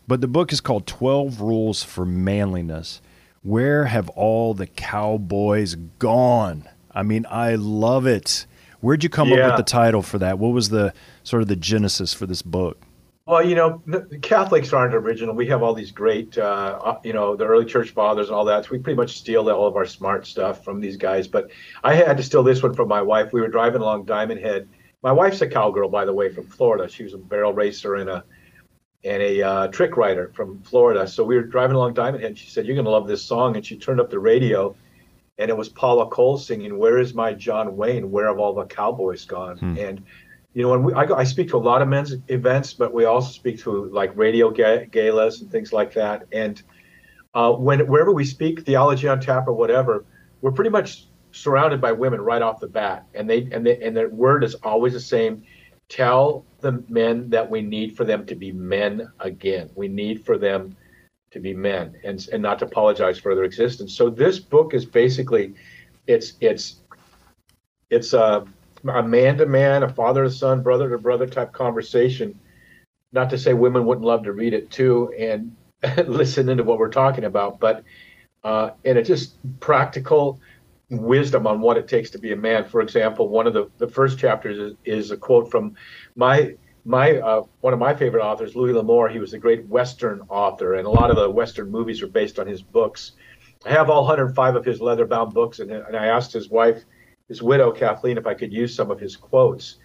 But 0.09 0.21
the 0.21 0.27
book 0.27 0.51
is 0.51 0.59
called 0.59 0.87
Twelve 0.87 1.39
Rules 1.39 1.83
for 1.83 2.03
Manliness. 2.03 2.99
Where 3.43 3.85
have 3.85 4.09
all 4.09 4.55
the 4.55 4.65
cowboys 4.65 5.75
gone? 5.75 6.67
I 6.91 7.03
mean, 7.03 7.27
I 7.29 7.53
love 7.53 8.07
it. 8.07 8.47
Where'd 8.81 9.03
you 9.03 9.09
come 9.11 9.31
up 9.31 9.37
with 9.37 9.57
the 9.57 9.61
title 9.61 10.01
for 10.01 10.17
that? 10.17 10.39
What 10.39 10.47
was 10.47 10.69
the 10.69 10.95
sort 11.21 11.43
of 11.43 11.47
the 11.47 11.55
genesis 11.55 12.11
for 12.11 12.25
this 12.25 12.41
book? 12.41 12.81
Well, 13.27 13.45
you 13.45 13.53
know, 13.53 13.83
Catholics 14.23 14.73
aren't 14.73 14.95
original. 14.95 15.35
We 15.35 15.45
have 15.45 15.61
all 15.61 15.75
these 15.75 15.91
great, 15.91 16.35
uh, 16.39 16.79
uh, 16.83 16.99
you 17.03 17.13
know, 17.13 17.35
the 17.35 17.45
early 17.45 17.65
church 17.65 17.91
fathers 17.91 18.29
and 18.29 18.35
all 18.35 18.45
that. 18.45 18.65
So 18.65 18.71
we 18.71 18.79
pretty 18.79 18.97
much 18.97 19.15
steal 19.15 19.47
all 19.47 19.67
of 19.67 19.75
our 19.75 19.85
smart 19.85 20.25
stuff 20.25 20.63
from 20.63 20.81
these 20.81 20.97
guys. 20.97 21.27
But 21.27 21.51
I 21.83 21.93
had 21.93 22.17
to 22.17 22.23
steal 22.23 22.41
this 22.41 22.63
one 22.63 22.73
from 22.73 22.87
my 22.87 23.03
wife. 23.03 23.31
We 23.31 23.41
were 23.41 23.47
driving 23.47 23.83
along 23.83 24.05
Diamond 24.05 24.39
Head. 24.41 24.67
My 25.03 25.11
wife's 25.11 25.41
a 25.41 25.47
cowgirl, 25.47 25.89
by 25.89 26.03
the 26.03 26.13
way, 26.13 26.29
from 26.33 26.47
Florida. 26.47 26.89
She 26.89 27.03
was 27.03 27.13
a 27.13 27.19
barrel 27.19 27.53
racer 27.53 27.93
and 27.93 28.09
a 28.09 28.23
and 29.03 29.21
a 29.21 29.41
uh, 29.41 29.67
trick 29.67 29.97
rider 29.97 30.31
from 30.33 30.61
Florida. 30.63 31.07
So 31.07 31.23
we 31.23 31.35
were 31.35 31.43
driving 31.43 31.75
along 31.75 31.93
Diamond 31.93 32.21
Head. 32.21 32.31
And 32.31 32.37
she 32.37 32.49
said, 32.49 32.65
"You're 32.65 32.75
going 32.75 32.85
to 32.85 32.91
love 32.91 33.07
this 33.07 33.23
song," 33.23 33.55
and 33.55 33.65
she 33.65 33.77
turned 33.77 33.99
up 33.99 34.09
the 34.09 34.19
radio, 34.19 34.75
and 35.37 35.49
it 35.49 35.57
was 35.57 35.69
Paula 35.69 36.07
Cole 36.09 36.37
singing, 36.37 36.77
"Where 36.77 36.97
is 36.97 37.13
my 37.13 37.33
John 37.33 37.77
Wayne? 37.77 38.11
Where 38.11 38.27
have 38.27 38.39
all 38.39 38.53
the 38.53 38.65
cowboys 38.65 39.25
gone?" 39.25 39.57
Hmm. 39.57 39.77
And 39.77 40.03
you 40.53 40.63
know, 40.63 40.69
when 40.71 40.83
we, 40.83 40.93
I, 40.93 41.05
go, 41.05 41.15
I 41.15 41.23
speak 41.23 41.49
to 41.49 41.57
a 41.57 41.59
lot 41.59 41.81
of 41.81 41.87
men's 41.87 42.15
events, 42.27 42.73
but 42.73 42.93
we 42.93 43.05
also 43.05 43.31
speak 43.31 43.59
to 43.61 43.85
like 43.85 44.15
radio 44.15 44.49
galas 44.51 45.41
and 45.41 45.51
things 45.51 45.71
like 45.71 45.93
that. 45.93 46.25
And 46.31 46.61
uh, 47.33 47.53
when 47.53 47.85
wherever 47.87 48.11
we 48.11 48.25
speak, 48.25 48.65
theology 48.65 49.07
on 49.07 49.21
tap 49.21 49.47
or 49.47 49.53
whatever, 49.53 50.05
we're 50.41 50.51
pretty 50.51 50.71
much 50.71 51.05
surrounded 51.31 51.79
by 51.79 51.91
women 51.91 52.19
right 52.19 52.41
off 52.41 52.59
the 52.59 52.67
bat, 52.67 53.05
and 53.13 53.29
they 53.29 53.47
and 53.51 53.65
they, 53.65 53.79
and 53.81 53.95
their 53.95 54.09
word 54.09 54.43
is 54.43 54.55
always 54.55 54.93
the 54.93 54.99
same. 54.99 55.43
Tell 55.87 56.45
the 56.61 56.83
men 56.89 57.29
that 57.29 57.49
we 57.49 57.61
need 57.61 57.95
for 57.95 58.03
them 58.03 58.25
to 58.27 58.35
be 58.35 58.51
men 58.51 59.11
again. 59.19 59.69
We 59.75 59.87
need 59.87 60.25
for 60.25 60.37
them 60.37 60.75
to 61.31 61.39
be 61.39 61.53
men 61.53 61.95
and 62.03 62.27
and 62.31 62.41
not 62.41 62.59
to 62.59 62.65
apologize 62.65 63.19
for 63.19 63.35
their 63.35 63.43
existence. 63.43 63.95
So 63.95 64.09
this 64.09 64.39
book 64.39 64.73
is 64.73 64.85
basically, 64.85 65.55
it's 66.07 66.33
it's 66.41 66.77
it's 67.89 68.13
a 68.13 68.45
a 68.87 69.03
man 69.03 69.37
to 69.37 69.45
man, 69.45 69.83
a 69.83 69.89
father 69.89 70.23
to 70.23 70.31
son, 70.31 70.63
brother 70.63 70.89
to 70.89 70.97
brother 70.97 71.27
type 71.27 71.51
conversation. 71.51 72.39
Not 73.11 73.29
to 73.31 73.37
say 73.37 73.53
women 73.53 73.85
wouldn't 73.85 74.05
love 74.05 74.23
to 74.23 74.33
read 74.33 74.53
it 74.53 74.69
too 74.71 75.13
and 75.17 75.55
listen 76.07 76.49
into 76.49 76.63
what 76.63 76.79
we're 76.79 76.89
talking 76.89 77.23
about, 77.23 77.59
but 77.59 77.83
uh, 78.43 78.71
and 78.85 78.97
it's 78.97 79.07
just 79.07 79.35
practical 79.59 80.39
wisdom 80.89 81.45
on 81.45 81.61
what 81.61 81.77
it 81.77 81.87
takes 81.87 82.09
to 82.11 82.19
be 82.19 82.31
a 82.31 82.35
man. 82.35 82.65
For 82.65 82.81
example, 82.81 83.29
one 83.29 83.47
of 83.47 83.53
the, 83.53 83.69
the 83.77 83.87
first 83.87 84.17
chapters 84.17 84.57
is, 84.57 84.77
is 84.85 85.11
a 85.11 85.17
quote 85.17 85.49
from 85.51 85.75
my 86.15 86.55
my 86.85 87.17
uh, 87.17 87.43
one 87.61 87.73
of 87.73 87.79
my 87.79 87.93
favorite 87.93 88.23
authors, 88.23 88.55
Louis 88.55 88.73
L'Amour. 88.73 89.09
He 89.09 89.19
was 89.19 89.33
a 89.33 89.37
great 89.37 89.67
Western 89.67 90.21
author, 90.29 90.75
and 90.75 90.87
a 90.87 90.89
lot 90.89 91.09
of 91.09 91.17
the 91.17 91.29
Western 91.29 91.69
movies 91.69 92.01
are 92.01 92.07
based 92.07 92.39
on 92.39 92.47
his 92.47 92.61
books. 92.61 93.11
I 93.65 93.71
have 93.71 93.89
all 93.89 94.03
105 94.03 94.55
of 94.55 94.63
his 94.63 94.79
leather-bound 94.79 95.33
books, 95.33 95.59
and, 95.59 95.69
and 95.69 95.95
I 95.95 96.05
asked 96.05 96.31
his 96.31 96.49
wife 96.49 96.85
his 97.27 97.43
widow, 97.43 97.71
Kathleen, 97.71 98.17
if 98.17 98.25
I 98.25 98.33
could 98.33 98.53
use 98.53 98.73
some 98.73 98.89
of 98.89 98.99
his 98.99 99.15
quotes. 99.15 99.77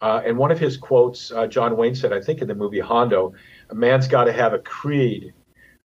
Uh, 0.00 0.22
and 0.24 0.36
one 0.36 0.50
of 0.50 0.58
his 0.58 0.76
quotes, 0.76 1.32
uh, 1.32 1.46
John 1.46 1.76
Wayne 1.76 1.94
said, 1.94 2.12
I 2.12 2.20
think 2.20 2.40
in 2.40 2.48
the 2.48 2.54
movie 2.54 2.80
Hondo, 2.80 3.34
a 3.70 3.74
man's 3.74 4.06
got 4.06 4.24
to 4.24 4.32
have 4.32 4.52
a 4.52 4.58
creed 4.58 5.32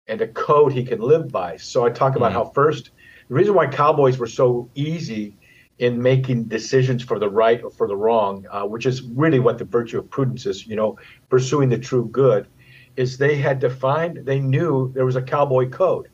and 0.07 0.21
a 0.21 0.29
code 0.29 0.73
he 0.73 0.85
can 0.85 1.01
live 1.01 1.31
by. 1.31 1.57
So 1.57 1.85
I 1.85 1.91
talk 1.91 2.17
about 2.17 2.33
mm-hmm. 2.33 2.45
how 2.45 2.53
first, 2.53 2.91
the 3.29 3.35
reason 3.35 3.55
why 3.55 3.67
cowboys 3.67 4.19
were 4.19 4.27
so 4.27 4.71
easy 4.75 5.37
in 5.79 6.03
making 6.03 6.45
decisions 6.45 7.03
for 7.03 7.19
the 7.19 7.29
right 7.29 7.63
or 7.63 7.71
for 7.71 7.87
the 7.87 7.97
wrong, 7.97 8.45
uh, 8.51 8.63
which 8.63 8.87
is 8.87 9.03
really 9.03 9.39
what 9.39 9.59
the 9.59 9.65
virtue 9.65 9.99
of 9.99 10.11
prudence 10.11 10.45
is, 10.47 10.67
you 10.67 10.75
know, 10.75 10.99
pursuing 11.29 11.69
the 11.69 11.79
true 11.79 12.09
good, 12.09 12.49
is 12.97 13.17
they 13.17 13.37
had 13.37 13.61
defined, 13.61 14.21
they 14.25 14.41
knew 14.41 14.93
there 14.93 15.05
was 15.05 15.15
a 15.15 15.23
cowboy 15.23 15.69
code. 15.69 16.09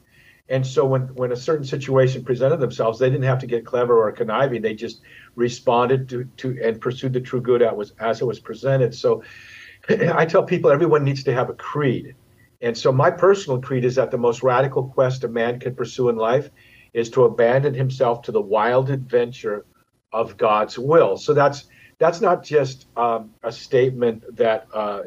And 0.51 0.67
so 0.67 0.85
when, 0.85 1.03
when 1.15 1.33
a 1.33 1.37
certain 1.37 1.65
situation 1.65 2.23
presented 2.23 2.61
themselves, 2.61 2.99
they 2.99 3.09
didn't 3.09 3.25
have 3.25 3.39
to 3.39 3.47
get 3.47 3.65
clever 3.65 4.07
or 4.07 4.13
conniving. 4.13 4.61
They 4.61 4.75
just 4.75 5.01
responded 5.37 6.09
to, 6.11 6.25
to 6.37 6.59
and 6.63 6.79
pursued 6.79 7.15
the 7.15 7.21
true 7.21 7.41
good 7.41 7.63
as, 7.63 7.73
was, 7.73 7.93
as 7.99 8.21
it 8.21 8.27
was 8.27 8.41
presented. 8.41 8.95
So 8.95 9.23
I 9.89 10.27
tell 10.27 10.43
people 10.43 10.71
everyone 10.71 11.05
needs 11.05 11.25
to 11.25 11.33
have 11.33 11.49
a 11.49 11.55
creed. 11.55 12.15
And 12.61 12.77
so 12.77 12.93
my 12.93 13.11
personal 13.11 13.61
creed 13.61 13.87
is 13.87 13.95
that 13.95 14.11
the 14.11 14.19
most 14.19 14.43
radical 14.43 14.85
quest 14.89 15.25
a 15.25 15.29
man 15.29 15.61
can 15.61 15.75
pursue 15.75 16.11
in 16.11 16.17
life 16.17 16.51
is 16.95 17.11
to 17.11 17.25
abandon 17.25 17.75
himself 17.75 18.23
to 18.23 18.33
the 18.33 18.41
wild 18.41 18.89
adventure 18.89 19.67
of 20.13 20.37
God's 20.37 20.79
will. 20.79 21.17
So 21.17 21.35
that's 21.35 21.65
that's 21.99 22.21
not 22.21 22.43
just 22.43 22.87
um, 22.97 23.31
a 23.43 23.53
statement 23.53 24.37
that 24.37 24.67
uh, 24.73 25.03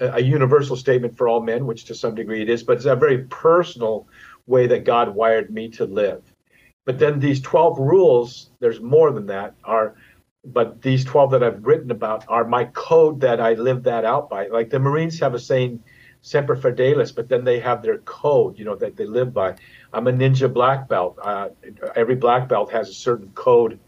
a 0.00 0.22
universal 0.22 0.76
statement 0.76 1.16
for 1.16 1.28
all 1.28 1.42
men, 1.42 1.66
which 1.66 1.84
to 1.84 1.94
some 1.94 2.14
degree 2.14 2.42
it 2.42 2.48
is, 2.48 2.62
but 2.62 2.76
it's 2.76 2.86
a 2.86 2.96
very 2.96 3.24
personal 3.24 4.06
way 4.46 4.66
that 4.66 4.84
God 4.84 5.14
wired 5.14 5.50
me 5.50 5.68
to 5.70 5.84
live. 5.84 6.22
But 6.84 6.98
then 6.98 7.20
these 7.20 7.40
12 7.40 7.78
rules, 7.78 8.50
there's 8.58 8.80
more 8.80 9.12
than 9.12 9.26
that, 9.26 9.54
are 9.62 9.94
but 10.44 10.82
these 10.82 11.04
12 11.04 11.30
that 11.30 11.44
I've 11.44 11.64
written 11.64 11.92
about 11.92 12.24
are 12.28 12.44
my 12.44 12.64
code 12.64 13.20
that 13.20 13.40
I 13.40 13.52
live 13.52 13.84
that 13.84 14.04
out 14.04 14.28
by. 14.28 14.48
Like 14.48 14.70
the 14.70 14.80
Marines 14.80 15.20
have 15.20 15.34
a 15.34 15.38
saying, 15.38 15.80
Semper 16.22 16.56
Fidelis, 16.56 17.14
but 17.14 17.28
then 17.28 17.44
they 17.44 17.60
have 17.60 17.82
their 17.82 17.98
code, 17.98 18.58
you 18.58 18.64
know, 18.64 18.76
that 18.76 18.96
they 18.96 19.04
live 19.04 19.32
by. 19.32 19.56
I'm 19.92 20.06
a 20.06 20.12
ninja 20.12 20.52
black 20.52 20.88
belt. 20.88 21.18
Uh, 21.22 21.48
every 21.94 22.16
black 22.16 22.48
belt 22.48 22.72
has 22.72 22.88
a 22.88 22.94
certain 22.94 23.30
code 23.34 23.78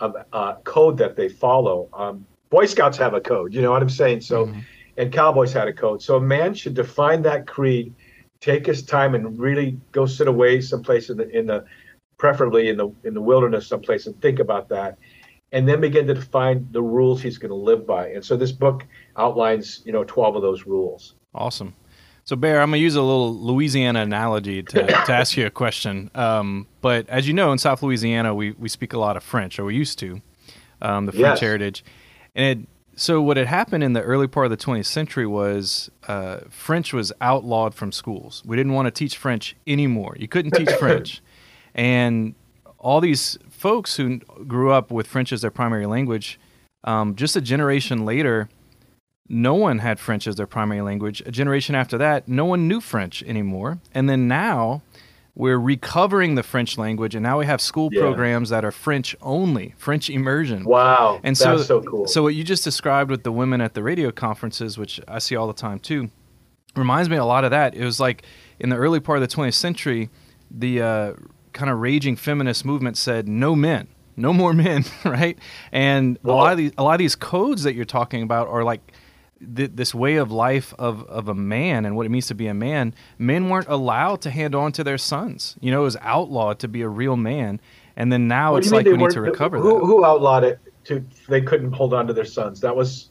of 0.00 0.16
uh, 0.32 0.54
code 0.64 0.96
that 0.98 1.16
they 1.16 1.28
follow. 1.28 1.88
Um, 1.92 2.26
Boy 2.48 2.66
Scouts 2.66 2.98
have 2.98 3.14
a 3.14 3.20
code, 3.20 3.54
you 3.54 3.62
know 3.62 3.70
what 3.70 3.82
I'm 3.82 3.90
saying? 3.90 4.22
So, 4.22 4.46
mm-hmm. 4.46 4.60
and 4.96 5.12
Cowboys 5.12 5.52
had 5.52 5.68
a 5.68 5.72
code. 5.72 6.02
So 6.02 6.16
a 6.16 6.20
man 6.20 6.54
should 6.54 6.74
define 6.74 7.22
that 7.22 7.46
creed 7.46 7.94
take 8.40 8.66
his 8.66 8.82
time 8.82 9.14
and 9.14 9.38
really 9.38 9.78
go 9.92 10.06
sit 10.06 10.26
away 10.26 10.60
someplace 10.60 11.10
in 11.10 11.16
the 11.16 11.28
in 11.36 11.46
the 11.46 11.64
preferably 12.18 12.68
in 12.68 12.76
the 12.76 12.90
in 13.04 13.14
the 13.14 13.20
wilderness 13.20 13.66
someplace 13.66 14.06
and 14.06 14.20
think 14.20 14.38
about 14.38 14.68
that 14.68 14.98
and 15.52 15.68
then 15.68 15.80
begin 15.80 16.06
to 16.06 16.14
define 16.14 16.66
the 16.70 16.82
rules 16.82 17.22
he's 17.22 17.38
going 17.38 17.50
to 17.50 17.54
live 17.54 17.86
by 17.86 18.08
and 18.08 18.24
so 18.24 18.36
this 18.36 18.52
book 18.52 18.86
outlines 19.16 19.82
you 19.84 19.92
know 19.92 20.04
12 20.04 20.36
of 20.36 20.42
those 20.42 20.66
rules 20.66 21.14
awesome 21.34 21.74
so 22.30 22.36
bear 22.36 22.62
i'm 22.62 22.70
going 22.70 22.78
to 22.78 22.82
use 22.84 22.94
a 22.94 23.02
little 23.02 23.36
louisiana 23.36 24.02
analogy 24.02 24.62
to, 24.62 24.86
to 24.86 25.12
ask 25.12 25.36
you 25.36 25.44
a 25.46 25.50
question 25.50 26.08
um, 26.14 26.64
but 26.80 27.08
as 27.08 27.26
you 27.26 27.34
know 27.34 27.50
in 27.50 27.58
south 27.58 27.82
louisiana 27.82 28.32
we, 28.32 28.52
we 28.52 28.68
speak 28.68 28.92
a 28.92 28.98
lot 28.98 29.16
of 29.16 29.22
french 29.24 29.58
or 29.58 29.64
we 29.64 29.74
used 29.74 29.98
to 29.98 30.22
um, 30.80 31.06
the 31.06 31.12
french 31.12 31.24
yes. 31.24 31.40
heritage 31.40 31.84
and 32.36 32.60
it, 32.60 32.68
so 32.94 33.20
what 33.20 33.36
had 33.36 33.48
happened 33.48 33.82
in 33.82 33.94
the 33.94 34.02
early 34.02 34.28
part 34.28 34.46
of 34.46 34.50
the 34.50 34.56
20th 34.56 34.86
century 34.86 35.26
was 35.26 35.90
uh, 36.06 36.40
French 36.50 36.92
was 36.92 37.14
outlawed 37.22 37.74
from 37.74 37.92
schools. 37.92 38.42
We 38.44 38.58
didn't 38.58 38.74
want 38.74 38.86
to 38.86 38.90
teach 38.90 39.16
French 39.16 39.56
anymore. 39.66 40.16
You 40.18 40.28
couldn't 40.28 40.50
teach 40.50 40.70
French, 40.78 41.22
and 41.74 42.34
all 42.78 43.00
these 43.00 43.38
folks 43.48 43.96
who 43.96 44.18
grew 44.18 44.70
up 44.70 44.90
with 44.90 45.06
French 45.06 45.32
as 45.32 45.40
their 45.40 45.50
primary 45.50 45.86
language, 45.86 46.38
um, 46.84 47.14
just 47.14 47.36
a 47.36 47.40
generation 47.40 48.04
later, 48.04 48.50
no 49.30 49.54
one 49.54 49.78
had 49.78 50.00
French 50.00 50.26
as 50.26 50.34
their 50.34 50.46
primary 50.46 50.82
language. 50.82 51.22
A 51.24 51.30
generation 51.30 51.74
after 51.74 51.96
that, 51.98 52.28
no 52.28 52.44
one 52.44 52.66
knew 52.66 52.80
French 52.80 53.22
anymore. 53.22 53.78
And 53.94 54.08
then 54.08 54.26
now, 54.26 54.82
we're 55.36 55.58
recovering 55.58 56.34
the 56.34 56.42
French 56.42 56.76
language, 56.76 57.14
and 57.14 57.22
now 57.22 57.38
we 57.38 57.46
have 57.46 57.60
school 57.60 57.88
yeah. 57.92 58.00
programs 58.00 58.50
that 58.50 58.64
are 58.64 58.72
French 58.72 59.14
only, 59.22 59.74
French 59.78 60.10
immersion. 60.10 60.64
Wow, 60.64 61.20
and 61.22 61.38
so, 61.38 61.58
so 61.58 61.80
cool. 61.80 62.08
So 62.08 62.24
what 62.24 62.34
you 62.34 62.42
just 62.42 62.64
described 62.64 63.10
with 63.10 63.22
the 63.22 63.30
women 63.30 63.60
at 63.60 63.74
the 63.74 63.82
radio 63.82 64.10
conferences, 64.10 64.76
which 64.76 65.00
I 65.06 65.20
see 65.20 65.36
all 65.36 65.46
the 65.46 65.54
time 65.54 65.78
too, 65.78 66.10
reminds 66.74 67.08
me 67.08 67.16
a 67.16 67.24
lot 67.24 67.44
of 67.44 67.52
that. 67.52 67.74
It 67.74 67.84
was 67.84 68.00
like 68.00 68.24
in 68.58 68.68
the 68.68 68.76
early 68.76 69.00
part 69.00 69.22
of 69.22 69.28
the 69.28 69.34
20th 69.34 69.54
century, 69.54 70.10
the 70.50 70.82
uh, 70.82 71.12
kind 71.52 71.70
of 71.70 71.78
raging 71.78 72.16
feminist 72.16 72.64
movement 72.64 72.96
said, 72.96 73.28
"No 73.28 73.54
men." 73.54 73.88
No 74.16 74.34
more 74.34 74.52
men, 74.52 74.84
right? 75.04 75.38
And 75.72 76.18
a 76.24 76.28
lot 76.28 76.52
of 76.52 76.58
these, 76.58 76.72
a 76.76 76.82
lot 76.82 76.92
of 76.92 76.98
these 76.98 77.16
codes 77.16 77.62
that 77.62 77.74
you're 77.74 77.86
talking 77.86 78.22
about 78.22 78.48
are 78.48 78.62
like 78.64 78.92
th- 79.54 79.72
this 79.74 79.94
way 79.94 80.16
of 80.16 80.30
life 80.30 80.74
of, 80.78 81.04
of 81.04 81.28
a 81.28 81.34
man 81.34 81.84
and 81.84 81.96
what 81.96 82.06
it 82.06 82.08
means 82.10 82.26
to 82.28 82.34
be 82.34 82.46
a 82.46 82.54
man, 82.54 82.94
men 83.18 83.48
weren't 83.48 83.68
allowed 83.68 84.20
to 84.22 84.30
hand 84.30 84.54
on 84.54 84.72
to 84.72 84.84
their 84.84 84.98
sons. 84.98 85.56
You 85.60 85.70
know, 85.70 85.80
it 85.80 85.84
was 85.84 85.96
outlawed 86.00 86.58
to 86.60 86.68
be 86.68 86.82
a 86.82 86.88
real 86.88 87.16
man. 87.16 87.60
And 87.96 88.12
then 88.12 88.28
now 88.28 88.52
what 88.52 88.62
it's 88.62 88.72
like 88.72 88.86
we 88.86 88.96
need 88.96 89.10
to 89.10 89.20
recover 89.20 89.58
who, 89.58 89.74
that. 89.74 89.84
Who 89.84 90.04
outlawed 90.04 90.44
it? 90.44 90.60
To 90.84 91.04
they 91.28 91.42
couldn't 91.42 91.72
hold 91.72 91.92
on 91.92 92.06
to 92.06 92.14
their 92.14 92.24
sons. 92.24 92.60
That 92.60 92.74
was 92.74 93.10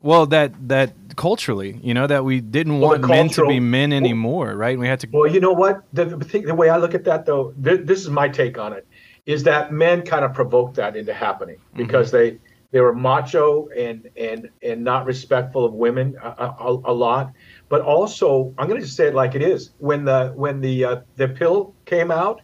well, 0.00 0.26
that 0.26 0.52
that 0.68 0.94
culturally, 1.16 1.78
you 1.82 1.92
know, 1.92 2.06
that 2.06 2.24
we 2.24 2.40
didn't 2.40 2.78
well, 2.80 2.90
want 2.90 3.02
cultural, 3.02 3.16
men 3.16 3.28
to 3.30 3.46
be 3.46 3.60
men 3.60 3.92
anymore, 3.92 4.46
well, 4.46 4.56
right? 4.56 4.78
We 4.78 4.86
had 4.86 5.00
to. 5.00 5.08
Well, 5.10 5.30
you 5.30 5.40
know 5.40 5.52
what? 5.52 5.82
The, 5.92 6.04
the, 6.04 6.40
the 6.40 6.54
way 6.54 6.70
I 6.70 6.76
look 6.76 6.94
at 6.94 7.04
that, 7.04 7.26
though, 7.26 7.52
th- 7.62 7.80
this 7.84 8.00
is 8.00 8.08
my 8.08 8.28
take 8.28 8.58
on 8.58 8.72
it, 8.72 8.86
is 9.26 9.42
that 9.42 9.72
men 9.72 10.02
kind 10.02 10.24
of 10.24 10.32
provoked 10.32 10.76
that 10.76 10.96
into 10.96 11.12
happening 11.12 11.56
mm-hmm. 11.56 11.78
because 11.78 12.12
mm-hmm. 12.12 12.36
they 12.36 12.38
they 12.70 12.80
were 12.80 12.94
macho 12.94 13.68
and 13.68 14.08
and 14.16 14.50
and 14.62 14.84
not 14.84 15.06
respectful 15.06 15.64
of 15.64 15.72
women 15.72 16.16
a, 16.22 16.28
a, 16.28 16.80
a 16.84 16.92
lot. 16.92 17.32
But 17.68 17.80
also, 17.82 18.54
I'm 18.58 18.68
going 18.68 18.80
to 18.80 18.84
just 18.84 18.96
say 18.96 19.08
it 19.08 19.14
like 19.14 19.34
it 19.34 19.42
is. 19.42 19.70
When 19.78 20.04
the 20.04 20.32
when 20.34 20.60
the 20.60 20.84
uh, 20.84 20.96
the 21.16 21.28
pill 21.28 21.74
came 21.86 22.10
out, 22.10 22.42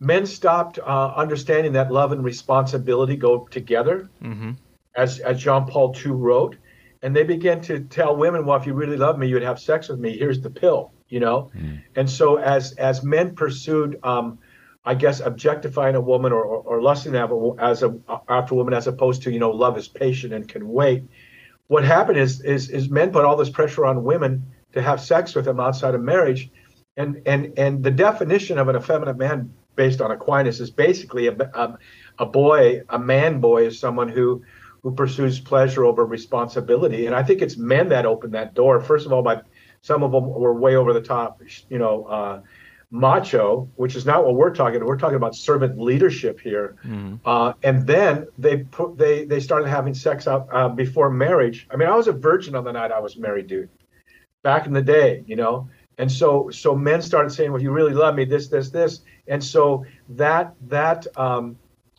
men 0.00 0.26
stopped 0.26 0.78
uh, 0.78 1.12
understanding 1.16 1.72
that 1.74 1.92
love 1.92 2.12
and 2.12 2.24
responsibility 2.24 3.16
go 3.16 3.46
together, 3.50 4.10
mm-hmm. 4.22 4.52
as 4.96 5.20
as 5.20 5.40
Jean 5.40 5.66
Paul 5.66 5.94
II 6.04 6.12
wrote, 6.12 6.56
and 7.02 7.14
they 7.14 7.24
began 7.24 7.60
to 7.62 7.80
tell 7.80 8.16
women, 8.16 8.44
"Well, 8.44 8.58
if 8.58 8.66
you 8.66 8.74
really 8.74 8.96
love 8.96 9.18
me, 9.18 9.28
you'd 9.28 9.42
have 9.42 9.60
sex 9.60 9.88
with 9.88 10.00
me. 10.00 10.18
Here's 10.18 10.40
the 10.40 10.50
pill." 10.50 10.92
You 11.08 11.20
know, 11.20 11.50
mm. 11.54 11.82
and 11.94 12.08
so 12.08 12.36
as 12.36 12.72
as 12.72 13.04
men 13.04 13.34
pursued 13.34 14.00
um, 14.02 14.38
I 14.84 14.94
guess 14.94 15.20
objectifying 15.20 15.94
a 15.94 16.00
woman 16.00 16.32
or, 16.32 16.42
or, 16.42 16.58
or 16.62 16.82
lusting 16.82 17.14
as 17.14 17.82
a 17.82 17.96
after 18.28 18.54
a 18.54 18.56
woman 18.56 18.74
as 18.74 18.86
opposed 18.86 19.22
to 19.22 19.30
you 19.30 19.38
know 19.38 19.50
love 19.50 19.78
is 19.78 19.88
patient 19.88 20.32
and 20.32 20.48
can 20.48 20.68
wait. 20.68 21.04
what 21.68 21.84
happened 21.84 22.18
is 22.18 22.40
is 22.42 22.68
is 22.68 22.90
men 22.90 23.12
put 23.12 23.24
all 23.24 23.36
this 23.36 23.50
pressure 23.50 23.86
on 23.86 24.04
women 24.04 24.44
to 24.72 24.82
have 24.82 25.00
sex 25.00 25.34
with 25.34 25.44
them 25.44 25.60
outside 25.60 25.94
of 25.94 26.02
marriage, 26.02 26.50
and 26.96 27.22
and 27.26 27.58
and 27.58 27.82
the 27.82 27.90
definition 27.90 28.58
of 28.58 28.68
an 28.68 28.76
effeminate 28.76 29.16
man 29.16 29.52
based 29.76 30.00
on 30.00 30.10
Aquinas 30.10 30.60
is 30.60 30.70
basically 30.70 31.28
a, 31.28 31.32
a, 31.32 31.78
a 32.18 32.26
boy, 32.26 32.82
a 32.90 32.98
man 32.98 33.40
boy 33.40 33.66
is 33.66 33.78
someone 33.78 34.08
who 34.08 34.42
who 34.82 34.92
pursues 34.92 35.38
pleasure 35.38 35.84
over 35.84 36.04
responsibility. 36.04 37.06
And 37.06 37.14
I 37.14 37.22
think 37.22 37.40
it's 37.40 37.56
men 37.56 37.88
that 37.90 38.04
opened 38.04 38.34
that 38.34 38.54
door. 38.54 38.80
First 38.80 39.06
of 39.06 39.12
all, 39.12 39.22
by 39.22 39.42
some 39.80 40.02
of 40.02 40.12
them 40.12 40.28
were 40.28 40.52
way 40.52 40.76
over 40.76 40.92
the 40.92 41.00
top, 41.00 41.40
you 41.68 41.78
know, 41.78 42.04
uh, 42.04 42.40
macho, 42.92 43.70
which 43.76 43.96
is 43.96 44.04
not 44.04 44.24
what 44.24 44.34
we're 44.34 44.54
talking 44.54 44.76
about. 44.76 44.86
We're 44.86 44.98
talking 44.98 45.16
about 45.16 45.34
servant 45.34 45.80
leadership 45.80 46.38
here. 46.38 46.76
Mm-hmm. 46.84 47.16
Uh, 47.24 47.54
and 47.62 47.86
then 47.86 48.28
they 48.38 48.58
put 48.58 48.98
they 48.98 49.24
they 49.24 49.40
started 49.40 49.68
having 49.68 49.94
sex 49.94 50.28
out 50.28 50.46
uh, 50.52 50.68
before 50.68 51.10
marriage. 51.10 51.66
I 51.70 51.76
mean, 51.76 51.88
I 51.88 51.96
was 51.96 52.06
a 52.06 52.12
virgin 52.12 52.54
on 52.54 52.64
the 52.64 52.72
night 52.72 52.92
I 52.92 53.00
was 53.00 53.16
married, 53.16 53.46
dude. 53.46 53.70
Back 54.42 54.66
in 54.66 54.72
the 54.74 54.82
day, 54.82 55.24
you 55.26 55.36
know. 55.36 55.68
And 55.98 56.12
so 56.12 56.50
so 56.50 56.76
men 56.76 57.00
started 57.00 57.30
saying, 57.30 57.50
"Well, 57.50 57.62
you 57.62 57.70
really 57.70 57.94
love 57.94 58.14
me, 58.14 58.24
this, 58.24 58.48
this, 58.48 58.70
this," 58.70 59.00
and 59.26 59.42
so 59.42 59.86
that 60.10 60.54
that 60.68 61.06
um, 61.16 61.56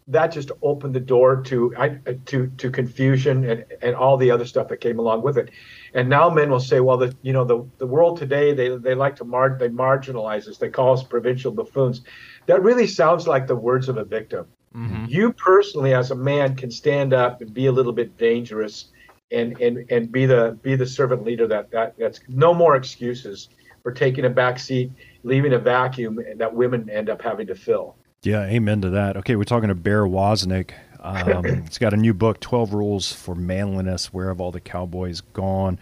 that 0.08 0.28
just 0.28 0.52
opened 0.62 0.94
the 0.94 1.00
door 1.00 1.42
to 1.44 1.74
I, 1.78 1.90
to 2.26 2.48
to 2.48 2.70
confusion 2.70 3.50
and 3.50 3.66
and 3.82 3.96
all 3.96 4.18
the 4.18 4.30
other 4.30 4.46
stuff 4.46 4.68
that 4.68 4.78
came 4.78 5.00
along 5.00 5.24
with 5.24 5.38
it. 5.38 5.50
And 5.94 6.10
now 6.10 6.30
men 6.30 6.50
will 6.50 6.60
say, 6.60 6.80
well, 6.80 6.98
the 6.98 7.16
you 7.22 7.34
know 7.34 7.46
the 7.46 7.66
the 7.78 7.86
world 7.86 8.18
today 8.18 8.54
they 8.54 8.76
they 8.78 8.96
like 8.96 9.16
to 9.18 9.26
mar 9.26 9.58
they 9.60 9.70
marginalize 9.70 10.48
us. 10.48 10.58
They 10.58 10.70
call 10.70 10.94
us 10.94 11.04
provincial 11.04 11.52
buffoons. 11.52 12.02
That 12.48 12.64
really 12.64 12.88
sounds 12.88 13.28
like 13.28 13.48
the 13.48 13.56
words 13.56 13.90
of 13.90 13.98
a 13.98 14.04
victim. 14.04 14.48
Mm-hmm. 14.76 15.06
You 15.08 15.34
personally, 15.34 15.94
as 15.94 16.10
a 16.10 16.16
man, 16.16 16.56
can 16.56 16.72
stand 16.72 17.14
up 17.14 17.42
and 17.42 17.54
be 17.54 17.68
a 17.68 17.72
little 17.72 17.94
bit 17.94 18.18
dangerous, 18.18 18.86
and 19.32 19.60
and 19.62 19.90
and 19.92 20.12
be 20.12 20.26
the 20.26 20.58
be 20.64 20.76
the 20.76 20.88
servant 20.88 21.24
leader 21.24 21.48
that 21.48 21.70
that 21.72 21.96
that's 21.98 22.22
no 22.28 22.54
more 22.54 22.76
excuses 22.76 23.50
for 23.84 23.92
taking 23.92 24.26
a 24.26 24.30
back 24.30 24.58
seat, 24.58 24.92
leaving 25.24 25.54
a 25.54 25.60
vacuum 25.60 26.20
that 26.38 26.54
women 26.54 26.90
end 26.90 27.10
up 27.10 27.22
having 27.22 27.46
to 27.48 27.56
fill. 27.56 27.96
Yeah, 28.24 28.46
amen 28.46 28.82
to 28.82 28.90
that. 28.92 29.18
Okay, 29.18 29.36
we're 29.36 29.44
talking 29.44 29.68
to 29.68 29.76
Bear 29.76 30.04
Woznick. 30.04 30.72
Um, 31.04 31.46
it's 31.66 31.78
got 31.78 31.94
a 31.94 31.98
new 31.98 32.14
book, 32.14 32.40
12 32.40 32.74
Rules 32.74 33.12
for 33.12 33.36
Manliness 33.36 34.14
Where 34.14 34.30
Have 34.30 34.42
All 34.42 34.52
the 34.52 34.60
Cowboys 34.60 35.22
Gone? 35.22 35.80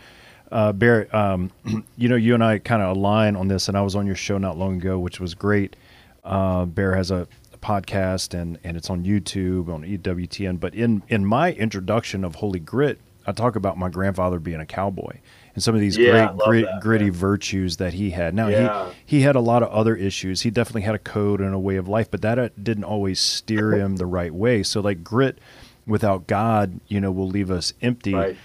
Uh, 0.52 0.74
Bear, 0.74 1.16
um, 1.16 1.52
you 1.98 2.10
know, 2.10 2.16
you 2.16 2.34
and 2.34 2.44
I 2.44 2.60
kind 2.60 2.82
of 2.82 2.98
align 2.98 3.36
on 3.36 3.48
this, 3.48 3.68
and 3.68 3.78
I 3.78 3.82
was 3.82 3.96
on 3.96 4.06
your 4.06 4.16
show 4.16 4.38
not 4.38 4.58
long 4.58 4.78
ago, 4.78 5.00
which 5.00 5.20
was 5.20 5.34
great. 5.34 5.76
Uh, 6.24 6.66
Bear 6.66 6.96
has 6.96 7.12
a, 7.12 7.28
a, 7.54 7.58
podcast, 7.58 8.40
and, 8.40 8.60
and 8.64 8.76
it's 8.76 8.90
on 8.90 9.06
YouTube, 9.06 9.70
on 9.70 9.84
EWTN. 9.84 10.60
But 10.60 10.76
in, 10.76 11.04
in 11.08 11.26
my 11.26 11.54
introduction 11.54 12.26
of 12.26 12.36
Holy 12.36 12.60
Grit, 12.60 13.00
I 13.26 13.32
talk 13.32 13.56
about 13.56 13.78
my 13.78 13.90
grandfather 13.90 14.40
being 14.40 14.60
a 14.60 14.66
cowboy 14.66 15.20
and 15.54 15.64
some 15.64 15.76
of 15.76 15.82
these 15.82 15.98
yeah, 15.98 16.34
great 16.34 16.46
grit, 16.46 16.66
that, 16.66 16.82
gritty 16.82 17.06
man. 17.06 17.14
virtues 17.14 17.78
that 17.78 17.94
he 17.94 18.12
had. 18.12 18.34
Now 18.34 18.48
yeah. 18.48 18.90
he 19.06 19.18
he 19.18 19.22
had 19.22 19.36
a 19.36 19.40
lot 19.40 19.64
of 19.64 19.70
other 19.70 19.96
issues. 19.96 20.42
He 20.42 20.50
definitely 20.50 20.84
had 20.84 20.96
a 20.96 21.00
code 21.00 21.42
and 21.42 21.54
a 21.54 21.60
way 21.60 21.76
of 21.76 21.88
life, 21.88 22.10
but 22.10 22.22
that 22.22 22.40
uh, 22.40 22.50
didn't 22.62 22.86
always 22.86 23.20
steer 23.20 23.72
him 23.78 23.98
the 23.98 24.06
right 24.06 24.34
way. 24.34 24.64
So 24.64 24.82
like 24.82 25.04
grit 25.04 25.40
without 25.86 26.28
God, 26.28 26.80
you 26.88 27.02
know, 27.02 27.12
will 27.12 27.28
leave 27.28 27.52
us 27.52 27.74
empty. 27.82 28.14
Right. 28.14 28.38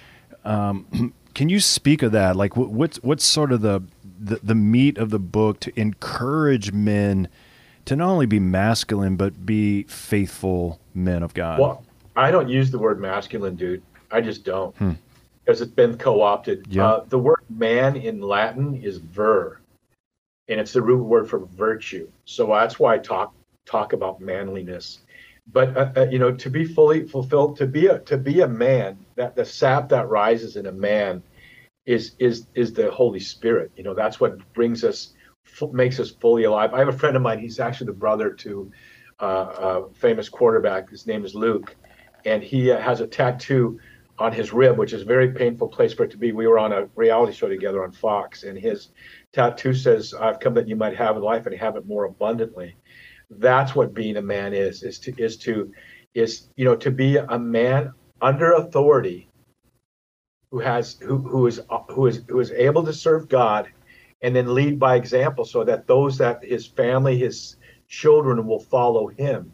Um, 0.45 1.15
can 1.35 1.49
you 1.49 1.61
speak 1.61 2.03
of 2.03 2.13
that? 2.13 2.37
Like 2.37 2.57
what, 2.57 2.71
what's 2.71 3.03
what's 3.03 3.25
sort 3.25 3.53
of 3.53 3.61
the, 3.61 3.83
the 4.19 4.41
the 4.43 4.55
meat 4.55 4.99
of 4.99 5.11
the 5.11 5.21
book 5.21 5.61
to 5.61 5.81
encourage 5.81 6.73
men 6.73 7.29
to 7.85 7.95
not 7.95 8.09
only 8.09 8.27
be 8.27 8.41
masculine 8.41 9.17
but 9.17 9.47
be 9.47 9.85
faithful 9.85 10.81
men 10.95 11.23
of 11.23 11.35
God? 11.35 11.61
Well, 11.61 11.85
I 12.17 12.31
don't 12.33 12.49
use 12.49 12.71
the 12.71 12.79
word 12.79 12.99
masculine, 12.99 13.55
dude. 13.55 13.83
I 14.11 14.21
just 14.21 14.45
don't. 14.45 14.75
Hmm 14.77 14.93
because 15.47 15.61
it's 15.61 15.73
been 15.73 15.97
co-opted. 15.97 16.67
Yeah. 16.69 16.87
Uh, 16.87 17.05
the 17.09 17.19
word 17.19 17.45
man 17.49 17.97
in 17.97 18.21
Latin 18.21 18.83
is 18.83 18.99
ver, 18.99 19.61
and 20.49 20.59
it's 20.59 20.73
the 20.73 20.83
root 20.83 21.05
word 21.05 21.31
for 21.31 21.39
virtue. 21.39 22.11
So 22.25 22.49
that's 22.49 22.79
why 22.79 22.95
I 22.95 22.99
talk 22.99 23.33
talk 23.65 23.93
about 23.93 24.21
manliness. 24.21 25.01
But 25.53 25.77
uh, 25.77 25.93
uh, 25.97 26.07
you 26.11 26.19
know, 26.19 26.33
to 26.33 26.51
be 26.51 26.65
fully 26.65 27.07
fulfilled, 27.07 27.57
to 27.59 27.67
be 27.67 27.87
a 27.87 28.01
to 28.01 28.17
be 28.17 28.41
a 28.41 28.49
man, 28.49 28.99
that 29.15 29.37
the 29.37 29.45
sap 29.45 29.89
that 29.91 30.09
rises 30.09 30.57
in 30.57 30.67
a 30.67 30.73
man 30.73 31.23
is 31.87 32.17
is 32.19 32.49
is 32.55 32.73
the 32.73 32.91
Holy 32.91 33.21
Spirit. 33.21 33.71
You 33.77 33.85
know, 33.85 33.95
that's 33.95 34.19
what 34.19 34.53
brings 34.53 34.83
us, 34.83 35.15
makes 35.73 36.01
us 36.01 36.11
fully 36.11 36.45
alive. 36.45 36.75
I 36.75 36.81
have 36.81 36.89
a 36.89 36.93
friend 36.99 37.15
of 37.15 37.23
mine. 37.23 37.39
He's 37.39 37.61
actually 37.61 37.87
the 37.87 37.93
brother 37.93 38.31
to 38.31 38.73
uh, 39.21 39.27
a 39.27 39.95
famous 39.95 40.29
quarterback. 40.29 40.91
His 40.91 41.07
name 41.07 41.25
is 41.25 41.37
Luke, 41.37 41.77
and 42.25 42.43
he 42.43 42.73
uh, 42.73 42.81
has 42.81 43.01
a 43.01 43.07
tattoo 43.07 43.79
on 44.19 44.33
his 44.33 44.53
rib, 44.53 44.79
which 44.79 44.93
is 44.93 45.03
a 45.03 45.07
very 45.07 45.33
painful 45.33 45.69
place 45.69 45.93
for 45.93 46.05
it 46.05 46.11
to 46.11 46.17
be. 46.17 46.33
We 46.33 46.47
were 46.47 46.59
on 46.59 46.73
a 46.73 46.89
reality 46.95 47.33
show 47.33 47.49
together 47.49 47.85
on 47.85 47.93
Fox, 47.93 48.45
and 48.45 48.59
his 48.59 48.91
tattoo 49.33 49.75
says, 49.75 50.15
"I've 50.15 50.41
come 50.41 50.55
that 50.55 50.69
you 50.69 50.77
might 50.77 50.97
have 50.97 51.17
life 51.19 51.47
and 51.47 51.55
have 51.57 51.77
it 51.77 51.87
more 51.87 52.05
abundantly." 52.05 52.77
That's 53.31 53.75
what 53.75 53.95
being 53.95 54.17
a 54.17 54.23
man 54.23 54.55
is: 54.55 54.83
is 54.83 54.99
to 55.01 55.15
is 55.19 55.37
to 55.39 55.73
is 56.15 56.49
you 56.57 56.65
know 56.65 56.77
to 56.77 56.91
be 56.91 57.17
a 57.17 57.39
man 57.39 57.93
under 58.21 58.53
authority 58.53 59.29
who 60.51 60.61
has 60.61 60.95
who 61.01 61.19
who 61.19 61.47
is 61.47 61.61
who 61.91 62.07
is 62.07 62.23
who 62.29 62.41
is 62.41 62.51
able 62.53 62.85
to 62.85 62.93
serve 62.93 63.29
God 63.29 63.69
and 64.23 64.35
then 64.35 64.55
lead 64.55 64.79
by 64.79 64.97
example 64.97 65.45
so 65.45 65.65
that 65.65 65.87
those 65.87 66.17
that 66.19 66.43
his 66.43 66.67
family 66.67 67.19
his 67.19 67.57
children 67.89 68.47
will 68.47 68.61
follow 68.61 69.09
him 69.09 69.53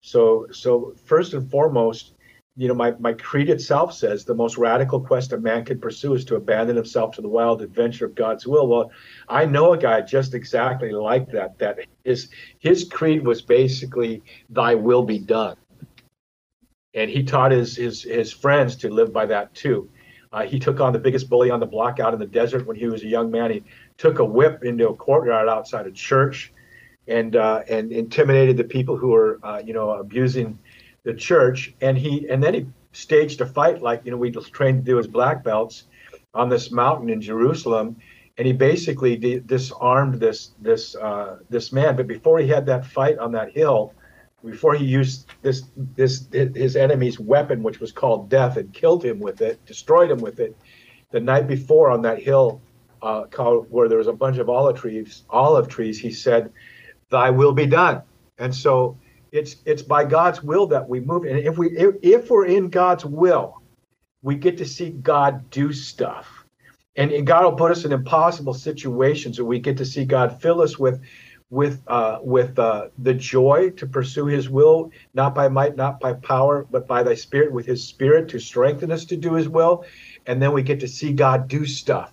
so 0.00 0.46
so 0.50 0.94
first 1.04 1.34
and 1.34 1.50
foremost 1.50 2.14
you 2.58 2.66
know, 2.66 2.74
my, 2.74 2.90
my 2.98 3.12
creed 3.12 3.50
itself 3.50 3.94
says 3.94 4.24
the 4.24 4.34
most 4.34 4.58
radical 4.58 5.00
quest 5.00 5.32
a 5.32 5.38
man 5.38 5.64
can 5.64 5.78
pursue 5.78 6.14
is 6.14 6.24
to 6.24 6.34
abandon 6.34 6.74
himself 6.74 7.14
to 7.14 7.22
the 7.22 7.28
wild 7.28 7.62
adventure 7.62 8.04
of 8.04 8.16
God's 8.16 8.48
will. 8.48 8.66
Well, 8.66 8.90
I 9.28 9.46
know 9.46 9.74
a 9.74 9.78
guy 9.78 10.00
just 10.00 10.34
exactly 10.34 10.90
like 10.90 11.30
that. 11.30 11.56
That 11.60 11.78
his 12.02 12.30
his 12.58 12.82
creed 12.82 13.24
was 13.24 13.42
basically 13.42 14.24
"Thy 14.50 14.74
will 14.74 15.04
be 15.04 15.20
done," 15.20 15.56
and 16.94 17.08
he 17.08 17.22
taught 17.22 17.52
his 17.52 17.76
his 17.76 18.02
his 18.02 18.32
friends 18.32 18.74
to 18.78 18.88
live 18.88 19.12
by 19.12 19.26
that 19.26 19.54
too. 19.54 19.88
Uh, 20.32 20.42
he 20.42 20.58
took 20.58 20.80
on 20.80 20.92
the 20.92 20.98
biggest 20.98 21.30
bully 21.30 21.50
on 21.50 21.60
the 21.60 21.66
block 21.66 22.00
out 22.00 22.12
in 22.12 22.18
the 22.18 22.26
desert 22.26 22.66
when 22.66 22.76
he 22.76 22.86
was 22.88 23.04
a 23.04 23.06
young 23.06 23.30
man. 23.30 23.52
He 23.52 23.62
took 23.98 24.18
a 24.18 24.24
whip 24.24 24.64
into 24.64 24.88
a 24.88 24.96
courtyard 24.96 25.48
outside 25.48 25.86
a 25.86 25.92
church, 25.92 26.52
and 27.06 27.36
uh, 27.36 27.62
and 27.68 27.92
intimidated 27.92 28.56
the 28.56 28.64
people 28.64 28.96
who 28.96 29.10
were 29.10 29.38
uh, 29.44 29.62
you 29.64 29.74
know 29.74 29.90
abusing 29.90 30.58
the 31.08 31.14
church, 31.14 31.74
and 31.80 31.96
he 31.96 32.28
and 32.28 32.42
then 32.42 32.52
he 32.52 32.66
staged 32.92 33.40
a 33.40 33.46
fight 33.46 33.80
like 33.80 34.02
you 34.04 34.10
know 34.10 34.18
we 34.18 34.30
trained 34.30 34.84
to 34.84 34.92
do 34.92 34.98
as 34.98 35.06
black 35.06 35.42
belts 35.42 35.84
on 36.34 36.50
this 36.50 36.70
mountain 36.70 37.08
in 37.08 37.18
Jerusalem, 37.18 37.96
and 38.36 38.46
he 38.46 38.52
basically 38.52 39.16
de- 39.16 39.40
disarmed 39.40 40.20
this 40.20 40.52
this 40.60 40.94
uh, 40.96 41.38
this 41.48 41.72
man. 41.72 41.96
But 41.96 42.08
before 42.08 42.38
he 42.38 42.46
had 42.46 42.66
that 42.66 42.84
fight 42.84 43.16
on 43.18 43.32
that 43.32 43.52
hill, 43.52 43.94
before 44.44 44.74
he 44.74 44.84
used 44.84 45.30
this 45.40 45.64
this 45.96 46.28
his 46.30 46.76
enemy's 46.76 47.18
weapon, 47.18 47.62
which 47.62 47.80
was 47.80 47.90
called 47.90 48.28
death, 48.28 48.58
and 48.58 48.70
killed 48.74 49.02
him 49.02 49.18
with 49.18 49.40
it, 49.40 49.64
destroyed 49.64 50.10
him 50.10 50.18
with 50.18 50.40
it, 50.40 50.54
the 51.10 51.20
night 51.20 51.48
before 51.48 51.90
on 51.90 52.02
that 52.02 52.22
hill, 52.22 52.60
uh, 53.00 53.22
called, 53.30 53.66
where 53.70 53.88
there 53.88 53.96
was 53.96 54.08
a 54.08 54.12
bunch 54.24 54.36
of 54.36 54.50
olive 54.50 54.76
trees, 54.76 55.24
olive 55.30 55.68
trees, 55.68 55.98
he 55.98 56.10
said, 56.10 56.52
"Thy 57.08 57.30
will 57.30 57.52
be 57.52 57.66
done." 57.66 58.02
And 58.36 58.54
so 58.54 58.98
it's 59.32 59.56
it's 59.64 59.82
by 59.82 60.04
God's 60.04 60.42
will 60.42 60.66
that 60.68 60.88
we 60.88 61.00
move, 61.00 61.24
and 61.24 61.38
if 61.38 61.58
we 61.58 61.70
if, 61.76 61.94
if 62.02 62.30
we're 62.30 62.46
in 62.46 62.68
God's 62.68 63.04
will, 63.04 63.60
we 64.22 64.36
get 64.36 64.58
to 64.58 64.66
see 64.66 64.90
God 64.90 65.50
do 65.50 65.72
stuff, 65.72 66.44
and, 66.96 67.10
and 67.12 67.26
God 67.26 67.44
will 67.44 67.52
put 67.52 67.70
us 67.70 67.84
in 67.84 67.92
impossible 67.92 68.54
situations, 68.54 69.38
where 69.38 69.46
we 69.46 69.58
get 69.58 69.76
to 69.78 69.84
see 69.84 70.04
God 70.04 70.40
fill 70.40 70.60
us 70.62 70.78
with 70.78 71.00
with 71.50 71.82
uh, 71.86 72.18
with 72.22 72.58
uh, 72.58 72.88
the 72.98 73.14
joy 73.14 73.70
to 73.76 73.86
pursue 73.86 74.26
His 74.26 74.48
will, 74.48 74.90
not 75.14 75.34
by 75.34 75.48
might, 75.48 75.76
not 75.76 76.00
by 76.00 76.14
power, 76.14 76.66
but 76.70 76.86
by 76.86 77.02
Thy 77.02 77.14
Spirit, 77.14 77.52
with 77.52 77.66
His 77.66 77.86
Spirit 77.86 78.28
to 78.30 78.38
strengthen 78.38 78.90
us 78.90 79.04
to 79.06 79.16
do 79.16 79.34
His 79.34 79.48
will, 79.48 79.84
and 80.26 80.40
then 80.40 80.52
we 80.52 80.62
get 80.62 80.80
to 80.80 80.88
see 80.88 81.12
God 81.12 81.48
do 81.48 81.66
stuff. 81.66 82.12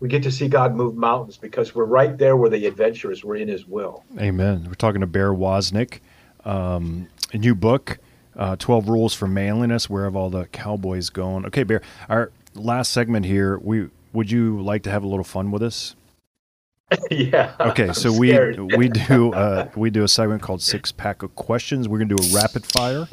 We 0.00 0.08
get 0.08 0.22
to 0.22 0.32
see 0.32 0.48
God 0.48 0.74
move 0.74 0.96
mountains 0.96 1.36
because 1.36 1.74
we're 1.74 1.84
right 1.84 2.16
there 2.16 2.34
where 2.34 2.48
the 2.48 2.66
adventure 2.66 3.12
is. 3.12 3.22
We're 3.22 3.36
in 3.36 3.48
His 3.48 3.66
will. 3.66 4.02
Amen. 4.18 4.64
We're 4.66 4.74
talking 4.74 5.02
to 5.02 5.06
Bear 5.06 5.32
Woznick 5.32 6.00
um, 6.44 7.08
a 7.32 7.38
new 7.38 7.54
book, 7.54 7.98
uh, 8.36 8.56
12 8.56 8.88
Rules 8.88 9.14
for 9.14 9.26
Manliness, 9.26 9.88
Where 9.90 10.04
Have 10.04 10.16
All 10.16 10.30
the 10.30 10.46
Cowboys 10.46 11.10
Gone? 11.10 11.46
Okay, 11.46 11.62
Bear, 11.62 11.82
our 12.08 12.32
last 12.54 12.92
segment 12.92 13.26
here, 13.26 13.58
we 13.58 13.88
would 14.12 14.30
you 14.30 14.60
like 14.60 14.82
to 14.84 14.90
have 14.90 15.04
a 15.04 15.06
little 15.06 15.24
fun 15.24 15.50
with 15.50 15.62
us? 15.62 15.94
yeah. 17.10 17.54
Okay, 17.60 17.92
so 17.92 18.12
we 18.12 18.32
we 18.76 18.88
do 18.88 19.32
uh, 19.32 19.68
we 19.76 19.90
do 19.90 20.02
a 20.02 20.08
segment 20.08 20.42
called 20.42 20.60
Six 20.60 20.90
Pack 20.90 21.22
of 21.22 21.34
Questions. 21.36 21.88
We're 21.88 21.98
gonna 21.98 22.16
do 22.16 22.22
a 22.22 22.34
rapid 22.34 22.66
fire. 22.66 23.06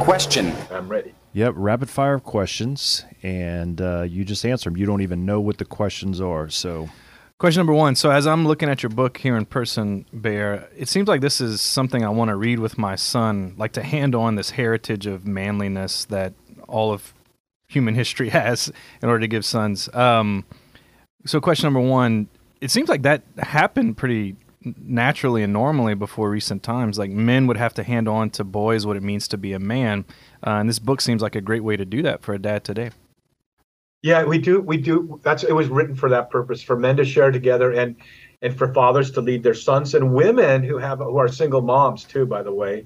Question. 0.00 0.52
I'm 0.70 0.88
ready. 0.88 1.14
Yep, 1.32 1.54
rapid 1.56 1.88
fire 1.88 2.18
questions, 2.18 3.04
and 3.22 3.80
uh, 3.80 4.02
you 4.02 4.24
just 4.24 4.44
answer 4.44 4.68
them. 4.68 4.76
You 4.76 4.84
don't 4.84 5.00
even 5.00 5.24
know 5.24 5.40
what 5.40 5.56
the 5.56 5.64
questions 5.64 6.20
are, 6.20 6.50
so 6.50 6.90
Question 7.44 7.60
number 7.60 7.74
one. 7.74 7.94
So, 7.94 8.10
as 8.10 8.26
I'm 8.26 8.48
looking 8.48 8.70
at 8.70 8.82
your 8.82 8.88
book 8.88 9.18
here 9.18 9.36
in 9.36 9.44
person, 9.44 10.06
Bear, 10.14 10.66
it 10.74 10.88
seems 10.88 11.08
like 11.08 11.20
this 11.20 11.42
is 11.42 11.60
something 11.60 12.02
I 12.02 12.08
want 12.08 12.30
to 12.30 12.36
read 12.36 12.58
with 12.58 12.78
my 12.78 12.96
son, 12.96 13.54
like 13.58 13.72
to 13.72 13.82
hand 13.82 14.14
on 14.14 14.36
this 14.36 14.48
heritage 14.48 15.04
of 15.04 15.26
manliness 15.26 16.06
that 16.06 16.32
all 16.68 16.90
of 16.90 17.12
human 17.66 17.94
history 18.02 18.30
has 18.30 18.72
in 19.02 19.10
order 19.10 19.20
to 19.20 19.28
give 19.28 19.44
sons. 19.44 19.94
Um, 19.94 20.46
so, 21.26 21.38
question 21.38 21.66
number 21.66 21.80
one: 21.80 22.28
It 22.62 22.70
seems 22.70 22.88
like 22.88 23.02
that 23.02 23.20
happened 23.36 23.98
pretty 23.98 24.36
naturally 24.78 25.42
and 25.42 25.52
normally 25.52 25.92
before 25.92 26.30
recent 26.30 26.62
times. 26.62 26.98
Like 26.98 27.10
men 27.10 27.46
would 27.46 27.58
have 27.58 27.74
to 27.74 27.82
hand 27.82 28.08
on 28.08 28.30
to 28.30 28.44
boys 28.44 28.86
what 28.86 28.96
it 28.96 29.02
means 29.02 29.28
to 29.28 29.36
be 29.36 29.52
a 29.52 29.58
man, 29.58 30.06
uh, 30.46 30.52
and 30.52 30.66
this 30.66 30.78
book 30.78 31.02
seems 31.02 31.20
like 31.20 31.36
a 31.36 31.42
great 31.42 31.62
way 31.62 31.76
to 31.76 31.84
do 31.84 32.00
that 32.04 32.22
for 32.22 32.32
a 32.32 32.38
dad 32.38 32.64
today. 32.64 32.90
Yeah, 34.04 34.24
we 34.24 34.36
do. 34.36 34.60
We 34.60 34.76
do. 34.76 35.18
That's 35.22 35.44
it 35.44 35.54
was 35.54 35.68
written 35.68 35.94
for 35.94 36.10
that 36.10 36.28
purpose 36.28 36.62
for 36.62 36.76
men 36.76 36.98
to 36.98 37.06
share 37.06 37.30
together 37.30 37.72
and 37.72 37.96
and 38.42 38.54
for 38.54 38.70
fathers 38.74 39.10
to 39.12 39.22
lead 39.22 39.42
their 39.42 39.54
sons 39.54 39.94
and 39.94 40.12
women 40.12 40.62
who 40.62 40.76
have 40.76 40.98
who 40.98 41.16
are 41.16 41.26
single 41.26 41.62
moms 41.62 42.04
too. 42.04 42.26
By 42.26 42.42
the 42.42 42.52
way, 42.52 42.84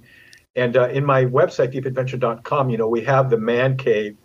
and 0.55 0.77
uh, 0.77 0.91
in 0.91 1.05
my 1.05 1.25
website 1.25 1.75
deepadventure.com, 1.75 2.71
you 2.71 2.79
know, 2.79 2.87
we 2.87 3.03
have 3.03 3.31
the 3.31 3.37
man 3.37 3.77
cave 3.77 4.16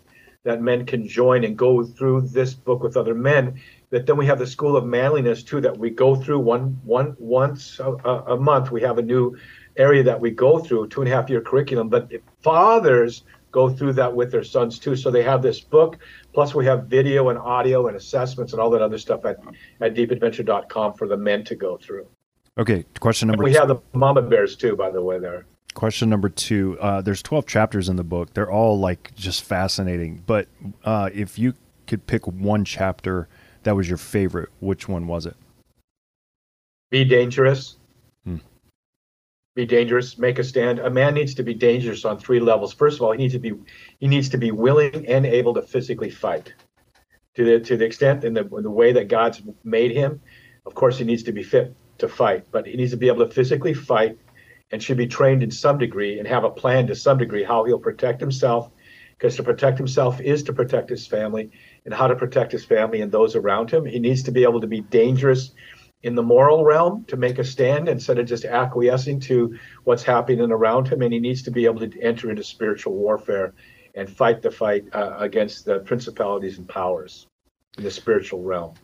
that 0.44 0.62
men 0.62 0.86
can 0.86 1.08
join 1.08 1.42
and 1.42 1.58
go 1.58 1.82
through 1.82 2.28
this 2.28 2.54
book 2.54 2.84
with 2.84 2.96
other 2.96 3.16
men. 3.16 3.60
That 3.90 4.06
then 4.06 4.16
we 4.16 4.26
have 4.26 4.38
the 4.38 4.46
school 4.46 4.76
of 4.76 4.86
manliness 4.86 5.42
too 5.42 5.60
that 5.62 5.76
we 5.76 5.90
go 5.90 6.14
through 6.14 6.38
one 6.38 6.78
one 6.84 7.16
once 7.18 7.80
a, 7.80 7.90
a 7.90 8.36
month. 8.36 8.70
We 8.70 8.82
have 8.82 8.98
a 8.98 9.02
new 9.02 9.36
area 9.76 10.04
that 10.04 10.20
we 10.20 10.30
go 10.30 10.60
through 10.60 10.86
two 10.90 11.00
and 11.02 11.10
a 11.10 11.16
half 11.16 11.28
year 11.28 11.40
curriculum. 11.40 11.88
But 11.88 12.12
fathers 12.40 13.24
go 13.54 13.70
through 13.70 13.92
that 13.92 14.12
with 14.14 14.32
their 14.32 14.42
sons 14.42 14.80
too. 14.80 14.96
So 14.96 15.12
they 15.12 15.22
have 15.22 15.40
this 15.40 15.60
book, 15.60 15.98
plus 16.32 16.56
we 16.56 16.66
have 16.66 16.86
video 16.86 17.28
and 17.28 17.38
audio 17.38 17.86
and 17.86 17.96
assessments 17.96 18.52
and 18.52 18.60
all 18.60 18.68
that 18.70 18.82
other 18.82 18.98
stuff 18.98 19.24
at, 19.24 19.38
at 19.80 19.94
deepadventure.com 19.94 20.94
for 20.94 21.06
the 21.06 21.16
men 21.16 21.44
to 21.44 21.54
go 21.54 21.76
through. 21.76 22.06
Okay, 22.58 22.84
question 22.98 23.28
number. 23.28 23.44
And 23.44 23.44
we 23.44 23.52
two. 23.52 23.58
have 23.60 23.68
the 23.68 23.78
mama 23.92 24.22
bears 24.22 24.56
too, 24.56 24.74
by 24.74 24.90
the 24.90 25.00
way. 25.00 25.20
There. 25.20 25.46
Question 25.74 26.10
number 26.10 26.28
two. 26.28 26.76
Uh, 26.80 27.00
there's 27.00 27.22
12 27.22 27.46
chapters 27.46 27.88
in 27.88 27.94
the 27.94 28.04
book. 28.04 28.34
They're 28.34 28.50
all 28.50 28.78
like 28.78 29.14
just 29.14 29.44
fascinating. 29.44 30.24
But 30.26 30.48
uh, 30.84 31.10
if 31.14 31.38
you 31.38 31.54
could 31.86 32.06
pick 32.08 32.26
one 32.26 32.64
chapter 32.64 33.28
that 33.62 33.76
was 33.76 33.88
your 33.88 33.98
favorite, 33.98 34.50
which 34.60 34.88
one 34.88 35.06
was 35.06 35.26
it? 35.26 35.36
Be 36.90 37.04
dangerous 37.04 37.76
be 39.54 39.66
dangerous, 39.66 40.18
make 40.18 40.38
a 40.38 40.44
stand. 40.44 40.80
A 40.80 40.90
man 40.90 41.14
needs 41.14 41.34
to 41.34 41.42
be 41.42 41.54
dangerous 41.54 42.04
on 42.04 42.18
three 42.18 42.40
levels. 42.40 42.72
First 42.72 42.96
of 42.96 43.02
all, 43.02 43.12
he 43.12 43.18
needs 43.18 43.34
to 43.34 43.38
be 43.38 43.52
he 44.00 44.08
needs 44.08 44.28
to 44.30 44.38
be 44.38 44.50
willing 44.50 45.06
and 45.06 45.24
able 45.24 45.54
to 45.54 45.62
physically 45.62 46.10
fight. 46.10 46.52
To 47.36 47.44
the 47.44 47.60
to 47.60 47.76
the 47.76 47.84
extent 47.84 48.24
in 48.24 48.34
the 48.34 48.44
the 48.44 48.70
way 48.70 48.92
that 48.92 49.08
God's 49.08 49.42
made 49.62 49.92
him, 49.92 50.20
of 50.66 50.74
course 50.74 50.98
he 50.98 51.04
needs 51.04 51.22
to 51.24 51.32
be 51.32 51.42
fit 51.42 51.74
to 51.98 52.08
fight, 52.08 52.46
but 52.50 52.66
he 52.66 52.76
needs 52.76 52.90
to 52.90 52.96
be 52.96 53.08
able 53.08 53.26
to 53.26 53.32
physically 53.32 53.74
fight 53.74 54.18
and 54.72 54.82
should 54.82 54.96
be 54.96 55.06
trained 55.06 55.42
in 55.42 55.50
some 55.50 55.78
degree 55.78 56.18
and 56.18 56.26
have 56.26 56.42
a 56.42 56.50
plan 56.50 56.88
to 56.88 56.94
some 56.96 57.18
degree 57.18 57.44
how 57.44 57.64
he'll 57.64 57.78
protect 57.78 58.20
himself 58.20 58.70
because 59.16 59.36
to 59.36 59.42
protect 59.44 59.78
himself 59.78 60.20
is 60.20 60.42
to 60.42 60.52
protect 60.52 60.90
his 60.90 61.06
family 61.06 61.50
and 61.84 61.94
how 61.94 62.08
to 62.08 62.16
protect 62.16 62.50
his 62.50 62.64
family 62.64 63.00
and 63.00 63.12
those 63.12 63.36
around 63.36 63.70
him. 63.70 63.84
He 63.84 64.00
needs 64.00 64.24
to 64.24 64.32
be 64.32 64.42
able 64.42 64.60
to 64.60 64.66
be 64.66 64.80
dangerous 64.80 65.52
in 66.04 66.14
the 66.14 66.22
moral 66.22 66.64
realm 66.64 67.02
to 67.08 67.16
make 67.16 67.38
a 67.38 67.44
stand 67.44 67.88
instead 67.88 68.18
of 68.18 68.26
just 68.26 68.44
acquiescing 68.44 69.18
to 69.18 69.58
what's 69.84 70.02
happening 70.02 70.52
around 70.52 70.86
him. 70.86 71.00
And 71.00 71.12
he 71.12 71.18
needs 71.18 71.42
to 71.42 71.50
be 71.50 71.64
able 71.64 71.80
to 71.80 72.00
enter 72.00 72.30
into 72.30 72.44
spiritual 72.44 72.92
warfare 72.92 73.54
and 73.94 74.08
fight 74.08 74.42
the 74.42 74.50
fight 74.50 74.84
uh, 74.92 75.16
against 75.18 75.64
the 75.64 75.78
principalities 75.80 76.58
and 76.58 76.68
powers 76.68 77.26
in 77.78 77.84
the 77.84 77.90
spiritual 77.90 78.42
realm. 78.42 78.74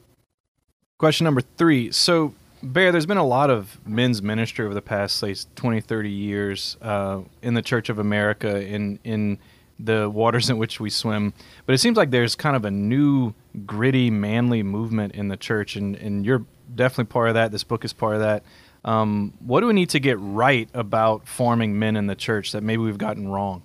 Question 0.96 1.24
number 1.24 1.42
three. 1.58 1.92
So, 1.92 2.34
Bear, 2.62 2.90
there's 2.90 3.06
been 3.06 3.18
a 3.18 3.26
lot 3.26 3.50
of 3.50 3.78
men's 3.86 4.22
ministry 4.22 4.64
over 4.64 4.74
the 4.74 4.82
past, 4.82 5.18
say, 5.18 5.34
20, 5.56 5.80
30 5.82 6.10
years 6.10 6.78
uh, 6.80 7.20
in 7.42 7.52
the 7.52 7.62
Church 7.62 7.90
of 7.90 7.98
America, 7.98 8.62
in, 8.62 8.98
in 9.04 9.38
the 9.78 10.08
waters 10.08 10.48
in 10.48 10.56
which 10.56 10.80
we 10.80 10.88
swim. 10.88 11.34
But 11.66 11.74
it 11.74 11.78
seems 11.78 11.96
like 11.96 12.10
there's 12.10 12.34
kind 12.34 12.56
of 12.56 12.64
a 12.64 12.70
new, 12.70 13.34
gritty, 13.66 14.10
manly 14.10 14.62
movement 14.62 15.14
in 15.14 15.28
the 15.28 15.36
church, 15.36 15.76
and, 15.76 15.96
and 15.96 16.24
you're 16.24 16.44
definitely 16.74 17.10
part 17.10 17.28
of 17.28 17.34
that. 17.34 17.52
This 17.52 17.64
book 17.64 17.84
is 17.84 17.92
part 17.92 18.14
of 18.14 18.20
that. 18.20 18.42
Um, 18.84 19.34
what 19.40 19.60
do 19.60 19.66
we 19.66 19.72
need 19.72 19.90
to 19.90 20.00
get 20.00 20.18
right 20.20 20.68
about 20.72 21.28
forming 21.28 21.78
men 21.78 21.96
in 21.96 22.06
the 22.06 22.14
church 22.14 22.52
that 22.52 22.62
maybe 22.62 22.82
we've 22.82 22.98
gotten 22.98 23.28
wrong? 23.28 23.62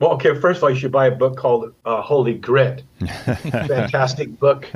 Well, 0.00 0.12
okay. 0.12 0.38
First 0.38 0.58
of 0.58 0.64
all, 0.64 0.70
you 0.70 0.76
should 0.76 0.92
buy 0.92 1.06
a 1.06 1.14
book 1.14 1.36
called 1.36 1.74
uh, 1.84 2.00
Holy 2.02 2.34
Grit. 2.34 2.84
Fantastic 3.24 4.38
book. 4.38 4.68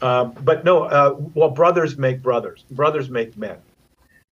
Um, 0.00 0.34
but 0.40 0.64
no, 0.64 0.84
uh, 0.84 1.16
well, 1.34 1.50
brothers 1.50 1.98
make 1.98 2.22
brothers. 2.22 2.64
Brothers 2.70 3.10
make 3.10 3.36
men. 3.36 3.58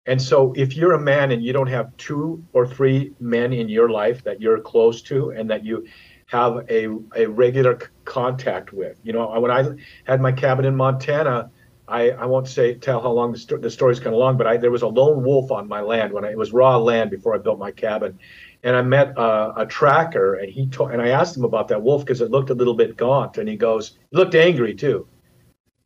And 0.05 0.21
so, 0.21 0.53
if 0.57 0.77
you're 0.77 0.93
a 0.93 1.01
man 1.01 1.33
and 1.33 1.43
you 1.43 1.53
don't 1.53 1.67
have 1.67 1.95
two 1.99 2.43
or 2.53 2.67
three 2.67 3.13
men 3.21 3.53
in 3.53 3.69
your 3.69 3.91
life 3.91 4.23
that 4.25 4.41
you're 4.41 4.61
close 4.61 5.03
to 5.03 5.31
and 5.31 5.51
that 5.51 5.65
you 5.65 5.87
have 6.27 6.65
a, 6.71 6.89
a 7.17 7.27
regular 7.27 7.79
c- 7.79 7.87
contact 8.05 8.73
with, 8.73 8.99
you 9.03 9.13
know, 9.13 9.39
when 9.41 9.51
I 9.51 9.65
had 10.05 10.21
my 10.21 10.33
cabin 10.33 10.65
in 10.65 10.77
Montana, 10.77 11.51
I, 11.89 12.11
I 12.11 12.27
won't 12.27 12.49
say 12.49 12.75
tell 12.75 13.01
how 13.01 13.11
long 13.11 13.33
the, 13.33 13.39
sto- 13.39 13.57
the 13.57 13.71
story's 13.71 13.99
kind 13.99 14.15
of 14.15 14.21
long, 14.21 14.37
but 14.37 14.47
I, 14.47 14.57
there 14.57 14.71
was 14.71 14.83
a 14.83 14.89
lone 14.89 15.25
wolf 15.25 15.51
on 15.51 15.69
my 15.69 15.81
land 15.81 16.13
when 16.13 16.25
I, 16.25 16.31
it 16.31 16.39
was 16.39 16.53
raw 16.53 16.77
land 16.77 17.11
before 17.11 17.35
I 17.35 17.39
built 17.39 17.59
my 17.59 17.71
cabin, 17.71 18.19
and 18.63 18.77
I 18.77 18.83
met 18.83 19.17
uh, 19.17 19.55
a 19.57 19.67
tracker, 19.67 20.35
and 20.35 20.51
he 20.51 20.69
and 20.79 21.01
I 21.01 21.09
asked 21.09 21.37
him 21.37 21.45
about 21.45 21.69
that 21.69 21.83
wolf 21.83 22.05
because 22.05 22.21
it 22.21 22.31
looked 22.31 22.51
a 22.51 22.55
little 22.55 22.75
bit 22.75 22.97
gaunt, 22.97 23.39
and 23.39 23.49
he 23.49 23.57
goes, 23.57 23.99
looked 24.13 24.35
angry 24.35 24.75
too, 24.75 25.07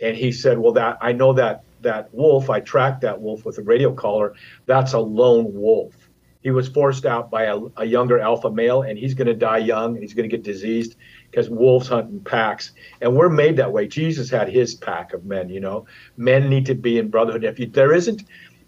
and 0.00 0.16
he 0.16 0.32
said, 0.32 0.58
well, 0.58 0.72
that 0.72 0.98
I 1.00 1.12
know 1.12 1.32
that 1.34 1.64
that 1.82 2.12
wolf, 2.12 2.50
I 2.50 2.60
tracked 2.60 3.02
that 3.02 3.20
wolf 3.20 3.44
with 3.44 3.58
a 3.58 3.62
radio 3.62 3.92
collar. 3.92 4.34
That's 4.66 4.92
a 4.92 5.00
lone 5.00 5.52
wolf. 5.52 5.94
He 6.42 6.50
was 6.50 6.68
forced 6.68 7.06
out 7.06 7.30
by 7.30 7.44
a, 7.44 7.58
a 7.76 7.84
younger 7.84 8.18
alpha 8.18 8.50
male, 8.50 8.82
and 8.82 8.98
he's 8.98 9.14
going 9.14 9.28
to 9.28 9.34
die 9.34 9.58
young, 9.58 9.94
and 9.94 10.02
he's 10.02 10.14
going 10.14 10.28
to 10.28 10.36
get 10.36 10.44
diseased 10.44 10.96
because 11.32 11.48
wolves 11.48 11.88
hunt 11.88 12.10
in 12.10 12.20
packs, 12.20 12.72
and 13.00 13.16
we're 13.16 13.30
made 13.30 13.56
that 13.56 13.72
way. 13.72 13.88
Jesus 13.88 14.28
had 14.28 14.48
his 14.48 14.74
pack 14.74 15.14
of 15.14 15.24
men. 15.24 15.48
You 15.48 15.60
know, 15.60 15.86
men 16.18 16.50
need 16.50 16.66
to 16.66 16.74
be 16.74 16.98
in 16.98 17.08
brotherhood. 17.08 17.42
If 17.42 17.58
you, 17.58 17.66
there 17.66 17.94
isn't 17.94 18.24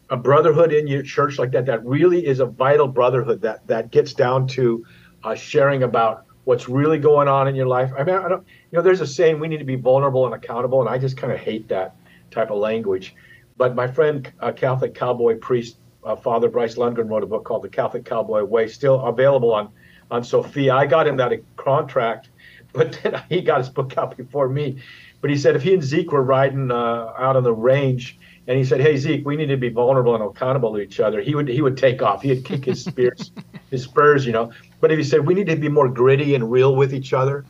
a 0.09 0.17
brotherhood 0.17 0.73
in 0.73 0.87
your 0.87 1.03
church 1.03 1.39
like 1.39 1.53
that, 1.53 1.67
that 1.67 1.85
really 1.85 2.27
is 2.27 2.41
a 2.41 2.47
vital 2.47 2.89
brotherhood 2.89 3.43
that 3.43 3.67
that 3.67 3.91
gets 3.91 4.15
down 4.15 4.47
to 4.49 4.85
uh, 5.23 5.35
sharing 5.35 5.83
about 5.83 6.25
what's 6.45 6.69
really 6.69 6.99
going 6.99 7.29
on 7.29 7.49
in 7.49 7.55
your 7.55 7.67
life. 7.67 7.93
I 7.99 8.03
mean, 8.03 8.17
I 8.17 8.29
don't, 8.29 8.47
you 8.71 8.77
know, 8.77 8.83
there's 8.83 9.03
a 9.03 9.07
saying 9.07 9.41
we 9.41 9.49
need 9.49 9.59
to 9.59 9.65
be 9.65 9.77
vulnerable 9.77 10.25
and 10.25 10.35
accountable, 10.35 10.81
and 10.81 10.89
I 10.89 10.97
just 10.97 11.19
kind 11.19 11.33
of 11.33 11.39
hate 11.39 11.69
that 11.69 11.95
type 12.31 12.51
of 12.51 12.59
language. 12.59 13.15
But 13.59 13.75
my 13.75 13.87
friend, 13.87 14.31
a 14.41 14.53
Catholic 14.53 14.95
cowboy 14.95 15.39
priest 15.39 15.77
uh, 16.05 16.17
Father 16.17 16.49
Bryce 16.49 16.77
Lundgren, 16.77 17.09
wrote 17.09 17.23
a 17.23 17.27
book 17.27 17.45
called 17.45 17.63
The 17.63 17.69
Catholic 17.69 18.05
Cowboy 18.05 18.45
Way, 18.45 18.69
still 18.69 19.01
available 19.01 19.53
on 19.53 19.71
on 20.11 20.23
Sophia. 20.23 20.75
I 20.75 20.87
got 20.87 21.07
him 21.07 21.17
that 21.17 21.33
contract 21.57 22.29
but 22.75 23.01
then 23.03 23.23
he 23.31 23.41
got 23.41 23.59
his 23.59 23.71
book 23.71 23.97
out 23.97 24.17
before 24.17 24.49
me. 24.49 24.83
But 25.23 25.31
he 25.31 25.39
said 25.39 25.57
if 25.57 25.63
he 25.63 25.73
and 25.73 25.83
Zeke 25.83 26.13
were 26.13 26.23
riding 26.23 26.71
uh, 26.71 27.15
out 27.19 27.37
on 27.37 27.45
the 27.45 27.55
range, 27.55 28.19
and 28.47 28.59
he 28.59 28.65
said, 28.65 28.81
"Hey 28.81 28.99
Zeke, 28.99 29.25
we 29.25 29.37
need 29.37 29.47
to 29.47 29.57
be 29.57 29.71
vulnerable 29.71 30.15
and 30.15 30.23
accountable 30.23 30.75
to 30.75 30.81
each 30.81 31.01
other," 31.01 31.23
he 31.23 31.35
would 31.35 31.49
he 31.49 31.63
would 31.63 31.79
take 31.79 32.03
off. 32.03 32.21
He'd 32.21 32.45
kick 32.45 32.67
his 32.67 32.85
spears, 32.85 33.33
his 33.71 33.85
spurs, 33.85 34.27
you 34.27 34.33
know. 34.33 34.53
But 34.81 34.93
if 34.93 34.99
he 34.99 35.05
said 35.05 35.27
we 35.27 35.33
need 35.33 35.47
to 35.47 35.57
be 35.57 35.71
more 35.71 35.89
gritty 35.89 36.35
and 36.35 36.51
real 36.51 36.77
with 36.77 36.93
each 36.93 37.15
other, 37.15 37.47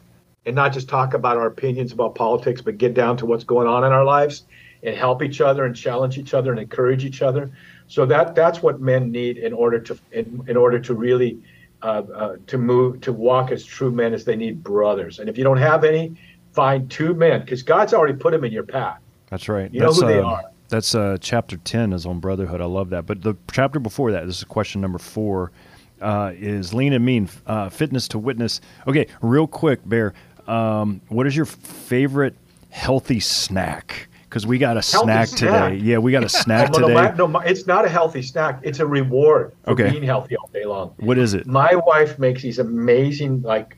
and 0.47 0.55
not 0.55 0.73
just 0.73 0.89
talk 0.89 1.15
about 1.15 1.37
our 1.37 1.47
opinions 1.47 1.91
about 1.93 2.15
politics, 2.15 2.61
but 2.61 2.79
get 2.79 2.95
down 2.95 3.17
to 3.17 3.27
what's 3.27 3.45
going 3.45 3.67
on 3.67 3.83
in 3.83 3.93
our 3.93 4.05
lives 4.05 4.45
and 4.85 4.95
help 4.95 5.23
each 5.23 5.41
other 5.41 5.65
and 5.65 5.75
challenge 5.75 6.19
each 6.19 6.35
other 6.35 6.53
and 6.53 6.61
encourage 6.61 7.05
each 7.05 7.23
other. 7.23 7.51
So 7.89 8.07
that 8.07 8.35
that's 8.35 8.63
what 8.63 8.81
men 8.81 9.11
need 9.11 9.39
in 9.39 9.53
order 9.53 9.81
to 9.81 9.99
in, 10.13 10.45
in 10.47 10.57
order 10.57 10.79
to 10.79 10.95
really 10.95 11.43
uh, 11.83 12.03
uh, 12.15 12.37
to 12.47 12.59
move 12.59 13.01
to 13.03 13.13
walk 13.13 13.51
as 13.51 13.65
true 13.65 13.91
men 13.91 14.15
as 14.15 14.25
they 14.25 14.37
need 14.37 14.63
brothers. 14.63 15.19
And 15.19 15.29
if 15.29 15.37
you 15.37 15.45
don't 15.45 15.59
have 15.59 15.85
any, 15.85 16.17
find 16.53 16.91
two 16.91 17.15
men 17.15 17.41
because 17.41 17.63
God's 17.63 17.93
already 17.93 18.15
put 18.15 18.33
them 18.33 18.45
in 18.45 18.53
your 18.53 18.63
path. 18.63 18.99
That's 19.29 19.49
right. 19.49 19.73
You 19.73 19.81
that's, 19.81 20.01
know 20.01 20.07
who 20.07 20.13
they 20.13 20.21
uh, 20.21 20.27
are. 20.27 20.43
That's 20.69 20.95
uh, 20.95 21.19
chapter 21.21 21.57
ten 21.59 21.93
is 21.93 22.07
on 22.07 22.21
brotherhood. 22.21 22.61
I 22.61 22.67
love 22.67 22.91
that. 22.91 23.07
But 23.07 23.23
the 23.23 23.35
chapter 23.53 23.79
before 23.79 24.13
that, 24.13 24.27
this 24.27 24.39
is 24.39 24.45
question 24.45 24.81
number 24.81 24.99
four, 24.99 25.53
uh, 26.01 26.33
is 26.35 26.73
lean 26.73 26.93
and 26.93 27.05
mean, 27.05 27.29
uh, 27.47 27.69
fitness 27.69 28.09
to 28.09 28.19
witness. 28.19 28.61
Okay, 28.87 29.07
real 29.21 29.47
quick, 29.47 29.81
Bear. 29.89 30.15
Um, 30.47 31.01
what 31.09 31.27
is 31.27 31.37
your 31.37 31.47
favorite 31.47 32.35
healthy 32.71 33.21
snack? 33.21 34.09
Because 34.35 34.49
we 34.49 34.59
got 34.59 34.77
a 34.77 34.83
snack, 34.83 35.29
snack, 35.29 35.71
today. 35.71 35.77
Yeah, 35.81 35.99
we 35.99 36.11
got 36.11 36.25
a 36.25 36.29
snack 36.45 36.73
no, 36.73 36.81
today. 36.81 37.13
No, 37.17 37.29
no, 37.29 37.39
it's 37.39 37.69
not 37.69 37.85
a 37.85 37.89
healthy 37.89 38.21
snack. 38.21 38.59
It's 38.65 38.81
a 38.81 38.87
reward 38.87 39.53
for 39.63 39.71
Okay. 39.71 39.91
being 39.91 40.03
healthy 40.03 40.37
all 40.37 40.51
day 40.53 40.65
long. 40.65 40.93
What 40.99 41.19
is 41.19 41.35
it? 41.35 41.47
My 41.47 41.77
wife 41.87 42.19
makes 42.19 42.43
these 42.43 42.59
amazing, 42.59 43.43
like 43.43 43.77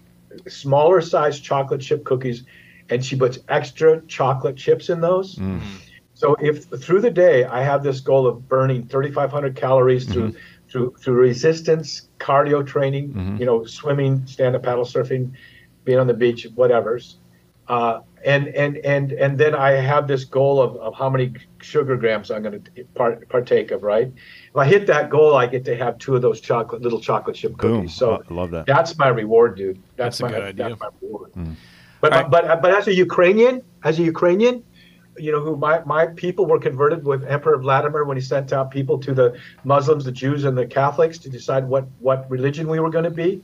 smaller 0.49 1.03
size 1.03 1.39
chocolate 1.41 1.83
chip 1.83 2.05
cookies, 2.05 2.45
and 2.89 3.05
she 3.05 3.17
puts 3.17 3.39
extra 3.51 4.01
chocolate 4.07 4.57
chips 4.57 4.89
in 4.89 5.03
those. 5.03 5.35
Mm. 5.37 5.61
So 6.15 6.35
if 6.41 6.65
through 6.65 7.03
the 7.03 7.11
day 7.11 7.45
I 7.45 7.63
have 7.63 7.83
this 7.83 8.01
goal 8.01 8.27
of 8.27 8.49
burning 8.49 8.87
3,500 8.87 9.55
calories 9.57 10.07
through 10.11 10.29
Mm-hmm. 10.31 10.39
through 10.71 10.95
through 10.99 11.15
resistance, 11.15 12.09
cardio 12.19 12.67
training, 12.67 13.13
Mhm. 13.13 13.39
you 13.39 13.45
know, 13.47 13.65
swimming, 13.67 14.27
stand 14.27 14.57
up 14.57 14.63
paddle 14.63 14.85
surfing, 14.85 15.33
being 15.85 15.99
on 15.99 16.07
the 16.07 16.15
beach, 16.15 16.49
whatever's, 16.55 17.19
uh, 17.69 18.01
and 18.27 18.49
and 18.49 18.77
and 18.79 19.12
and 19.12 19.39
then 19.39 19.55
I 19.55 19.70
have 19.70 20.09
this 20.09 20.24
goal 20.24 20.61
of, 20.61 20.77
of 20.77 20.95
how 20.95 21.09
many 21.09 21.33
sugar 21.62 21.97
grams 21.97 22.31
I'm 22.31 22.43
going 22.43 22.61
to 22.62 22.85
part, 22.95 23.27
partake 23.29 23.70
of. 23.70 23.83
Right, 23.83 24.09
if 24.51 24.57
I 24.57 24.66
hit 24.66 24.87
that 24.89 25.11
goal, 25.11 25.37
I 25.37 25.47
get 25.47 25.64
to 25.66 25.77
have 25.77 25.99
two 25.99 26.16
of 26.16 26.22
those 26.22 26.41
chocolate 26.41 26.83
little 26.83 27.01
chocolate 27.01 27.37
chip 27.37 27.57
cookies. 27.57 27.79
Boom. 27.81 27.89
So 27.89 28.22
I 28.29 28.35
love 28.35 28.51
that. 28.51 28.66
that's 28.66 28.99
my 28.99 29.09
reward, 29.09 29.57
dude. 29.57 29.77
That's 29.97 30.18
That's, 30.18 30.20
a 30.20 30.22
my 30.24 30.31
good 30.31 30.43
idea. 30.43 30.68
that's 30.68 30.81
my 30.81 30.89
reward. 31.01 31.33
Mm. 31.33 31.55
But 32.01 32.12
All 32.12 32.22
right. 32.22 32.31
but 32.31 32.62
but 32.62 32.74
as 32.74 32.89
a 32.89 32.95
Ukrainian, 32.95 33.62
as 33.85 33.99
a 33.99 34.03
Ukrainian, 34.03 34.64
you 35.18 35.33
know, 35.33 35.41
who 35.41 35.57
my, 35.57 35.83
my 35.85 36.07
people 36.09 36.45
were 36.47 36.59
converted 36.59 37.05
with 37.05 37.24
Emperor 37.24 37.59
Vladimir 37.59 38.05
when 38.05 38.16
he 38.16 38.20
sent 38.20 38.53
out 38.53 38.70
people 38.70 38.99
to 38.99 39.14
the 39.14 39.39
Muslims, 39.64 40.05
the 40.05 40.12
Jews, 40.12 40.45
and 40.45 40.59
the 40.59 40.66
Catholics 40.66 41.16
to 41.18 41.31
decide 41.31 41.66
what 41.66 41.87
what 42.01 42.29
religion 42.31 42.68
we 42.68 42.81
were 42.81 42.91
going 42.91 43.05
to 43.05 43.11
be. 43.27 43.43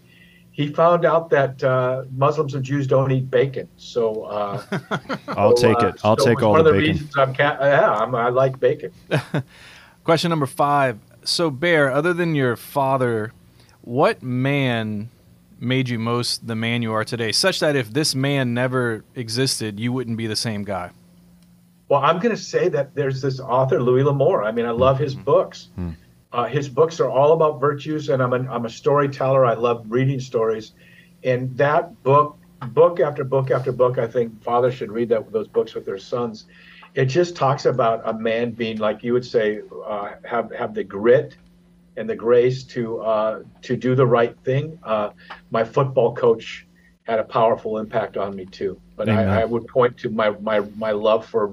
He 0.52 0.68
found 0.68 1.06
out 1.06 1.30
that 1.30 1.64
uh, 1.64 2.04
Muslims 2.14 2.54
and 2.54 2.62
Jews 2.62 2.86
don't 2.86 3.10
eat 3.10 3.30
bacon, 3.30 3.68
so 3.78 4.24
uh, 4.24 4.62
I'll 5.28 5.56
so, 5.56 5.68
take 5.68 5.82
uh, 5.82 5.88
it. 5.88 6.00
I'll 6.04 6.18
so 6.18 6.26
take 6.26 6.42
all 6.42 6.52
one 6.52 6.64
the 6.64 6.70
of 6.70 6.76
the 6.76 6.80
bacon. 6.80 6.94
reasons 6.94 7.16
I'm 7.16 7.34
ca- 7.34 7.58
yeah, 7.60 7.90
I'm, 7.90 8.14
I 8.14 8.28
like 8.28 8.60
bacon. 8.60 8.92
Question 10.04 10.28
number 10.28 10.46
five. 10.46 10.98
So, 11.24 11.50
Bear, 11.50 11.90
other 11.90 12.12
than 12.12 12.34
your 12.34 12.56
father, 12.56 13.32
what 13.80 14.22
man 14.22 15.08
made 15.58 15.88
you 15.88 15.98
most 15.98 16.46
the 16.46 16.56
man 16.56 16.82
you 16.82 16.92
are 16.92 17.04
today? 17.04 17.32
Such 17.32 17.60
that 17.60 17.74
if 17.74 17.90
this 17.92 18.14
man 18.14 18.52
never 18.52 19.04
existed, 19.14 19.80
you 19.80 19.90
wouldn't 19.92 20.18
be 20.18 20.26
the 20.26 20.36
same 20.36 20.64
guy. 20.64 20.90
Well, 21.88 22.02
I'm 22.02 22.18
going 22.18 22.34
to 22.34 22.40
say 22.42 22.68
that 22.70 22.94
there's 22.94 23.22
this 23.22 23.38
author, 23.38 23.80
Louis 23.80 24.02
L'Amour. 24.02 24.44
I 24.44 24.52
mean, 24.52 24.66
I 24.66 24.70
love 24.70 24.98
his 24.98 25.14
books. 25.14 25.68
Uh, 26.32 26.46
his 26.46 26.68
books 26.68 26.98
are 27.00 27.10
all 27.10 27.32
about 27.32 27.60
virtues, 27.60 28.08
and 28.08 28.22
I'm 28.22 28.32
a, 28.32 28.50
I'm 28.50 28.64
a 28.64 28.70
storyteller. 28.70 29.44
I 29.44 29.54
love 29.54 29.84
reading 29.88 30.20
stories. 30.20 30.72
And 31.24 31.56
that 31.58 32.02
book, 32.02 32.38
book 32.68 33.00
after 33.00 33.22
book 33.24 33.50
after 33.50 33.70
book, 33.70 33.98
I 33.98 34.06
think 34.06 34.42
fathers 34.42 34.74
should 34.74 34.90
read 34.90 35.10
that 35.10 35.30
those 35.30 35.48
books 35.48 35.74
with 35.74 35.84
their 35.84 35.98
sons. 35.98 36.46
It 36.94 37.06
just 37.06 37.36
talks 37.36 37.66
about 37.66 38.02
a 38.04 38.12
man 38.12 38.52
being, 38.52 38.78
like 38.78 39.02
you 39.02 39.12
would 39.12 39.24
say, 39.24 39.60
uh, 39.86 40.12
have 40.24 40.50
have 40.52 40.74
the 40.74 40.84
grit 40.84 41.36
and 41.96 42.08
the 42.08 42.16
grace 42.16 42.64
to 42.64 43.00
uh, 43.00 43.42
to 43.62 43.76
do 43.76 43.94
the 43.94 44.06
right 44.06 44.36
thing. 44.40 44.78
Uh, 44.82 45.10
my 45.50 45.64
football 45.64 46.14
coach 46.14 46.66
had 47.04 47.18
a 47.18 47.24
powerful 47.24 47.78
impact 47.78 48.16
on 48.16 48.34
me 48.36 48.46
too. 48.46 48.80
But 48.96 49.08
I, 49.08 49.42
I 49.42 49.44
would 49.44 49.66
point 49.66 49.96
to 49.98 50.10
my 50.10 50.30
my 50.30 50.60
my 50.76 50.92
love 50.92 51.26
for 51.26 51.52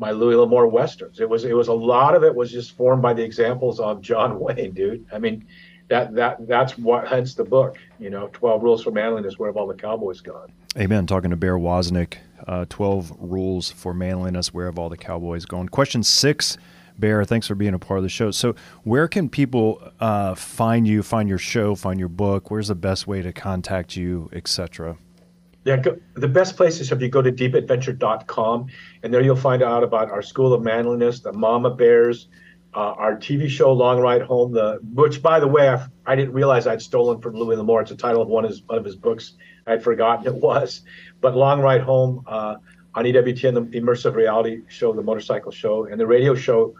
my 0.00 0.10
Louis 0.10 0.34
L'Amour 0.34 0.66
westerns. 0.66 1.20
It 1.20 1.28
was 1.28 1.44
it 1.44 1.54
was 1.54 1.68
a 1.68 1.72
lot 1.72 2.14
of 2.14 2.24
it 2.24 2.34
was 2.34 2.50
just 2.50 2.76
formed 2.76 3.02
by 3.02 3.12
the 3.12 3.22
examples 3.22 3.78
of 3.78 4.00
John 4.00 4.40
Wayne, 4.40 4.72
dude. 4.72 5.06
I 5.12 5.18
mean, 5.18 5.46
that 5.88 6.14
that 6.14 6.48
that's 6.48 6.76
what 6.78 7.06
hence 7.06 7.34
the 7.34 7.44
book. 7.44 7.76
You 8.00 8.10
know, 8.10 8.28
Twelve 8.32 8.62
Rules 8.62 8.82
for 8.82 8.90
Manliness. 8.90 9.38
Where 9.38 9.48
have 9.48 9.56
all 9.56 9.66
the 9.66 9.74
cowboys 9.74 10.20
gone? 10.20 10.52
Amen. 10.76 11.06
Talking 11.06 11.30
to 11.30 11.36
Bear 11.36 11.58
Woznick, 11.58 12.18
uh, 12.46 12.64
12 12.68 13.16
rules 13.18 13.72
for 13.72 13.92
manliness. 13.92 14.54
Where 14.54 14.66
have 14.66 14.78
all 14.78 14.88
the 14.88 14.96
cowboys 14.96 15.44
gone? 15.44 15.68
Question 15.68 16.04
six, 16.04 16.56
Bear, 16.96 17.24
thanks 17.24 17.48
for 17.48 17.56
being 17.56 17.74
a 17.74 17.78
part 17.78 17.98
of 17.98 18.04
the 18.04 18.08
show. 18.08 18.30
So, 18.30 18.54
where 18.84 19.08
can 19.08 19.28
people 19.28 19.82
uh, 19.98 20.36
find 20.36 20.86
you, 20.86 21.02
find 21.02 21.28
your 21.28 21.38
show, 21.38 21.74
find 21.74 21.98
your 21.98 22.08
book? 22.08 22.52
Where's 22.52 22.68
the 22.68 22.76
best 22.76 23.08
way 23.08 23.20
to 23.20 23.32
contact 23.32 23.96
you, 23.96 24.30
etc.? 24.32 24.96
Yeah, 25.64 25.76
go, 25.76 25.98
the 26.14 26.28
best 26.28 26.56
place 26.56 26.80
is 26.80 26.90
if 26.90 27.00
you 27.02 27.08
go 27.08 27.20
to 27.20 27.30
deepadventure.com, 27.30 28.66
and 29.02 29.12
there 29.12 29.20
you'll 29.20 29.36
find 29.36 29.62
out 29.62 29.82
about 29.82 30.10
our 30.10 30.22
School 30.22 30.54
of 30.54 30.62
Manliness, 30.62 31.20
the 31.20 31.32
Mama 31.32 31.70
Bears, 31.70 32.28
uh, 32.74 32.92
our 32.92 33.16
TV 33.16 33.48
show 33.48 33.72
Long 33.72 34.00
Ride 34.00 34.22
Home, 34.22 34.52
the 34.52 34.78
which, 34.94 35.22
by 35.22 35.40
the 35.40 35.48
way, 35.48 35.68
I, 35.68 35.86
I 36.06 36.14
didn't 36.14 36.32
realize 36.32 36.66
I'd 36.66 36.80
stolen 36.80 37.20
from 37.20 37.34
Louis 37.34 37.56
L'Amour. 37.56 37.82
It's 37.82 37.90
the 37.90 37.96
title 37.96 38.22
of 38.22 38.28
one 38.28 38.44
of 38.44 38.50
his, 38.50 38.62
one 38.62 38.78
of 38.78 38.84
his 38.84 38.96
books. 38.96 39.34
I'd 39.66 39.82
forgotten 39.82 40.26
it 40.26 40.34
was. 40.34 40.82
But 41.20 41.36
Long 41.36 41.60
Ride 41.60 41.82
Home 41.82 42.24
uh, 42.26 42.56
on 42.94 43.04
EWTN, 43.04 43.70
the 43.70 43.80
immersive 43.80 44.14
reality 44.14 44.62
show, 44.68 44.92
the 44.92 45.02
motorcycle 45.02 45.52
show, 45.52 45.86
and 45.86 46.00
the 46.00 46.06
radio 46.06 46.34
show. 46.34 46.74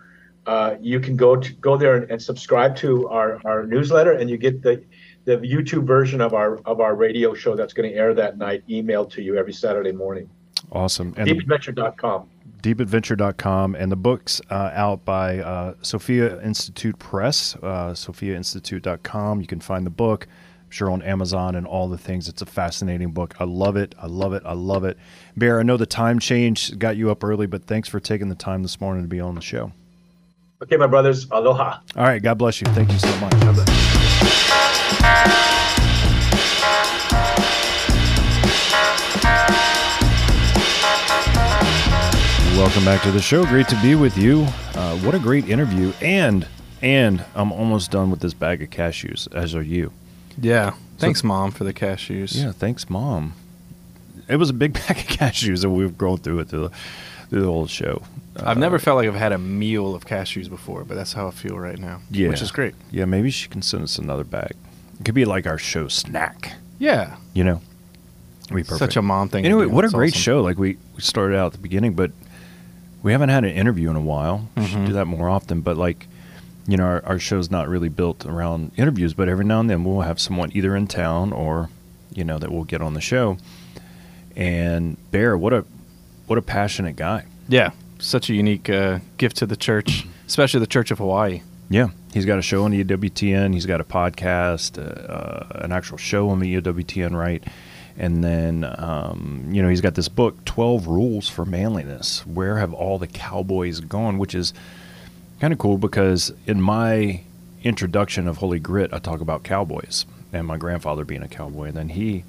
Uh, 0.47 0.76
you 0.81 1.01
can 1.01 1.16
go 1.16 1.37
to 1.37 1.53
go 1.55 1.76
there 1.76 1.97
and, 1.97 2.11
and 2.11 2.22
subscribe 2.22 2.74
to 2.74 3.09
our, 3.09 3.41
our 3.45 3.66
newsletter, 3.66 4.12
and 4.12 4.31
you 4.31 4.39
get 4.39 4.62
the 4.62 4.83
the 5.25 5.37
YouTube 5.39 5.87
version 5.87 6.21
of 6.21 6.35
our 6.35 6.59
of 6.66 6.81
our 6.81 6.95
radio 6.95 7.35
show 7.35 7.55
that's 7.55 7.73
going 7.73 7.91
to 7.91 7.97
air 7.97 8.14
that 8.14 8.39
night, 8.39 8.62
emailed 8.68 9.11
to 9.12 9.23
you 9.23 9.37
every 9.37 9.53
Saturday 9.53 9.93
morning. 9.93 10.29
Awesome. 10.73 11.14
And 11.16 11.29
Deepadventure.com. 11.29 12.29
deepadventure.com 12.62 13.75
and 13.75 13.91
the 13.91 13.97
book's 13.97 14.41
uh, 14.51 14.71
out 14.75 15.05
by 15.05 15.39
uh, 15.39 15.75
Sophia 15.83 16.41
Institute 16.43 16.99
Press, 16.99 17.57
uh, 17.57 17.93
sophiainstitute.com. 17.93 19.41
You 19.41 19.47
can 19.47 19.61
find 19.61 19.87
the 19.87 19.91
book, 19.91 20.27
I'm 20.64 20.71
sure, 20.71 20.91
on 20.91 21.03
Amazon 21.03 21.57
and 21.57 21.66
all 21.66 21.89
the 21.89 21.99
things. 21.99 22.29
It's 22.29 22.43
a 22.43 22.47
fascinating 22.47 23.12
book. 23.12 23.35
I 23.41 23.45
love 23.45 23.77
it. 23.77 23.95
I 23.99 24.07
love 24.07 24.33
it. 24.33 24.43
I 24.45 24.53
love 24.53 24.85
it. 24.85 24.99
Bear, 25.37 25.59
I 25.59 25.62
know 25.62 25.77
the 25.77 25.87
time 25.87 26.18
change 26.18 26.79
got 26.79 26.97
you 26.97 27.11
up 27.11 27.25
early, 27.25 27.47
but 27.47 27.64
thanks 27.64 27.89
for 27.89 28.01
taking 28.01 28.29
the 28.29 28.35
time 28.35 28.62
this 28.62 28.81
morning 28.81 29.03
to 29.03 29.09
be 29.09 29.21
on 29.21 29.35
the 29.35 29.41
show. 29.41 29.73
Okay, 30.62 30.77
my 30.77 30.87
brothers, 30.87 31.27
aloha. 31.31 31.79
All 31.97 32.05
right. 32.05 32.23
God 32.23 32.37
bless 32.37 32.61
you. 32.61 32.66
Thank 32.73 32.93
you 32.93 32.99
so 32.99 33.16
much. 33.16 34.57
Welcome 42.61 42.85
back 42.85 43.01
to 43.05 43.11
the 43.11 43.23
show. 43.23 43.47
Great 43.47 43.69
to 43.69 43.81
be 43.81 43.95
with 43.95 44.19
you. 44.19 44.43
Uh, 44.75 44.95
what 44.99 45.15
a 45.15 45.19
great 45.19 45.49
interview. 45.49 45.95
And 46.03 46.47
and 46.83 47.25
I'm 47.35 47.53
almost 47.53 47.91
done 47.91 48.11
with 48.11 48.21
this 48.21 48.35
bag 48.35 48.63
of 48.63 48.69
cashews, 48.69 49.35
as 49.35 49.55
are 49.55 49.63
you. 49.63 49.95
Yeah. 50.39 50.75
Thanks, 50.99 51.25
Mom, 51.25 51.53
for 51.53 51.65
the 51.65 51.73
cashews. 51.73 52.37
Yeah, 52.37 52.53
thanks, 52.53 52.91
Mom. 52.91 53.33
It 54.29 54.37
was 54.37 54.51
a 54.51 54.53
big 54.53 54.75
bag 54.87 54.91
of 54.91 55.07
cashews, 55.07 55.65
and 55.65 55.75
we've 55.75 55.97
grown 55.97 56.19
through 56.19 56.41
it 56.41 56.49
through 56.49 56.69
the, 56.69 56.71
through 57.31 57.41
the 57.41 57.47
whole 57.47 57.67
show. 57.67 58.03
I've 58.37 58.59
never 58.59 58.79
felt 58.79 58.97
like 58.97 59.09
I've 59.09 59.15
had 59.15 59.33
a 59.33 59.39
meal 59.39 59.95
of 59.95 60.05
cashews 60.05 60.51
before, 60.51 60.85
but 60.85 60.97
that's 60.97 61.15
how 61.15 61.29
I 61.29 61.31
feel 61.31 61.59
right 61.59 61.79
now. 61.79 62.03
Yeah. 62.11 62.29
Which 62.29 62.43
is 62.43 62.53
great. 62.53 62.75
Yeah, 62.91 63.07
maybe 63.07 63.31
she 63.31 63.49
can 63.49 63.63
send 63.63 63.85
us 63.85 63.97
another 63.97 64.25
bag. 64.25 64.53
It 65.01 65.07
could 65.07 65.15
be 65.15 65.25
like 65.25 65.47
our 65.47 65.57
show 65.57 65.89
snack, 65.89 66.53
Yeah. 66.79 67.17
you 67.33 67.43
know? 67.43 67.63
It'd 68.45 68.55
be 68.55 68.63
perfect. 68.65 68.79
Such 68.81 68.97
a 68.97 69.03
mom 69.03 69.31
thing. 69.31 69.47
Anyway, 69.47 69.65
what 69.65 69.87
a 69.87 69.89
great 69.89 70.13
awesome. 70.13 70.21
show! 70.21 70.43
Like 70.43 70.59
we 70.59 70.77
started 70.99 71.39
out 71.39 71.47
at 71.47 71.53
the 71.53 71.59
beginning, 71.59 71.95
but 71.95 72.11
we 73.03 73.12
haven't 73.12 73.28
had 73.30 73.44
an 73.44 73.51
interview 73.51 73.90
in 73.90 73.96
a 73.96 74.01
while. 74.01 74.48
We 74.57 74.66
should 74.66 74.78
Mhm. 74.80 74.86
do 74.88 74.92
that 74.94 75.07
more 75.07 75.28
often. 75.28 75.61
But 75.61 75.76
like, 75.76 76.07
you 76.66 76.76
know, 76.76 76.84
our, 76.84 77.03
our 77.07 77.18
show's 77.18 77.51
not 77.51 77.68
really 77.68 77.88
built 77.88 78.26
around 78.26 78.72
interviews, 78.76 79.14
but 79.14 79.28
every 79.28 79.44
now 79.44 79.61
and 79.61 79.68
then 79.70 79.84
we'll 79.84 80.03
have 80.03 80.20
someone 80.20 80.51
either 80.55 80.76
in 80.76 80.86
town 80.86 81.32
or, 81.32 81.68
you 82.14 82.24
know, 82.24 82.38
that 82.38 82.53
we'll 82.53 82.64
get 82.64 82.80
on 82.82 82.94
the 82.94 83.01
show. 83.01 83.38
And 84.36 84.96
Bear, 85.11 85.36
what 85.36 85.53
a 85.53 85.64
what 86.26 86.38
a 86.38 86.42
passionate 86.42 86.96
guy. 86.96 87.24
Yeah. 87.48 87.70
Such 87.98 88.30
a 88.30 88.34
unique 88.34 88.70
uh, 88.70 89.01
gift 89.18 89.36
to 89.38 89.46
the 89.46 89.57
church, 89.57 90.07
especially 90.26 90.61
the 90.61 90.66
Church 90.66 90.90
of 90.90 90.98
Hawaii. 90.98 91.42
Yeah, 91.68 91.88
he's 92.14 92.24
got 92.24 92.38
a 92.38 92.42
show 92.42 92.64
on 92.64 92.70
the 92.72 92.82
EWTN. 92.82 93.53
He's 93.55 93.66
got 93.66 93.80
a 93.80 93.84
podcast, 93.84 94.78
uh, 94.78 95.12
uh, 95.12 95.46
an 95.64 95.70
actual 95.72 95.98
show 95.98 96.30
on 96.30 96.40
the 96.40 96.55
EWTN, 96.57 97.14
right? 97.14 97.44
And 97.97 98.22
then, 98.24 98.64
um, 98.78 99.49
you 99.51 99.62
know, 99.62 99.68
he's 99.68 99.80
got 99.80 99.95
this 99.95 100.09
book, 100.09 100.45
12 100.45 100.86
Rules 100.86 101.28
for 101.28 101.45
Manliness. 101.45 102.26
Where 102.26 102.59
have 102.59 102.72
all 102.72 102.99
the 102.99 103.07
cowboys 103.07 103.80
gone? 103.80 104.18
Which 104.18 104.34
is 104.34 104.53
kind 105.41 105.53
of 105.53 105.59
cool 105.59 105.76
because 105.78 106.32
in 106.47 106.61
my 106.62 107.22
introduction 107.62 108.26
of 108.26 108.38
Holy 108.38 108.59
Grit, 108.59 108.93
I 108.93 108.99
talk 108.99 109.20
about 109.20 109.43
cowboys 109.43 110.07
and 110.32 110.47
my 110.47 110.57
grandfather 110.57 111.05
being 111.05 111.22
a 111.22 111.28
cowboy. 111.28 111.68
And 111.68 111.76
then 111.76 111.88
he, 111.91 112.24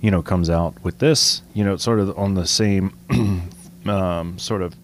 you 0.00 0.10
know, 0.10 0.22
comes 0.22 0.50
out 0.50 0.74
with 0.82 0.98
this, 0.98 1.42
you 1.54 1.64
know, 1.64 1.76
sort 1.76 2.00
of 2.00 2.16
on 2.18 2.34
the 2.34 2.46
same, 2.46 2.92
um, 3.86 4.38
sort 4.38 4.62
of, 4.62 4.74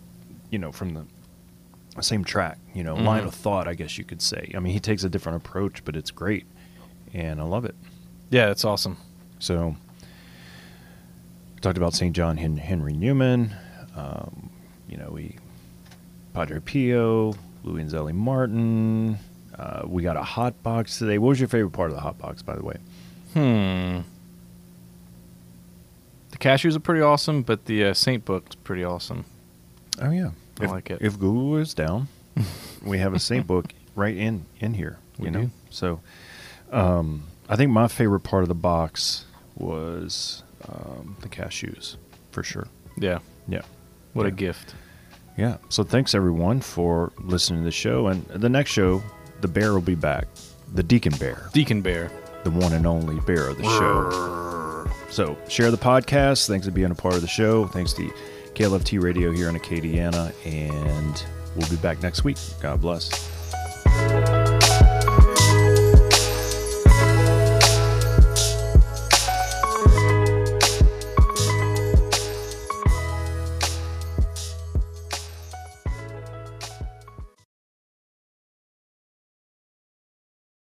you 0.51 0.59
know, 0.59 0.71
from 0.73 0.95
the 0.95 2.03
same 2.03 2.25
track, 2.25 2.59
you 2.75 2.83
know, 2.85 2.95
line 2.95 3.25
Mhm. 3.25 3.29
of 3.29 3.35
thought, 3.35 3.67
I 3.69 3.75
guess 3.75 3.99
you 3.99 4.05
could 4.05 4.23
say. 4.23 4.51
I 4.55 4.61
mean, 4.61 4.73
he 4.73 4.81
takes 4.81 5.05
a 5.05 5.09
different 5.09 5.37
approach, 5.45 5.85
but 5.85 5.95
it's 5.97 6.11
great, 6.11 6.47
and 7.13 7.41
I 7.41 7.45
love 7.45 7.65
it. 7.65 7.75
Yeah, 8.31 8.51
it's 8.51 8.65
awesome. 8.65 8.97
So, 9.39 9.77
talked 11.63 11.79
about 11.79 11.95
St. 11.95 12.15
John 12.15 12.37
Hen- 12.37 12.57
Henry 12.57 12.93
Newman. 12.93 13.55
Um, 13.97 14.51
you 14.89 14.97
know, 14.97 15.11
we 15.13 15.37
Padre 16.35 16.61
Pio, 16.61 17.35
Louis 17.65 17.83
and 17.83 17.91
Zélie 17.91 18.15
Martin. 18.15 19.19
Uh, 19.59 19.83
we 19.87 20.03
got 20.03 20.17
a 20.17 20.23
hot 20.23 20.61
box 20.63 20.99
today. 20.99 21.19
What 21.19 21.31
was 21.31 21.41
your 21.41 21.49
favorite 21.49 21.73
part 21.73 21.91
of 21.91 21.97
the 21.97 22.01
hot 22.03 22.19
box, 22.19 22.43
by 22.43 22.57
the 22.57 22.65
way? 22.65 22.77
Hmm. 23.35 24.01
The 26.31 26.39
cashews 26.39 26.75
are 26.77 26.81
pretty 26.81 27.03
awesome, 27.03 27.43
but 27.43 27.67
the 27.67 27.85
uh, 27.85 27.95
Saint 27.95 28.25
book's 28.25 28.55
pretty 28.57 28.83
awesome. 28.85 29.25
Oh 30.01 30.11
yeah, 30.11 30.31
I 30.61 30.65
if, 30.65 30.71
like 30.71 30.91
it. 30.91 30.99
If 31.03 31.19
Google 31.19 31.59
is 31.59 31.75
down, 31.75 32.09
we 32.85 32.99
have 32.99 33.15
a 33.15 33.19
Saint 33.19 33.47
book 33.47 33.73
right 33.95 34.17
in 34.17 34.47
in 34.59 34.75
here. 34.75 34.99
You 35.19 35.25
We 35.25 35.31
know, 35.31 35.41
do. 35.43 35.51
so 35.71 36.01
um, 36.73 37.25
I 37.49 37.57
think 37.57 37.71
my 37.71 37.87
favorite 37.89 38.21
part 38.21 38.43
of 38.43 38.49
the 38.49 38.55
box 38.55 39.27
was 39.55 40.43
um, 40.69 41.17
the 41.21 41.29
cashews 41.29 41.97
for 42.31 42.43
sure. 42.43 42.67
Yeah. 42.99 43.19
Yeah, 43.49 43.63
What 44.13 44.27
a 44.27 44.31
gift. 44.31 44.75
yeah. 45.37 45.57
So 45.69 45.83
thanks 45.83 46.15
everyone 46.15 46.61
for 46.61 47.13
listening 47.19 47.61
to 47.61 47.65
the 47.65 47.71
show, 47.73 48.07
and 48.07 48.25
the 48.27 48.49
next 48.49 48.71
show, 48.71 49.03
the 49.41 49.49
bear 49.49 49.73
will 49.73 49.81
be 49.81 49.95
back, 49.97 50.29
the 50.75 50.83
Deacon 50.83 51.13
Bear, 51.19 51.49
Deacon 51.53 51.83
Bear. 51.83 52.11
the 52.45 52.51
one 52.51 52.73
and 52.73 52.87
only 52.87 53.19
bear 53.21 53.49
of 53.49 53.59
the 53.59 53.65
show. 53.65 54.89
So 55.11 55.37
share 55.49 55.71
the 55.71 55.77
podcast. 55.77 56.47
Thanks 56.47 56.67
for 56.67 56.73
being 56.73 56.91
a 56.91 56.95
part 56.95 57.15
of 57.15 57.21
the 57.21 57.27
show. 57.29 57.67
Thanks 57.67 57.93
to 57.95 58.09
KLFT 58.55 59.03
Radio 59.03 59.31
here 59.33 59.49
in 59.49 59.57
Acadiana. 59.57 60.33
And 60.47 61.25
we'll 61.57 61.69
be 61.69 61.77
back 61.77 62.03
next 62.03 62.25
week. 62.25 62.39
God 62.61 62.81
bless. 62.81 63.11